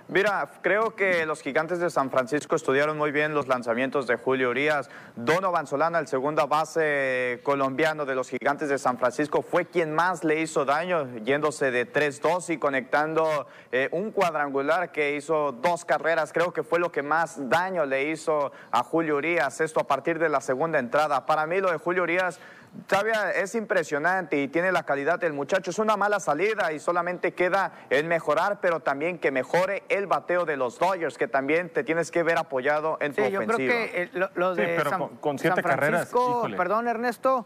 Mira, 0.09 0.49
creo 0.61 0.95
que 0.95 1.25
los 1.25 1.41
gigantes 1.41 1.79
de 1.79 1.89
San 1.89 2.09
Francisco 2.09 2.55
estudiaron 2.55 2.97
muy 2.97 3.11
bien 3.11 3.33
los 3.33 3.49
lanzamientos 3.49 4.07
de 4.07 4.15
Julio 4.15 4.51
Urias. 4.51 4.89
Donovan 5.17 5.67
Solana, 5.67 5.99
el 5.99 6.07
segunda 6.07 6.45
base 6.45 7.41
colombiano 7.43 8.05
de 8.05 8.15
los 8.15 8.29
gigantes 8.29 8.69
de 8.69 8.77
San 8.77 8.97
Francisco, 8.97 9.41
fue 9.41 9.65
quien 9.65 9.93
más 9.93 10.23
le 10.23 10.39
hizo 10.39 10.63
daño, 10.63 11.13
yéndose 11.25 11.71
de 11.71 11.91
3-2 11.91 12.53
y 12.53 12.57
conectando 12.57 13.47
eh, 13.73 13.89
un 13.91 14.11
cuadrangular 14.11 14.93
que 14.93 15.17
hizo 15.17 15.51
dos 15.51 15.83
carreras. 15.83 16.31
Creo 16.31 16.53
que 16.53 16.63
fue 16.63 16.79
lo 16.79 16.89
que 16.89 17.03
más 17.03 17.49
daño 17.49 17.85
le 17.85 18.09
hizo 18.09 18.53
a 18.71 18.83
Julio 18.83 19.17
Urias. 19.17 19.59
Esto 19.59 19.81
a 19.81 19.87
partir 19.87 20.19
de 20.19 20.29
la 20.29 20.39
segunda 20.39 20.79
entrada. 20.79 21.25
Para 21.25 21.45
mí 21.45 21.59
lo 21.59 21.69
de 21.69 21.79
Julio 21.79 22.03
Urias 22.03 22.39
Todavía 22.87 23.31
es 23.31 23.55
impresionante 23.55 24.41
y 24.41 24.47
tiene 24.47 24.71
la 24.71 24.83
calidad 24.83 25.19
del 25.19 25.33
muchacho. 25.33 25.71
Es 25.71 25.79
una 25.79 25.97
mala 25.97 26.19
salida 26.19 26.71
y 26.71 26.79
solamente 26.79 27.33
queda 27.33 27.71
el 27.89 28.05
mejorar, 28.05 28.59
pero 28.61 28.79
también 28.79 29.19
que 29.19 29.31
mejore 29.31 29.83
el 29.89 30.07
bateo 30.07 30.45
de 30.45 30.57
los 30.57 30.77
Dodgers, 30.79 31.17
que 31.17 31.27
también 31.27 31.69
te 31.69 31.83
tienes 31.83 32.11
que 32.11 32.23
ver 32.23 32.37
apoyado 32.37 32.97
en 33.01 33.13
tu 33.13 33.23
sí, 33.23 33.31
yo 33.31 33.39
creo 33.45 33.57
que 33.57 34.03
eh, 34.03 34.09
lo, 34.35 34.55
de 34.55 34.79
San, 34.83 35.07
con, 35.17 35.39
siete 35.39 35.61
Francisco, 35.61 36.47
perdón 36.55 36.87
Ernesto, 36.87 37.45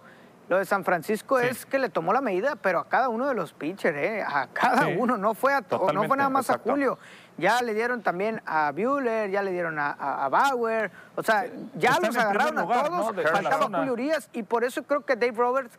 lo 0.52 0.58
de 0.58 0.66
San 0.66 0.84
Francisco 0.84 1.40
es 1.40 1.66
que 1.66 1.80
le 1.80 1.88
tomó 1.88 2.12
la 2.12 2.20
medida, 2.20 2.58
pero 2.58 2.80
a 2.80 2.90
cada 2.90 3.08
uno 3.08 3.26
de 3.26 3.34
los 3.34 3.54
pitchers, 3.54 3.98
¿eh? 3.98 4.22
a 4.28 4.48
cada 4.48 4.88
uno, 4.88 5.16
no 5.16 5.34
fue, 5.34 5.54
a 5.54 5.64
no 5.94 6.04
fue 6.04 6.18
nada 6.18 6.30
más 6.30 6.50
a 6.50 6.58
Julio. 6.58 7.00
Ya 7.42 7.62
le 7.62 7.74
dieron 7.74 8.02
también 8.02 8.42
a 8.46 8.72
Bueller, 8.72 9.30
ya 9.30 9.42
le 9.42 9.52
dieron 9.52 9.78
a, 9.80 10.30
Bauer, 10.30 10.92
o 11.16 11.24
sea, 11.24 11.48
ya 11.76 11.98
los 12.02 12.16
agarraron 12.16 12.60
a 12.60 12.66
todos, 12.66 13.16
faltaba 13.32 13.66
Julio 13.66 13.94
Urias 13.94 14.30
y 14.32 14.44
por 14.44 14.64
eso 14.64 14.84
creo 14.84 15.06
que 15.06 15.16
Dave 15.16 15.34
Roberts 15.36 15.78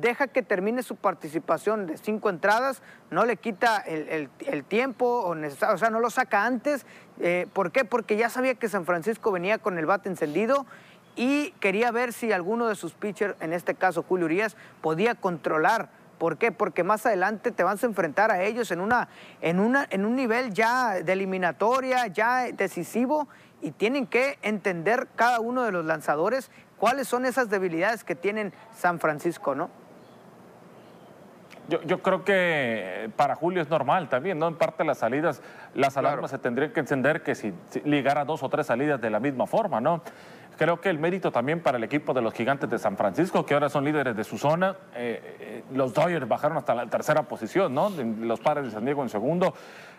deja 0.00 0.26
que 0.26 0.42
termine 0.42 0.82
su 0.82 0.96
participación 0.96 1.86
de 1.86 1.98
cinco 1.98 2.30
entradas, 2.30 2.82
no 3.10 3.24
le 3.26 3.36
quita 3.36 3.76
el, 3.78 4.64
tiempo, 4.64 5.06
o, 5.06 5.36
o, 5.36 5.78
sea, 5.78 5.90
no 5.90 6.00
lo 6.00 6.10
saca 6.10 6.44
antes. 6.44 6.86
Eh, 7.20 7.46
¿Por 7.52 7.72
qué? 7.72 7.84
Porque 7.84 8.16
ya 8.16 8.30
sabía 8.30 8.54
que 8.54 8.68
San 8.68 8.86
Francisco 8.86 9.30
venía 9.32 9.58
con 9.58 9.78
el 9.78 9.86
bate 9.86 10.08
encendido 10.08 10.66
y 11.14 11.50
quería 11.60 11.90
ver 11.90 12.12
si 12.12 12.32
alguno 12.32 12.68
de 12.68 12.74
sus 12.74 12.94
pitchers, 12.94 13.36
en 13.40 13.52
este 13.52 13.74
caso 13.74 14.02
Julio 14.02 14.26
Urias, 14.26 14.56
podía 14.80 15.14
controlar. 15.14 15.90
¿Por 16.22 16.38
qué? 16.38 16.52
Porque 16.52 16.84
más 16.84 17.04
adelante 17.04 17.50
te 17.50 17.64
vas 17.64 17.82
a 17.82 17.86
enfrentar 17.88 18.30
a 18.30 18.44
ellos 18.44 18.70
en, 18.70 18.80
una, 18.80 19.08
en, 19.40 19.58
una, 19.58 19.88
en 19.90 20.04
un 20.04 20.14
nivel 20.14 20.54
ya 20.54 21.02
de 21.02 21.12
eliminatoria, 21.14 22.06
ya 22.06 22.44
decisivo, 22.52 23.26
y 23.60 23.72
tienen 23.72 24.06
que 24.06 24.38
entender 24.42 25.08
cada 25.16 25.40
uno 25.40 25.64
de 25.64 25.72
los 25.72 25.84
lanzadores 25.84 26.52
cuáles 26.78 27.08
son 27.08 27.26
esas 27.26 27.50
debilidades 27.50 28.04
que 28.04 28.14
tienen 28.14 28.52
San 28.72 29.00
Francisco, 29.00 29.56
¿no? 29.56 29.68
Yo, 31.68 32.02
creo 32.02 32.24
que 32.24 33.10
para 33.16 33.34
Julio 33.34 33.60
es 33.60 33.68
normal 33.68 34.08
también, 34.08 34.38
¿no? 34.38 34.46
En 34.46 34.54
parte 34.54 34.84
las 34.84 34.98
salidas, 34.98 35.42
las 35.74 35.96
alarmas 35.96 36.30
se 36.30 36.38
tendrían 36.38 36.72
que 36.72 36.78
encender 36.78 37.24
que 37.24 37.34
si, 37.34 37.52
si 37.70 37.80
ligara 37.80 38.24
dos 38.24 38.44
o 38.44 38.48
tres 38.48 38.68
salidas 38.68 39.00
de 39.00 39.10
la 39.10 39.18
misma 39.18 39.48
forma, 39.48 39.80
¿no? 39.80 40.02
Creo 40.62 40.80
que 40.80 40.90
el 40.90 41.00
mérito 41.00 41.32
también 41.32 41.58
para 41.58 41.76
el 41.76 41.82
equipo 41.82 42.14
de 42.14 42.22
los 42.22 42.32
gigantes 42.32 42.70
de 42.70 42.78
San 42.78 42.96
Francisco, 42.96 43.44
que 43.44 43.52
ahora 43.52 43.68
son 43.68 43.84
líderes 43.84 44.16
de 44.16 44.22
su 44.22 44.38
zona. 44.38 44.76
Eh, 44.94 45.36
eh, 45.40 45.64
los 45.72 45.92
Dodgers 45.92 46.28
bajaron 46.28 46.56
hasta 46.56 46.72
la 46.72 46.86
tercera 46.86 47.24
posición, 47.24 47.74
¿no? 47.74 47.90
Los 47.90 48.38
padres 48.38 48.66
de 48.66 48.70
San 48.70 48.84
Diego 48.84 49.02
en 49.02 49.08
segundo. 49.08 49.54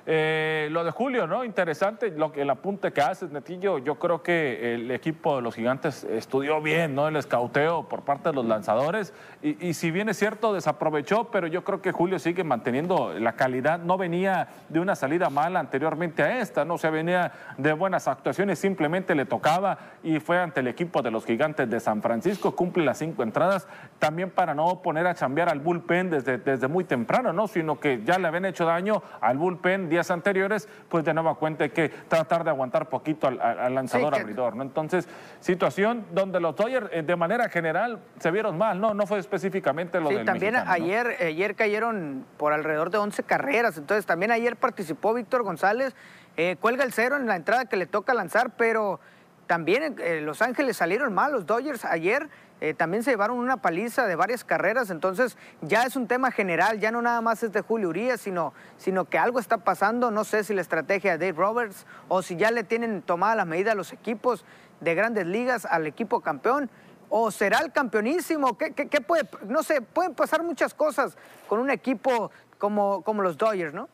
Eh, 0.05 0.67
lo 0.71 0.83
de 0.83 0.91
Julio, 0.91 1.27
¿no? 1.27 1.45
Interesante, 1.45 2.11
lo, 2.11 2.33
el 2.35 2.49
apunte 2.49 2.91
que 2.91 3.01
haces, 3.01 3.31
Netillo. 3.31 3.77
Yo 3.77 3.95
creo 3.95 4.21
que 4.21 4.75
el 4.75 4.91
equipo 4.91 5.37
de 5.37 5.41
los 5.41 5.55
gigantes 5.55 6.03
estudió 6.03 6.61
bien, 6.61 6.93
¿no? 6.93 7.07
El 7.07 7.15
escauteo 7.15 7.87
por 7.87 8.01
parte 8.01 8.29
de 8.29 8.35
los 8.35 8.45
lanzadores. 8.45 9.13
Y, 9.41 9.73
si 9.73 9.91
bien 9.91 10.09
es 10.09 10.17
cierto, 10.17 10.53
desaprovechó, 10.53 11.29
pero 11.31 11.47
yo 11.47 11.63
creo 11.63 11.81
que 11.81 11.93
Julio 11.93 12.19
sigue 12.19 12.43
manteniendo 12.43 13.13
la 13.17 13.33
calidad. 13.33 13.79
No 13.79 13.97
venía 13.97 14.49
de 14.67 14.81
una 14.81 14.95
salida 14.95 15.29
mala 15.29 15.61
anteriormente 15.61 16.21
a 16.21 16.39
esta, 16.39 16.65
¿no? 16.65 16.73
O 16.73 16.77
sea, 16.77 16.89
venía 16.89 17.31
de 17.57 17.71
buenas 17.71 18.07
actuaciones, 18.09 18.59
simplemente 18.59 19.15
le 19.15 19.25
tocaba 19.25 19.77
y 20.03 20.19
fue 20.19 20.37
ante 20.37 20.59
el 20.59 20.67
equipo 20.67 21.01
de 21.01 21.11
los 21.11 21.25
gigantes 21.25 21.69
de 21.69 21.79
San 21.79 22.01
Francisco. 22.01 22.55
Cumple 22.55 22.83
las 22.83 22.97
cinco 22.97 23.23
entradas, 23.23 23.67
también 23.99 24.29
para 24.31 24.53
no 24.53 24.81
poner 24.81 25.07
a 25.07 25.15
chambear 25.15 25.47
al 25.47 25.59
bullpen 25.59 26.09
desde, 26.09 26.39
desde 26.39 26.67
muy 26.67 26.83
temprano, 26.83 27.31
¿no? 27.31 27.47
Sino 27.47 27.79
que 27.79 28.01
ya 28.03 28.19
le 28.19 28.27
habían 28.27 28.45
hecho 28.45 28.65
daño 28.65 29.01
al 29.21 29.37
bullpen 29.37 29.92
días 29.93 30.09
anteriores, 30.11 30.67
pues 30.89 31.05
de 31.05 31.13
nueva 31.13 31.35
cuenta 31.35 31.63
hay 31.63 31.69
que 31.69 31.89
tratar 31.89 32.43
de 32.43 32.49
aguantar 32.49 32.89
poquito 32.89 33.27
al, 33.27 33.73
lanzador 33.73 34.15
abridor, 34.15 34.55
¿no? 34.55 34.63
Entonces, 34.63 35.07
situación 35.39 36.05
donde 36.11 36.39
los 36.39 36.55
Dodgers 36.55 36.89
eh, 36.91 37.03
de 37.03 37.15
manera 37.15 37.47
general 37.47 37.99
se 38.19 38.31
vieron 38.31 38.57
mal, 38.57 38.81
¿no? 38.81 38.93
No 38.93 39.05
fue 39.05 39.19
específicamente 39.19 39.99
lo 39.99 40.09
sí, 40.09 40.17
también 40.25 40.55
ayer, 40.55 41.15
ayer 41.21 41.55
cayeron 41.55 42.25
por 42.37 42.53
alrededor 42.53 42.89
de 42.89 42.97
11 42.97 43.23
carreras, 43.23 43.77
entonces 43.77 44.05
también 44.05 44.31
ayer 44.31 44.55
participó 44.55 45.13
Víctor 45.13 45.43
González, 45.43 45.95
eh, 46.37 46.55
cuelga 46.59 46.83
el 46.83 46.91
cero 46.91 47.15
en 47.15 47.27
la 47.27 47.35
entrada 47.35 47.65
que 47.65 47.77
le 47.77 47.85
toca 47.85 48.15
lanzar, 48.15 48.51
pero 48.57 48.99
también 49.47 49.95
eh, 49.99 50.21
Los 50.21 50.41
Ángeles 50.41 50.77
salieron 50.77 51.13
mal, 51.13 51.31
los 51.31 51.45
Dodgers 51.45 51.85
ayer 51.85 52.29
eh, 52.61 52.73
también 52.73 53.03
se 53.03 53.11
llevaron 53.11 53.39
una 53.39 53.57
paliza 53.57 54.07
de 54.07 54.15
varias 54.15 54.45
carreras, 54.45 54.89
entonces 54.89 55.37
ya 55.61 55.83
es 55.83 55.97
un 55.97 56.07
tema 56.07 56.31
general, 56.31 56.79
ya 56.79 56.91
no 56.91 57.01
nada 57.01 57.19
más 57.19 57.43
es 57.43 57.51
de 57.51 57.59
Julio 57.59 57.89
Urias, 57.89 58.21
sino, 58.21 58.53
sino 58.77 59.05
que 59.05 59.17
algo 59.17 59.39
está 59.39 59.57
pasando, 59.57 60.11
no 60.11 60.23
sé 60.23 60.45
si 60.45 60.53
la 60.53 60.61
estrategia 60.61 61.17
de 61.17 61.25
Dave 61.25 61.37
Roberts 61.37 61.85
o 62.07 62.21
si 62.21 62.37
ya 62.37 62.51
le 62.51 62.63
tienen 62.63 63.01
tomada 63.01 63.35
la 63.35 63.45
medida 63.45 63.73
a 63.73 63.75
los 63.75 63.91
equipos 63.91 64.45
de 64.79 64.95
grandes 64.95 65.25
ligas 65.25 65.65
al 65.65 65.87
equipo 65.87 66.21
campeón. 66.21 66.69
¿O 67.15 67.29
será 67.29 67.59
el 67.59 67.71
campeonísimo? 67.71 68.57
¿Qué, 68.57 68.73
qué, 68.73 69.01
puede? 69.01 69.29
No 69.45 69.61
sé, 69.61 69.81
pueden 69.81 70.15
pasar 70.15 70.41
muchas 70.41 70.73
cosas 70.73 71.15
con 71.47 71.59
un 71.59 71.69
equipo 71.69 72.31
como, 72.57 73.03
como 73.03 73.21
los 73.21 73.37
Dodgers, 73.37 73.73
¿no? 73.73 73.87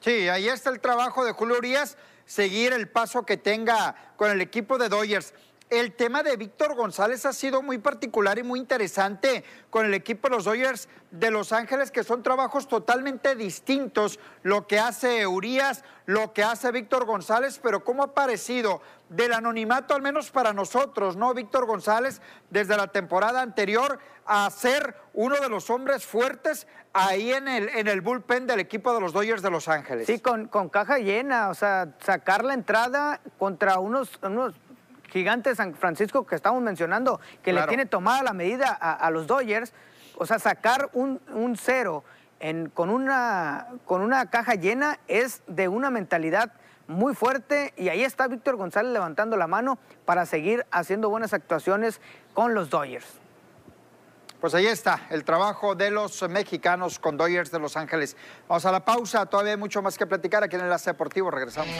Sí, 0.00 0.28
ahí 0.28 0.48
está 0.48 0.70
el 0.70 0.80
trabajo 0.80 1.24
de 1.24 1.32
Julio 1.32 1.56
Urias, 1.56 1.96
seguir 2.28 2.74
el 2.74 2.88
paso 2.88 3.24
que 3.24 3.38
tenga 3.38 4.12
con 4.16 4.30
el 4.30 4.40
equipo 4.42 4.76
de 4.78 4.90
Dodgers. 4.90 5.32
El 5.70 5.92
tema 5.92 6.22
de 6.22 6.36
Víctor 6.38 6.74
González 6.74 7.26
ha 7.26 7.34
sido 7.34 7.60
muy 7.60 7.76
particular 7.76 8.38
y 8.38 8.42
muy 8.42 8.58
interesante 8.58 9.44
con 9.68 9.84
el 9.84 9.92
equipo 9.92 10.28
de 10.28 10.36
los 10.36 10.44
Dodgers 10.46 10.88
de 11.10 11.30
Los 11.30 11.52
Ángeles, 11.52 11.90
que 11.90 12.04
son 12.04 12.22
trabajos 12.22 12.68
totalmente 12.68 13.34
distintos, 13.34 14.18
lo 14.42 14.66
que 14.66 14.78
hace 14.78 15.26
Urias, 15.26 15.84
lo 16.06 16.32
que 16.32 16.42
hace 16.42 16.72
Víctor 16.72 17.04
González, 17.04 17.60
pero 17.62 17.84
cómo 17.84 18.02
ha 18.02 18.14
parecido 18.14 18.80
del 19.10 19.34
anonimato, 19.34 19.94
al 19.94 20.00
menos 20.00 20.30
para 20.30 20.54
nosotros, 20.54 21.16
¿no? 21.16 21.34
Víctor 21.34 21.66
González, 21.66 22.22
desde 22.48 22.74
la 22.76 22.86
temporada 22.86 23.42
anterior, 23.42 23.98
a 24.24 24.48
ser 24.50 24.96
uno 25.12 25.36
de 25.36 25.50
los 25.50 25.68
hombres 25.68 26.06
fuertes 26.06 26.66
ahí 26.94 27.32
en 27.32 27.46
el, 27.46 27.68
en 27.68 27.88
el 27.88 28.00
bullpen 28.00 28.46
del 28.46 28.60
equipo 28.60 28.94
de 28.94 29.00
los 29.00 29.12
Dodgers 29.12 29.42
de 29.42 29.50
Los 29.50 29.68
Ángeles. 29.68 30.06
Sí, 30.06 30.18
con, 30.20 30.48
con 30.48 30.70
caja 30.70 30.98
llena, 30.98 31.50
o 31.50 31.54
sea, 31.54 31.94
sacar 32.00 32.42
la 32.42 32.54
entrada 32.54 33.20
contra 33.38 33.78
unos, 33.78 34.18
unos 34.22 34.54
gigante 35.08 35.54
San 35.54 35.74
Francisco 35.74 36.26
que 36.26 36.34
estamos 36.34 36.62
mencionando, 36.62 37.20
que 37.42 37.52
le 37.52 37.66
tiene 37.66 37.86
tomada 37.86 38.22
la 38.22 38.32
medida 38.32 38.70
a, 38.70 39.10
los 39.10 39.26
Dodgers, 39.26 39.72
o 40.16 40.26
sea, 40.26 40.38
sacar 40.38 40.90
un, 40.92 41.20
cero 41.58 42.04
en, 42.40 42.68
con, 42.70 42.90
una, 42.90 43.68
con 43.84 44.02
una 44.02 44.30
caja 44.30 44.54
llena 44.54 44.98
es 45.08 45.42
de 45.46 45.68
una 45.68 45.90
mentalidad 45.90 46.52
muy 46.86 47.14
fuerte 47.14 47.74
y 47.76 47.88
ahí 47.88 48.02
está 48.02 48.26
Víctor 48.28 48.56
González 48.56 48.92
levantando 48.92 49.36
la 49.36 49.46
mano 49.46 49.78
para 50.04 50.26
seguir 50.26 50.66
haciendo 50.70 51.10
buenas 51.10 51.34
actuaciones 51.34 52.00
con 52.34 52.54
los 52.54 52.70
Dodgers. 52.70 53.06
Pues 54.40 54.54
ahí 54.54 54.66
está 54.66 55.00
el 55.10 55.24
trabajo 55.24 55.74
de 55.74 55.90
los 55.90 56.26
mexicanos 56.28 56.98
con 57.00 57.16
Dodgers 57.16 57.50
de 57.50 57.58
Los 57.58 57.76
Ángeles. 57.76 58.16
Vamos 58.48 58.64
a 58.66 58.72
la 58.72 58.84
pausa, 58.84 59.26
todavía 59.26 59.52
hay 59.52 59.58
mucho 59.58 59.82
más 59.82 59.98
que 59.98 60.06
platicar 60.06 60.44
aquí 60.44 60.54
en 60.54 60.60
el 60.60 60.66
Enlace 60.66 60.90
Deportivo. 60.90 61.30
Regresamos. 61.30 61.74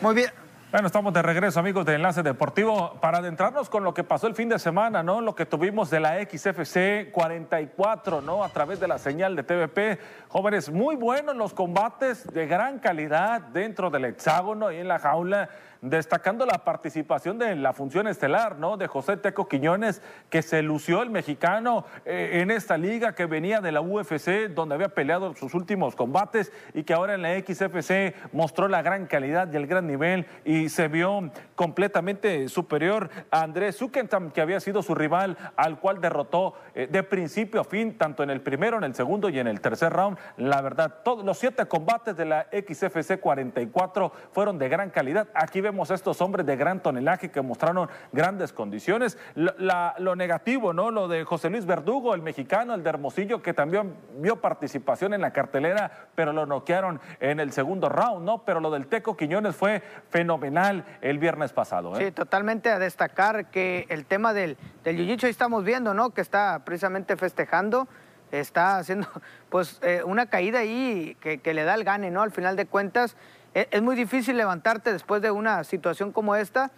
Muy 0.00 0.14
bien. 0.14 0.30
Bueno, 0.70 0.86
estamos 0.86 1.12
de 1.12 1.22
regreso, 1.22 1.58
amigos 1.58 1.84
de 1.86 1.94
Enlace 1.94 2.22
Deportivo, 2.22 3.00
para 3.00 3.18
adentrarnos 3.18 3.68
con 3.68 3.82
lo 3.82 3.94
que 3.94 4.04
pasó 4.04 4.28
el 4.28 4.34
fin 4.36 4.48
de 4.48 4.60
semana, 4.60 5.02
¿no? 5.02 5.20
Lo 5.20 5.34
que 5.34 5.44
tuvimos 5.44 5.90
de 5.90 5.98
la 5.98 6.20
XFC 6.22 7.10
44, 7.10 8.20
¿no? 8.20 8.44
A 8.44 8.48
través 8.50 8.78
de 8.78 8.86
la 8.86 8.98
señal 8.98 9.34
de 9.34 9.42
TVP. 9.42 9.98
Jóvenes, 10.28 10.70
muy 10.70 10.94
buenos 10.94 11.34
los 11.34 11.52
combates, 11.52 12.32
de 12.32 12.46
gran 12.46 12.78
calidad 12.78 13.40
dentro 13.40 13.90
del 13.90 14.04
hexágono 14.04 14.70
y 14.70 14.76
en 14.76 14.86
la 14.86 15.00
jaula 15.00 15.48
destacando 15.80 16.46
la 16.46 16.64
participación 16.64 17.38
de 17.38 17.54
la 17.56 17.72
función 17.72 18.08
estelar, 18.08 18.58
¿no? 18.58 18.76
De 18.76 18.86
José 18.86 19.16
Teco 19.16 19.48
Quiñones, 19.48 20.02
que 20.30 20.42
se 20.42 20.62
lució 20.62 21.02
el 21.02 21.10
mexicano 21.10 21.84
eh, 22.04 22.40
en 22.42 22.50
esta 22.50 22.76
liga 22.76 23.14
que 23.14 23.26
venía 23.26 23.60
de 23.60 23.72
la 23.72 23.80
UFC, 23.80 24.48
donde 24.50 24.74
había 24.74 24.88
peleado 24.88 25.34
sus 25.34 25.54
últimos 25.54 25.94
combates 25.94 26.52
y 26.74 26.84
que 26.84 26.94
ahora 26.94 27.14
en 27.14 27.22
la 27.22 27.38
XFC 27.38 28.14
mostró 28.32 28.68
la 28.68 28.82
gran 28.82 29.06
calidad 29.06 29.52
y 29.52 29.56
el 29.56 29.66
gran 29.66 29.86
nivel 29.86 30.26
y 30.44 30.68
se 30.68 30.88
vio 30.88 31.30
completamente 31.54 32.48
superior 32.48 33.10
a 33.30 33.42
Andrés 33.42 33.76
Zuckentam, 33.76 34.30
que 34.30 34.40
había 34.40 34.60
sido 34.60 34.82
su 34.82 34.94
rival, 34.94 35.36
al 35.56 35.78
cual 35.78 36.00
derrotó 36.00 36.54
eh, 36.74 36.88
de 36.90 37.02
principio 37.02 37.60
a 37.60 37.64
fin, 37.64 37.96
tanto 37.96 38.22
en 38.22 38.30
el 38.30 38.40
primero, 38.40 38.78
en 38.78 38.84
el 38.84 38.94
segundo 38.94 39.28
y 39.28 39.38
en 39.38 39.46
el 39.46 39.60
tercer 39.60 39.92
round. 39.92 40.18
La 40.36 40.60
verdad, 40.60 40.96
todos 41.04 41.24
los 41.24 41.38
siete 41.38 41.66
combates 41.66 42.16
de 42.16 42.24
la 42.24 42.46
XFC 42.50 43.20
44 43.20 44.12
fueron 44.32 44.58
de 44.58 44.68
gran 44.68 44.90
calidad. 44.90 45.28
Aquí 45.34 45.60
vemos 45.68 45.90
estos 45.90 46.22
hombres 46.22 46.46
de 46.46 46.56
gran 46.56 46.80
tonelaje 46.80 47.30
que 47.30 47.42
mostraron 47.42 47.90
grandes 48.10 48.54
condiciones. 48.54 49.18
lo 49.34 50.16
negativo, 50.16 50.72
¿no? 50.72 50.90
Lo 50.90 51.08
de 51.08 51.24
José 51.24 51.50
Luis 51.50 51.66
Verdugo, 51.66 52.14
el 52.14 52.22
mexicano, 52.22 52.74
el 52.74 52.82
de 52.82 52.88
Hermosillo, 52.88 53.42
que 53.42 53.52
también 53.52 53.94
vio 54.16 54.40
participación 54.40 55.12
en 55.12 55.20
la 55.20 55.32
cartelera, 55.32 56.08
pero 56.14 56.32
lo 56.32 56.46
noquearon 56.46 57.00
en 57.20 57.38
el 57.38 57.52
segundo 57.52 57.90
round, 57.90 58.24
¿no? 58.24 58.44
Pero 58.44 58.60
lo 58.60 58.70
del 58.70 58.86
Teco 58.86 59.14
Quiñones 59.14 59.54
fue 59.54 59.82
fenomenal 60.08 60.84
el 61.02 61.18
viernes 61.18 61.52
pasado. 61.52 61.98
¿eh? 61.98 62.06
Sí, 62.06 62.12
totalmente 62.12 62.70
a 62.70 62.78
destacar 62.78 63.50
que 63.50 63.84
el 63.90 64.06
tema 64.06 64.32
del, 64.32 64.56
del 64.84 64.96
jiu 64.96 65.18
ahí 65.22 65.30
estamos 65.30 65.64
viendo, 65.64 65.92
¿no? 65.92 66.10
Que 66.10 66.22
está 66.22 66.62
precisamente 66.64 67.16
festejando 67.16 67.88
está 68.30 68.78
haciendo 68.78 69.08
pues 69.48 69.78
eh, 69.82 70.02
una 70.04 70.26
caída 70.26 70.60
ahí 70.60 71.16
que, 71.20 71.54
le 71.54 71.64
da 71.64 71.74
el 71.74 71.84
gane, 71.84 72.10
¿no? 72.10 72.22
Al 72.22 72.30
final 72.30 72.56
de 72.56 72.66
cuentas, 72.66 73.16
es 73.54 73.82
muy 73.82 73.96
difícil 73.96 74.36
levantarte 74.36 74.92
después 74.92 75.22
de 75.22 75.30
una 75.30 75.64
situación 75.64 76.12
como 76.12 76.36
esta. 76.36 76.70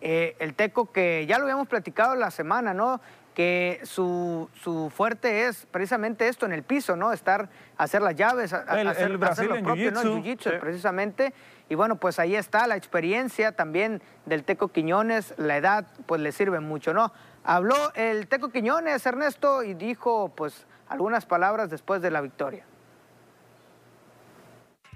Eh, 0.00 0.36
el 0.38 0.54
Teco, 0.54 0.92
que 0.92 1.26
ya 1.26 1.38
lo 1.38 1.44
habíamos 1.44 1.68
platicado 1.68 2.14
la 2.14 2.30
semana, 2.30 2.74
¿no? 2.74 3.00
Que 3.34 3.80
su, 3.84 4.48
fuerte 4.94 5.46
es 5.46 5.66
precisamente 5.70 6.28
esto 6.28 6.46
en 6.46 6.52
el 6.52 6.62
piso, 6.62 6.96
¿no? 6.96 7.12
Estar, 7.12 7.48
hacer 7.76 8.02
las 8.02 8.14
llaves, 8.14 8.52
el, 8.52 8.88
hacer, 8.88 9.10
el 9.10 9.22
hacer 9.22 9.46
lo 9.46 9.62
propio, 9.62 9.90
¿no? 9.92 10.00
El 10.00 10.22
jiu 10.22 10.36
precisamente. 10.60 11.32
Y 11.68 11.74
bueno, 11.74 11.96
pues 11.96 12.18
ahí 12.18 12.34
está 12.34 12.66
la 12.66 12.76
experiencia 12.76 13.52
también 13.52 14.02
del 14.26 14.44
Teco 14.44 14.68
Quiñones, 14.68 15.34
la 15.36 15.56
edad, 15.56 15.86
pues 16.06 16.20
le 16.20 16.32
sirve 16.32 16.60
mucho, 16.60 16.94
¿no? 16.94 17.12
Habló 17.44 17.76
el 17.94 18.26
Teco 18.26 18.50
Quiñones, 18.50 19.04
Ernesto, 19.06 19.62
y 19.62 19.74
dijo, 19.74 20.32
pues, 20.34 20.66
algunas 20.88 21.26
palabras 21.26 21.70
después 21.70 22.02
de 22.02 22.10
la 22.10 22.20
victoria. 22.20 22.64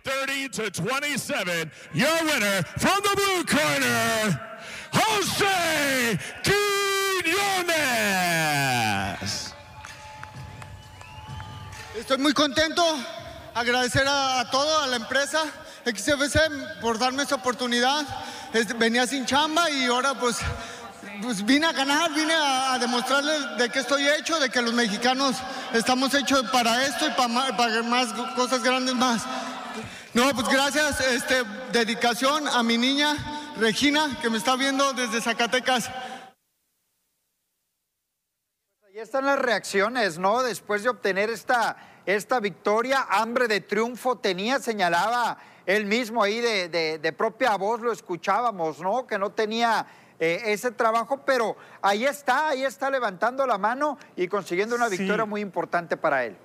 30 0.04 0.48
to 0.48 0.70
27. 0.70 1.70
Your 1.94 2.24
winner 2.24 2.62
from 2.78 3.00
the 3.02 3.14
blue 3.14 3.44
corner, 3.44 4.40
Jose 4.92 6.18
Quiñones. 6.42 7.62
Estoy 11.96 12.18
muy 12.18 12.32
contento. 12.32 12.82
Agradecer 13.54 14.04
a, 14.08 14.48
todo, 14.50 14.82
a 14.82 14.86
la 14.86 14.96
empresa 14.96 15.44
XFC 15.84 16.80
por 16.80 16.98
darme 16.98 17.22
esta 17.22 17.36
oportunidad. 17.36 18.04
venía 18.78 19.06
sin 19.06 19.26
chamba 19.26 19.70
y 19.70 19.84
ahora 19.84 20.14
pues, 20.14 20.38
pues 21.20 21.44
vine 21.44 21.66
a 21.66 21.72
ganar, 21.72 22.12
vine 22.14 22.32
a, 22.34 22.78
demostrarles 22.78 23.58
de 23.58 23.68
qué 23.68 23.80
estoy 23.80 24.08
hecho, 24.08 24.40
de 24.40 24.48
que 24.48 24.62
los 24.62 24.72
mexicanos 24.72 25.36
estamos 25.74 26.14
hechos 26.14 26.42
para 26.50 26.82
esto 26.86 27.06
y 27.06 27.10
para 27.10 27.82
más 27.82 28.08
cosas 28.34 28.62
grandes 28.62 28.94
más. 28.94 29.22
No, 30.14 30.30
pues 30.34 30.46
gracias, 30.46 31.00
este, 31.00 31.42
dedicación 31.72 32.46
a 32.46 32.62
mi 32.62 32.76
niña 32.76 33.16
Regina, 33.58 34.18
que 34.20 34.28
me 34.28 34.36
está 34.36 34.56
viendo 34.56 34.92
desde 34.92 35.22
Zacatecas. 35.22 35.90
Ahí 38.86 38.98
están 38.98 39.24
las 39.24 39.38
reacciones, 39.38 40.18
¿no? 40.18 40.42
Después 40.42 40.82
de 40.82 40.90
obtener 40.90 41.30
esta, 41.30 41.78
esta 42.04 42.40
victoria, 42.40 43.06
hambre 43.08 43.48
de 43.48 43.62
triunfo 43.62 44.18
tenía, 44.18 44.58
señalaba 44.58 45.38
él 45.64 45.86
mismo 45.86 46.22
ahí 46.22 46.40
de, 46.40 47.14
propia 47.16 47.56
voz, 47.56 47.80
lo 47.80 47.90
escuchábamos, 47.90 48.80
¿no? 48.80 49.06
Que 49.06 49.18
no 49.18 49.30
tenía 49.30 49.86
eh, 50.20 50.42
ese 50.44 50.72
trabajo, 50.72 51.22
pero 51.24 51.56
ahí 51.80 52.04
está, 52.04 52.48
ahí 52.48 52.64
está 52.64 52.90
levantando 52.90 53.46
la 53.46 53.56
mano 53.56 53.96
y 54.14 54.28
consiguiendo 54.28 54.76
una 54.76 54.88
victoria 54.88 55.24
muy 55.24 55.40
importante 55.40 55.96
para 55.96 56.26
él. 56.26 56.36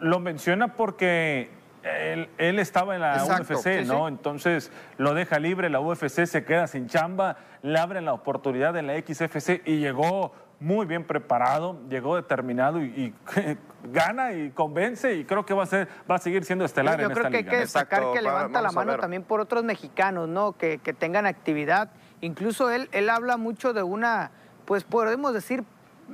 Lo 0.00 0.20
menciona 0.20 0.74
porque 0.74 1.55
él, 1.86 2.58
estaba 2.58 2.94
en 2.94 3.00
la 3.00 3.24
UFC, 3.24 3.86
¿no? 3.86 4.08
Entonces 4.08 4.70
lo 4.98 5.14
deja 5.14 5.38
libre, 5.38 5.70
la 5.70 5.80
UFC 5.80 6.26
se 6.26 6.44
queda 6.44 6.66
sin 6.66 6.88
chamba, 6.88 7.36
le 7.62 7.78
abren 7.78 8.04
la 8.04 8.12
oportunidad 8.12 8.76
en 8.76 8.86
la 8.86 8.94
XFC 9.00 9.62
y 9.64 9.78
llegó 9.78 10.32
muy 10.58 10.86
bien 10.86 11.04
preparado, 11.04 11.78
llegó 11.88 12.16
determinado 12.16 12.82
y, 12.82 13.14
gana 13.92 14.32
y 14.32 14.50
convence 14.50 15.14
y 15.14 15.24
creo 15.24 15.44
que 15.44 15.54
va 15.54 15.64
a 15.64 15.66
ser, 15.66 15.88
va 16.10 16.16
a 16.16 16.18
seguir 16.18 16.44
siendo 16.44 16.64
estelar 16.64 17.00
Yo 17.00 17.10
creo 17.10 17.30
que 17.30 17.36
hay 17.38 17.44
que 17.44 17.58
destacar 17.58 18.12
que 18.12 18.22
levanta 18.22 18.62
la 18.62 18.72
mano 18.72 18.96
también 18.96 19.22
por 19.22 19.40
otros 19.40 19.64
mexicanos, 19.64 20.28
¿no? 20.28 20.52
Que, 20.52 20.78
tengan 20.98 21.26
actividad. 21.26 21.90
Incluso 22.20 22.70
él, 22.70 22.88
él 22.92 23.10
habla 23.10 23.36
mucho 23.36 23.74
de 23.74 23.82
una, 23.82 24.30
pues 24.64 24.84
podemos 24.84 25.34
decir 25.34 25.62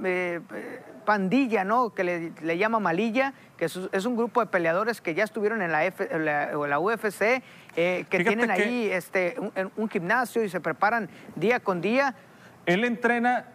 eh, 0.05 0.41
pandilla, 1.05 1.65
¿no? 1.65 1.95
Que 1.95 2.05
le, 2.05 2.59
llama 2.59 2.79
Malilla, 2.79 3.35
que 3.57 3.65
es, 3.65 4.07
un 4.07 4.17
grupo 4.17 4.41
de 4.41 4.47
peleadores 4.47 5.01
que 5.01 5.15
ya 5.15 5.25
estuvieron 5.25 5.63
en 5.63 5.73
la, 5.73 5.93
la, 6.69 6.79
UFC, 6.79 7.43
que 7.75 8.07
tienen 8.25 8.51
ahí 8.51 8.89
este, 8.91 9.37
un 9.77 9.89
gimnasio 9.89 10.45
y 10.45 10.49
se 10.49 10.61
preparan 10.61 11.09
día 11.37 11.61
con 11.61 11.81
día. 11.81 12.15
Él 12.67 12.85
entrena 12.85 13.47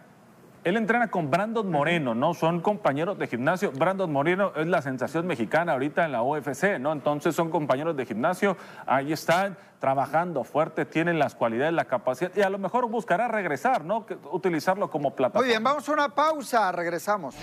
él 0.68 0.76
entrena 0.76 1.09
con 1.09 1.32
Brandon 1.32 1.72
Moreno, 1.72 2.13
¿no? 2.13 2.34
Son 2.34 2.59
compañeros 2.59 3.18
de 3.18 3.28
gimnasio. 3.28 3.72
Brandon 3.72 4.11
Moreno 4.11 4.51
es 4.53 4.68
la 4.68 4.82
sensación 4.82 5.26
mexicana 5.26 5.72
ahorita 5.72 6.03
en 6.03 6.11
la 6.11 6.24
UFC, 6.24 6.78
¿no? 6.78 6.91
Entonces 6.91 7.34
son 7.34 7.49
compañeros 7.49 7.95
de 7.95 8.05
gimnasio, 8.05 8.57
ahí 8.86 9.13
están 9.13 9.57
trabajando 9.80 10.43
fuerte, 10.43 10.84
tienen 10.86 11.20
las 11.20 11.36
cualidades, 11.36 11.74
la 11.74 11.86
capacidad 11.86 12.32
y 12.36 12.41
a 12.41 12.49
lo 12.49 12.57
mejor 12.57 12.89
buscará 12.89 13.30
regresar, 13.30 13.86
¿no? 13.86 14.05
Utilizarlo 14.32 14.89
como 14.89 15.15
plataforma. 15.15 15.45
Muy 15.45 15.49
bien, 15.51 15.63
vamos 15.63 15.88
a 15.88 15.93
una 15.93 16.09
pausa, 16.09 16.70
regresamos. 16.74 17.36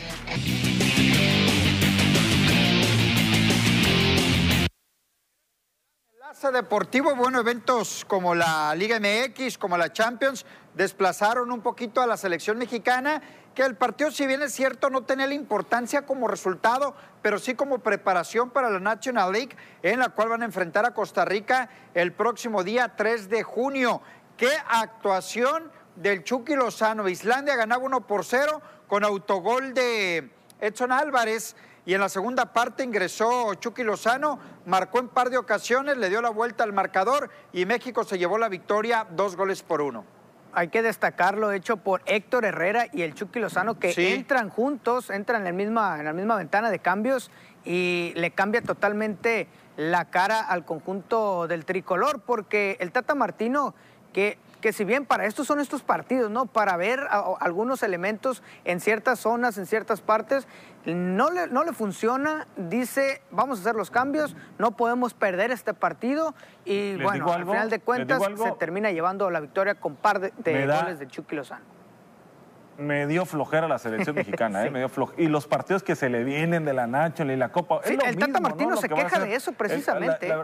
Deportivo, 6.43 7.15
bueno, 7.17 7.41
eventos 7.41 8.05
como 8.07 8.35
la 8.35 8.75
Liga 8.75 9.01
MX, 9.01 9.57
como 9.57 9.79
la 9.79 9.93
Champions, 9.93 10.45
desplazaron 10.75 11.51
un 11.51 11.63
poquito 11.63 12.03
a 12.03 12.07
la 12.07 12.19
selección 12.19 12.59
mexicana, 12.59 13.23
que 13.55 13.63
el 13.63 13.77
partido, 13.77 14.11
si 14.11 14.27
bien 14.27 14.43
es 14.43 14.53
cierto, 14.53 14.91
no 14.91 15.05
tenía 15.05 15.27
la 15.27 15.33
importancia 15.33 16.05
como 16.05 16.29
resultado, 16.29 16.95
pero 17.23 17.39
sí 17.39 17.55
como 17.55 17.79
preparación 17.79 18.51
para 18.51 18.69
la 18.69 18.79
National 18.79 19.33
League, 19.33 19.57
en 19.83 20.01
la 20.01 20.11
cual 20.11 20.29
van 20.29 20.43
a 20.43 20.45
enfrentar 20.45 20.85
a 20.85 20.93
Costa 20.93 21.25
Rica 21.25 21.71
el 21.95 22.13
próximo 22.13 22.63
día 22.63 22.95
3 22.95 23.31
de 23.31 23.43
junio. 23.43 24.03
¡Qué 24.37 24.51
actuación 24.69 25.73
del 25.97 26.25
Chucky 26.25 26.57
Lozano! 26.57 27.09
Islandia 27.09 27.57
ganaba 27.57 27.85
1 27.85 28.07
por 28.07 28.25
0 28.25 28.61
con 28.87 29.03
autogol 29.03 29.73
de 29.73 30.31
Edson 30.61 30.93
Álvarez. 30.93 31.57
Y 31.87 31.95
en 31.95 32.01
la 32.01 32.09
segunda 32.09 32.53
parte 32.53 32.83
ingresó 32.83 33.55
Chucky 33.55 33.83
Lozano, 33.83 34.39
marcó 34.67 34.99
en 35.01 35.09
par 35.09 35.31
de 35.31 35.37
ocasiones, 35.37 35.99
le 35.99 36.09
dio 36.09 36.23
la 36.23 36.31
vuelta 36.31 36.65
al 36.65 36.73
marcador 36.73 37.31
y 37.53 37.67
México 37.67 38.05
se 38.05 38.19
llevó 38.19 38.39
la 38.39 38.49
victoria 38.49 39.07
dos 39.11 39.37
goles 39.37 39.63
por 39.63 39.83
uno 39.83 40.05
hay 40.55 40.69
que 40.69 40.83
destacarlo 40.83 41.53
hecho 41.53 41.77
por 41.79 42.03
Héctor 42.07 42.45
Herrera 42.45 42.87
y 42.93 43.03
el 43.03 43.15
Chucky 43.15 43.41
Lozano 43.41 43.79
que 43.79 43.93
entran 44.15 44.49
juntos, 44.49 45.11
entran 45.11 45.41
en 45.43 45.45
la, 45.45 45.53
misma, 45.53 45.99
en 45.99 46.05
la 46.05 46.13
misma 46.13 46.37
ventana 46.37 46.71
de 46.71 46.79
cambios 46.79 47.31
y 47.65 48.13
le 48.15 48.31
cambia 48.31 48.63
totalmente 48.63 49.49
la 49.77 50.07
cara 50.07 50.41
al 50.41 50.65
conjunto 50.65 51.49
del 51.49 51.65
tricolor 51.65 52.21
porque 52.21 52.77
el 52.81 52.93
Tata 52.93 53.15
Martino 53.15 53.75
que 54.13 54.39
que 54.65 54.73
si 54.73 54.85
bien 54.85 55.05
para 55.05 55.27
esto 55.27 55.45
son 55.45 55.61
estos 55.61 55.83
partidos, 55.83 56.31
¿no? 56.31 56.47
Para 56.47 56.79
ver 56.79 57.07
algunos 57.41 57.83
elementos 57.83 58.43
en 58.65 58.81
ciertas 58.81 59.19
zonas, 59.19 59.59
en 59.59 59.67
ciertas 59.67 60.01
partes, 60.01 60.49
no 60.87 61.31
le, 61.31 61.47
no 61.47 61.65
le 61.65 61.73
funciona, 61.73 62.47
dice, 62.57 63.23
vamos 63.31 63.59
a 63.59 63.61
hacer 63.63 63.75
los 63.75 63.91
cambios, 63.91 64.37
no 64.59 64.77
podemos 64.77 65.15
perder 65.15 65.51
este 65.51 65.73
partido 65.73 66.35
y 66.65 66.97
bueno, 66.97 67.33
al 67.33 67.45
final 67.45 67.71
de 67.71 67.81
cuentas 67.81 68.23
se 68.37 68.53
termina 68.53 68.91
llevando 68.91 69.31
la 69.31 69.41
victoria 69.41 69.77
con 69.77 69.97
par 69.97 70.21
de, 70.21 70.31
goles 70.67 70.99
de 70.99 71.07
Chucky 71.09 71.37
Lozano. 71.37 71.65
Me 72.77 73.07
dio 73.07 73.25
flojera 73.25 73.69
la 73.69 73.79
selección 73.79 74.17
mexicana, 74.17 74.67
¿eh? 74.67 74.71
Me 74.71 74.81
dio 74.81 74.91
Y 75.17 75.29
los 75.29 75.47
partidos 75.47 75.83
que 75.83 75.95
se 75.95 76.09
le 76.11 76.25
vienen 76.25 76.65
de 76.65 76.75
la 76.75 76.87
Nacho 76.87 77.25
y 77.25 77.37
la 77.37 77.51
Copa. 77.51 77.81
Sí, 77.85 77.97
el 78.05 78.17
Tata 78.17 78.41
Martino 78.41 78.77
se 78.77 78.89
queja 78.89 79.21
de 79.21 79.35
eso 79.35 79.53
precisamente. 79.53 80.35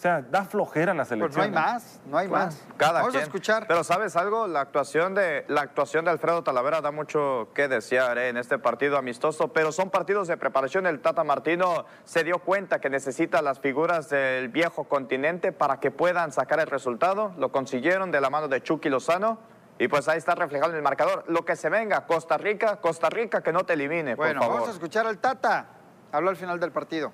O 0.00 0.02
sea, 0.02 0.22
da 0.22 0.46
flojera 0.46 0.94
la 0.94 1.04
selección. 1.04 1.28
Pues 1.28 1.36
no 1.36 1.42
hay 1.42 1.50
más, 1.50 2.00
no 2.06 2.16
hay 2.16 2.26
más. 2.26 2.64
Cada 2.78 3.02
Vamos 3.02 3.16
a 3.16 3.20
escuchar. 3.20 3.66
Pero 3.68 3.84
¿sabes 3.84 4.16
algo? 4.16 4.46
La 4.46 4.62
actuación, 4.62 5.14
de, 5.14 5.44
la 5.48 5.60
actuación 5.60 6.06
de 6.06 6.10
Alfredo 6.10 6.42
Talavera 6.42 6.80
da 6.80 6.90
mucho 6.90 7.48
que 7.54 7.68
desear 7.68 8.16
¿eh? 8.16 8.30
en 8.30 8.38
este 8.38 8.58
partido 8.58 8.96
amistoso, 8.96 9.48
pero 9.48 9.72
son 9.72 9.90
partidos 9.90 10.26
de 10.26 10.38
preparación. 10.38 10.86
El 10.86 11.00
Tata 11.00 11.22
Martino 11.22 11.84
se 12.04 12.24
dio 12.24 12.38
cuenta 12.38 12.80
que 12.80 12.88
necesita 12.88 13.42
las 13.42 13.60
figuras 13.60 14.08
del 14.08 14.48
viejo 14.48 14.84
continente 14.84 15.52
para 15.52 15.80
que 15.80 15.90
puedan 15.90 16.32
sacar 16.32 16.60
el 16.60 16.68
resultado. 16.68 17.34
Lo 17.36 17.52
consiguieron 17.52 18.10
de 18.10 18.22
la 18.22 18.30
mano 18.30 18.48
de 18.48 18.62
Chucky 18.62 18.88
Lozano. 18.88 19.38
Y 19.78 19.88
pues 19.88 20.08
ahí 20.08 20.16
está 20.16 20.34
reflejado 20.34 20.70
en 20.70 20.78
el 20.78 20.82
marcador. 20.82 21.26
Lo 21.28 21.44
que 21.44 21.56
se 21.56 21.68
venga, 21.68 22.06
Costa 22.06 22.38
Rica, 22.38 22.76
Costa 22.76 23.10
Rica 23.10 23.42
que 23.42 23.52
no 23.52 23.64
te 23.64 23.74
elimine, 23.74 24.14
bueno, 24.14 24.40
por 24.40 24.44
favor. 24.44 24.60
vamos 24.60 24.68
a 24.70 24.72
escuchar 24.72 25.06
al 25.06 25.18
Tata. 25.18 25.66
Habló 26.10 26.30
al 26.30 26.36
final 26.36 26.58
del 26.58 26.72
partido. 26.72 27.12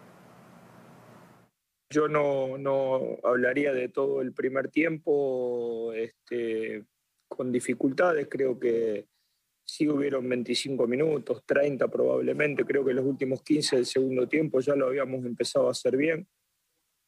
Yo 1.89 2.09
no, 2.09 2.59
no, 2.59 3.19
hablaría 3.23 3.73
de 3.73 3.89
todo 3.89 4.21
el 4.21 4.33
primer 4.33 4.71
tiempo 4.71 5.93
este, 5.93 6.85
con 7.29 7.53
dificultades, 7.53 8.27
creo 8.29 8.59
que 8.59 9.07
sí 9.65 9.89
hubieron 9.89 10.29
25 10.29 10.87
minutos, 10.87 11.43
30 11.45 11.89
probablemente, 11.89 12.65
creo 12.65 12.85
que 12.85 12.95
los 12.95 13.05
últimos 13.05 13.43
15 13.43 13.77
del 13.77 13.87
segundo 13.87 14.29
tiempo 14.29 14.61
ya 14.61 14.75
lo 14.75 14.87
habíamos 14.87 15.25
empezado 15.25 15.69
a 15.69 15.73
hacer 15.73 15.97
bien. 15.97 16.27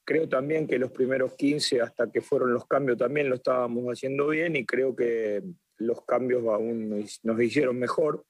Creo 0.04 0.28
también 0.28 0.66
que 0.66 0.78
los 0.78 0.90
primeros 0.90 1.34
15 1.34 1.82
hasta 1.82 2.10
que 2.10 2.20
fueron 2.20 2.52
los 2.52 2.66
cambios 2.66 2.98
también 2.98 3.28
lo 3.28 3.36
estábamos 3.36 3.84
haciendo 3.86 4.28
bien 4.28 4.56
y 4.56 4.64
creo 4.64 4.96
que 4.96 5.42
los 5.76 6.04
cambios 6.04 6.44
aún 6.46 7.04
nos 7.22 7.42
hicieron 7.42 7.78
mejor 7.78 8.24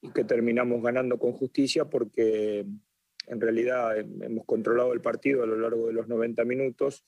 y 0.00 0.10
que 0.10 0.24
terminamos 0.24 0.82
ganando 0.82 1.18
con 1.18 1.32
justicia 1.32 1.84
porque 1.84 2.64
en 3.28 3.40
realidad 3.40 3.96
hemos 3.98 4.44
controlado 4.44 4.92
el 4.92 5.00
partido 5.00 5.42
a 5.42 5.46
lo 5.46 5.56
largo 5.56 5.86
de 5.86 5.92
los 5.92 6.08
90 6.08 6.44
minutos. 6.44 7.04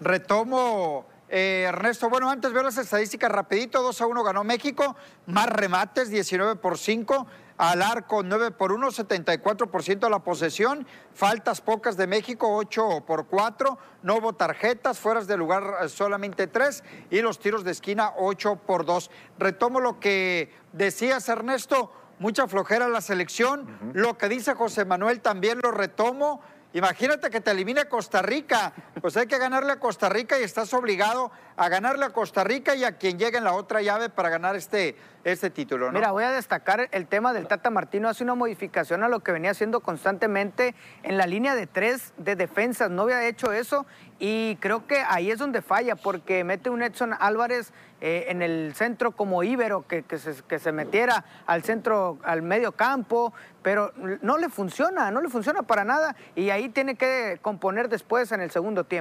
Retomo, 0.00 1.06
eh, 1.28 1.64
Ernesto. 1.68 2.10
Bueno, 2.10 2.28
antes 2.28 2.52
veo 2.52 2.62
las 2.62 2.78
estadísticas 2.78 3.30
rapidito. 3.30 3.82
2 3.82 4.00
a 4.00 4.06
1 4.06 4.24
ganó 4.24 4.44
México, 4.44 4.96
más 5.26 5.48
remates, 5.48 6.10
19 6.10 6.56
por 6.56 6.78
5. 6.78 7.26
Al 7.58 7.82
arco 7.82 8.22
9 8.24 8.50
por 8.50 8.72
1, 8.72 8.90
74% 8.90 10.00
de 10.00 10.10
la 10.10 10.18
posesión. 10.18 10.86
Faltas 11.14 11.60
pocas 11.60 11.96
de 11.96 12.08
México, 12.08 12.52
8 12.56 13.04
por 13.06 13.28
4. 13.28 13.78
No 14.02 14.16
hubo 14.16 14.32
tarjetas, 14.32 14.98
fueras 14.98 15.26
de 15.28 15.36
lugar 15.36 15.76
eh, 15.82 15.88
solamente 15.88 16.48
3. 16.48 16.82
Y 17.10 17.20
los 17.20 17.38
tiros 17.38 17.62
de 17.62 17.70
esquina, 17.70 18.12
8 18.16 18.56
por 18.66 18.84
2. 18.84 19.10
Retomo 19.38 19.80
lo 19.80 20.00
que 20.00 20.50
decías, 20.72 21.28
Ernesto 21.28 21.92
mucha 22.22 22.46
flojera 22.46 22.88
la 22.88 23.00
selección. 23.00 23.92
Lo 23.92 24.16
que 24.16 24.28
dice 24.28 24.54
José 24.54 24.84
Manuel 24.86 25.20
también 25.20 25.58
lo 25.62 25.72
retomo. 25.72 26.40
Imagínate 26.72 27.28
que 27.28 27.40
te 27.40 27.50
elimine 27.50 27.86
Costa 27.86 28.22
Rica. 28.22 28.72
Pues 29.02 29.16
hay 29.16 29.26
que 29.26 29.36
ganarle 29.36 29.72
a 29.72 29.80
Costa 29.80 30.08
Rica 30.08 30.38
y 30.38 30.44
estás 30.44 30.72
obligado 30.74 31.32
a 31.56 31.68
ganarle 31.68 32.04
a 32.04 32.10
Costa 32.10 32.44
Rica 32.44 32.76
y 32.76 32.84
a 32.84 32.98
quien 32.98 33.18
llegue 33.18 33.36
en 33.36 33.42
la 33.42 33.52
otra 33.52 33.82
llave 33.82 34.10
para 34.10 34.30
ganar 34.30 34.54
este, 34.54 34.94
este 35.24 35.50
título. 35.50 35.90
Mira, 35.90 36.12
voy 36.12 36.22
a 36.22 36.30
destacar 36.30 36.88
el 36.92 37.08
tema 37.08 37.32
del 37.32 37.48
Tata 37.48 37.68
Martino. 37.68 38.08
Hace 38.08 38.22
una 38.22 38.36
modificación 38.36 39.02
a 39.02 39.08
lo 39.08 39.18
que 39.18 39.32
venía 39.32 39.50
haciendo 39.50 39.80
constantemente 39.80 40.76
en 41.02 41.18
la 41.18 41.26
línea 41.26 41.56
de 41.56 41.66
tres 41.66 42.12
de 42.16 42.36
defensas. 42.36 42.92
No 42.92 43.02
había 43.02 43.26
hecho 43.26 43.52
eso 43.52 43.86
y 44.20 44.54
creo 44.60 44.86
que 44.86 45.02
ahí 45.08 45.32
es 45.32 45.40
donde 45.40 45.62
falla 45.62 45.96
porque 45.96 46.44
mete 46.44 46.70
un 46.70 46.80
Edson 46.80 47.12
Álvarez 47.18 47.72
eh, 48.00 48.26
en 48.28 48.40
el 48.40 48.72
centro 48.74 49.12
como 49.12 49.42
íbero, 49.42 49.84
que, 49.86 50.04
se, 50.16 50.42
que, 50.44 50.58
se, 50.58 50.72
metiera 50.72 51.24
al 51.46 51.62
centro, 51.62 52.18
al 52.22 52.42
medio 52.42 52.72
campo, 52.72 53.32
pero 53.62 53.92
no 54.22 54.38
le 54.38 54.48
funciona, 54.48 55.10
no 55.10 55.20
le 55.20 55.28
funciona 55.28 55.62
para 55.62 55.84
nada 55.84 56.16
y 56.34 56.50
ahí 56.50 56.68
tiene 56.68 56.96
que 56.96 57.38
componer 57.42 57.88
después 57.88 58.30
en 58.32 58.40
el 58.40 58.50
segundo 58.50 58.84
tiempo. 58.84 58.91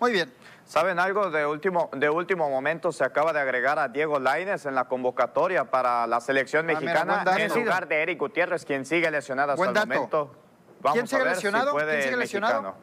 Muy 0.00 0.12
bien. 0.12 0.32
¿Saben 0.66 0.98
algo 0.98 1.30
de 1.30 1.46
último, 1.46 1.90
de 1.92 2.10
último 2.10 2.50
momento? 2.50 2.90
Se 2.90 3.04
acaba 3.04 3.32
de 3.32 3.40
agregar 3.40 3.78
a 3.78 3.88
Diego 3.88 4.18
Laines 4.18 4.66
en 4.66 4.74
la 4.74 4.84
convocatoria 4.84 5.64
para 5.64 6.06
la 6.08 6.20
selección 6.20 6.68
ah, 6.68 6.72
mexicana 6.74 7.24
en 7.38 7.54
lugar 7.54 7.86
de 7.86 8.02
Eric 8.02 8.18
Gutiérrez, 8.18 8.64
quien 8.64 8.84
sigue 8.84 9.10
lesionado 9.10 9.52
hasta 9.52 9.64
el 9.64 9.88
momento. 9.88 10.34
¿Quién 10.92 11.06
sigue 11.06 11.24
lesionado? 11.24 11.74
¿Quién 11.74 12.02
sigue 12.02 12.16
lesionado? 12.16 12.74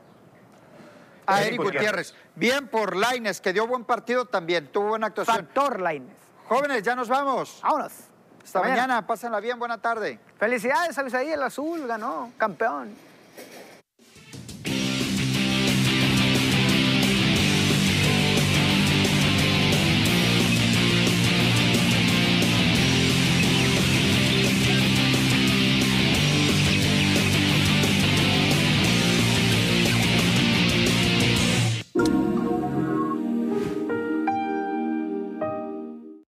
A 1.26 1.41
Eric, 1.43 1.62
Gutiérrez. 1.62 2.16
Bien 2.36 2.68
por 2.68 2.95
Laines, 2.95 3.39
que 3.39 3.54
dio 3.54 3.66
buen 3.66 3.86
partido 3.86 4.26
también, 4.26 4.68
tuvo 4.68 4.89
buena 4.89 5.08
actuación. 5.08 5.38
Factor 5.38 5.80
Laines. 5.80 6.18
Jóvenes, 6.47 6.84
ya 6.84 6.95
nos 6.95 7.08
vamos. 7.08 7.60
Vámonos. 7.64 7.93
Hasta 8.43 8.60
mañana. 8.60 8.82
mañana, 8.82 9.08
pásenla 9.08 9.39
bien, 9.39 9.58
buena 9.58 9.78
tarde. 9.78 10.20
Felicidades, 10.38 10.97
ahí 10.97 11.32
el 11.32 11.41
azul 11.43 11.88
ganó, 11.88 12.32
campeón. 12.38 12.93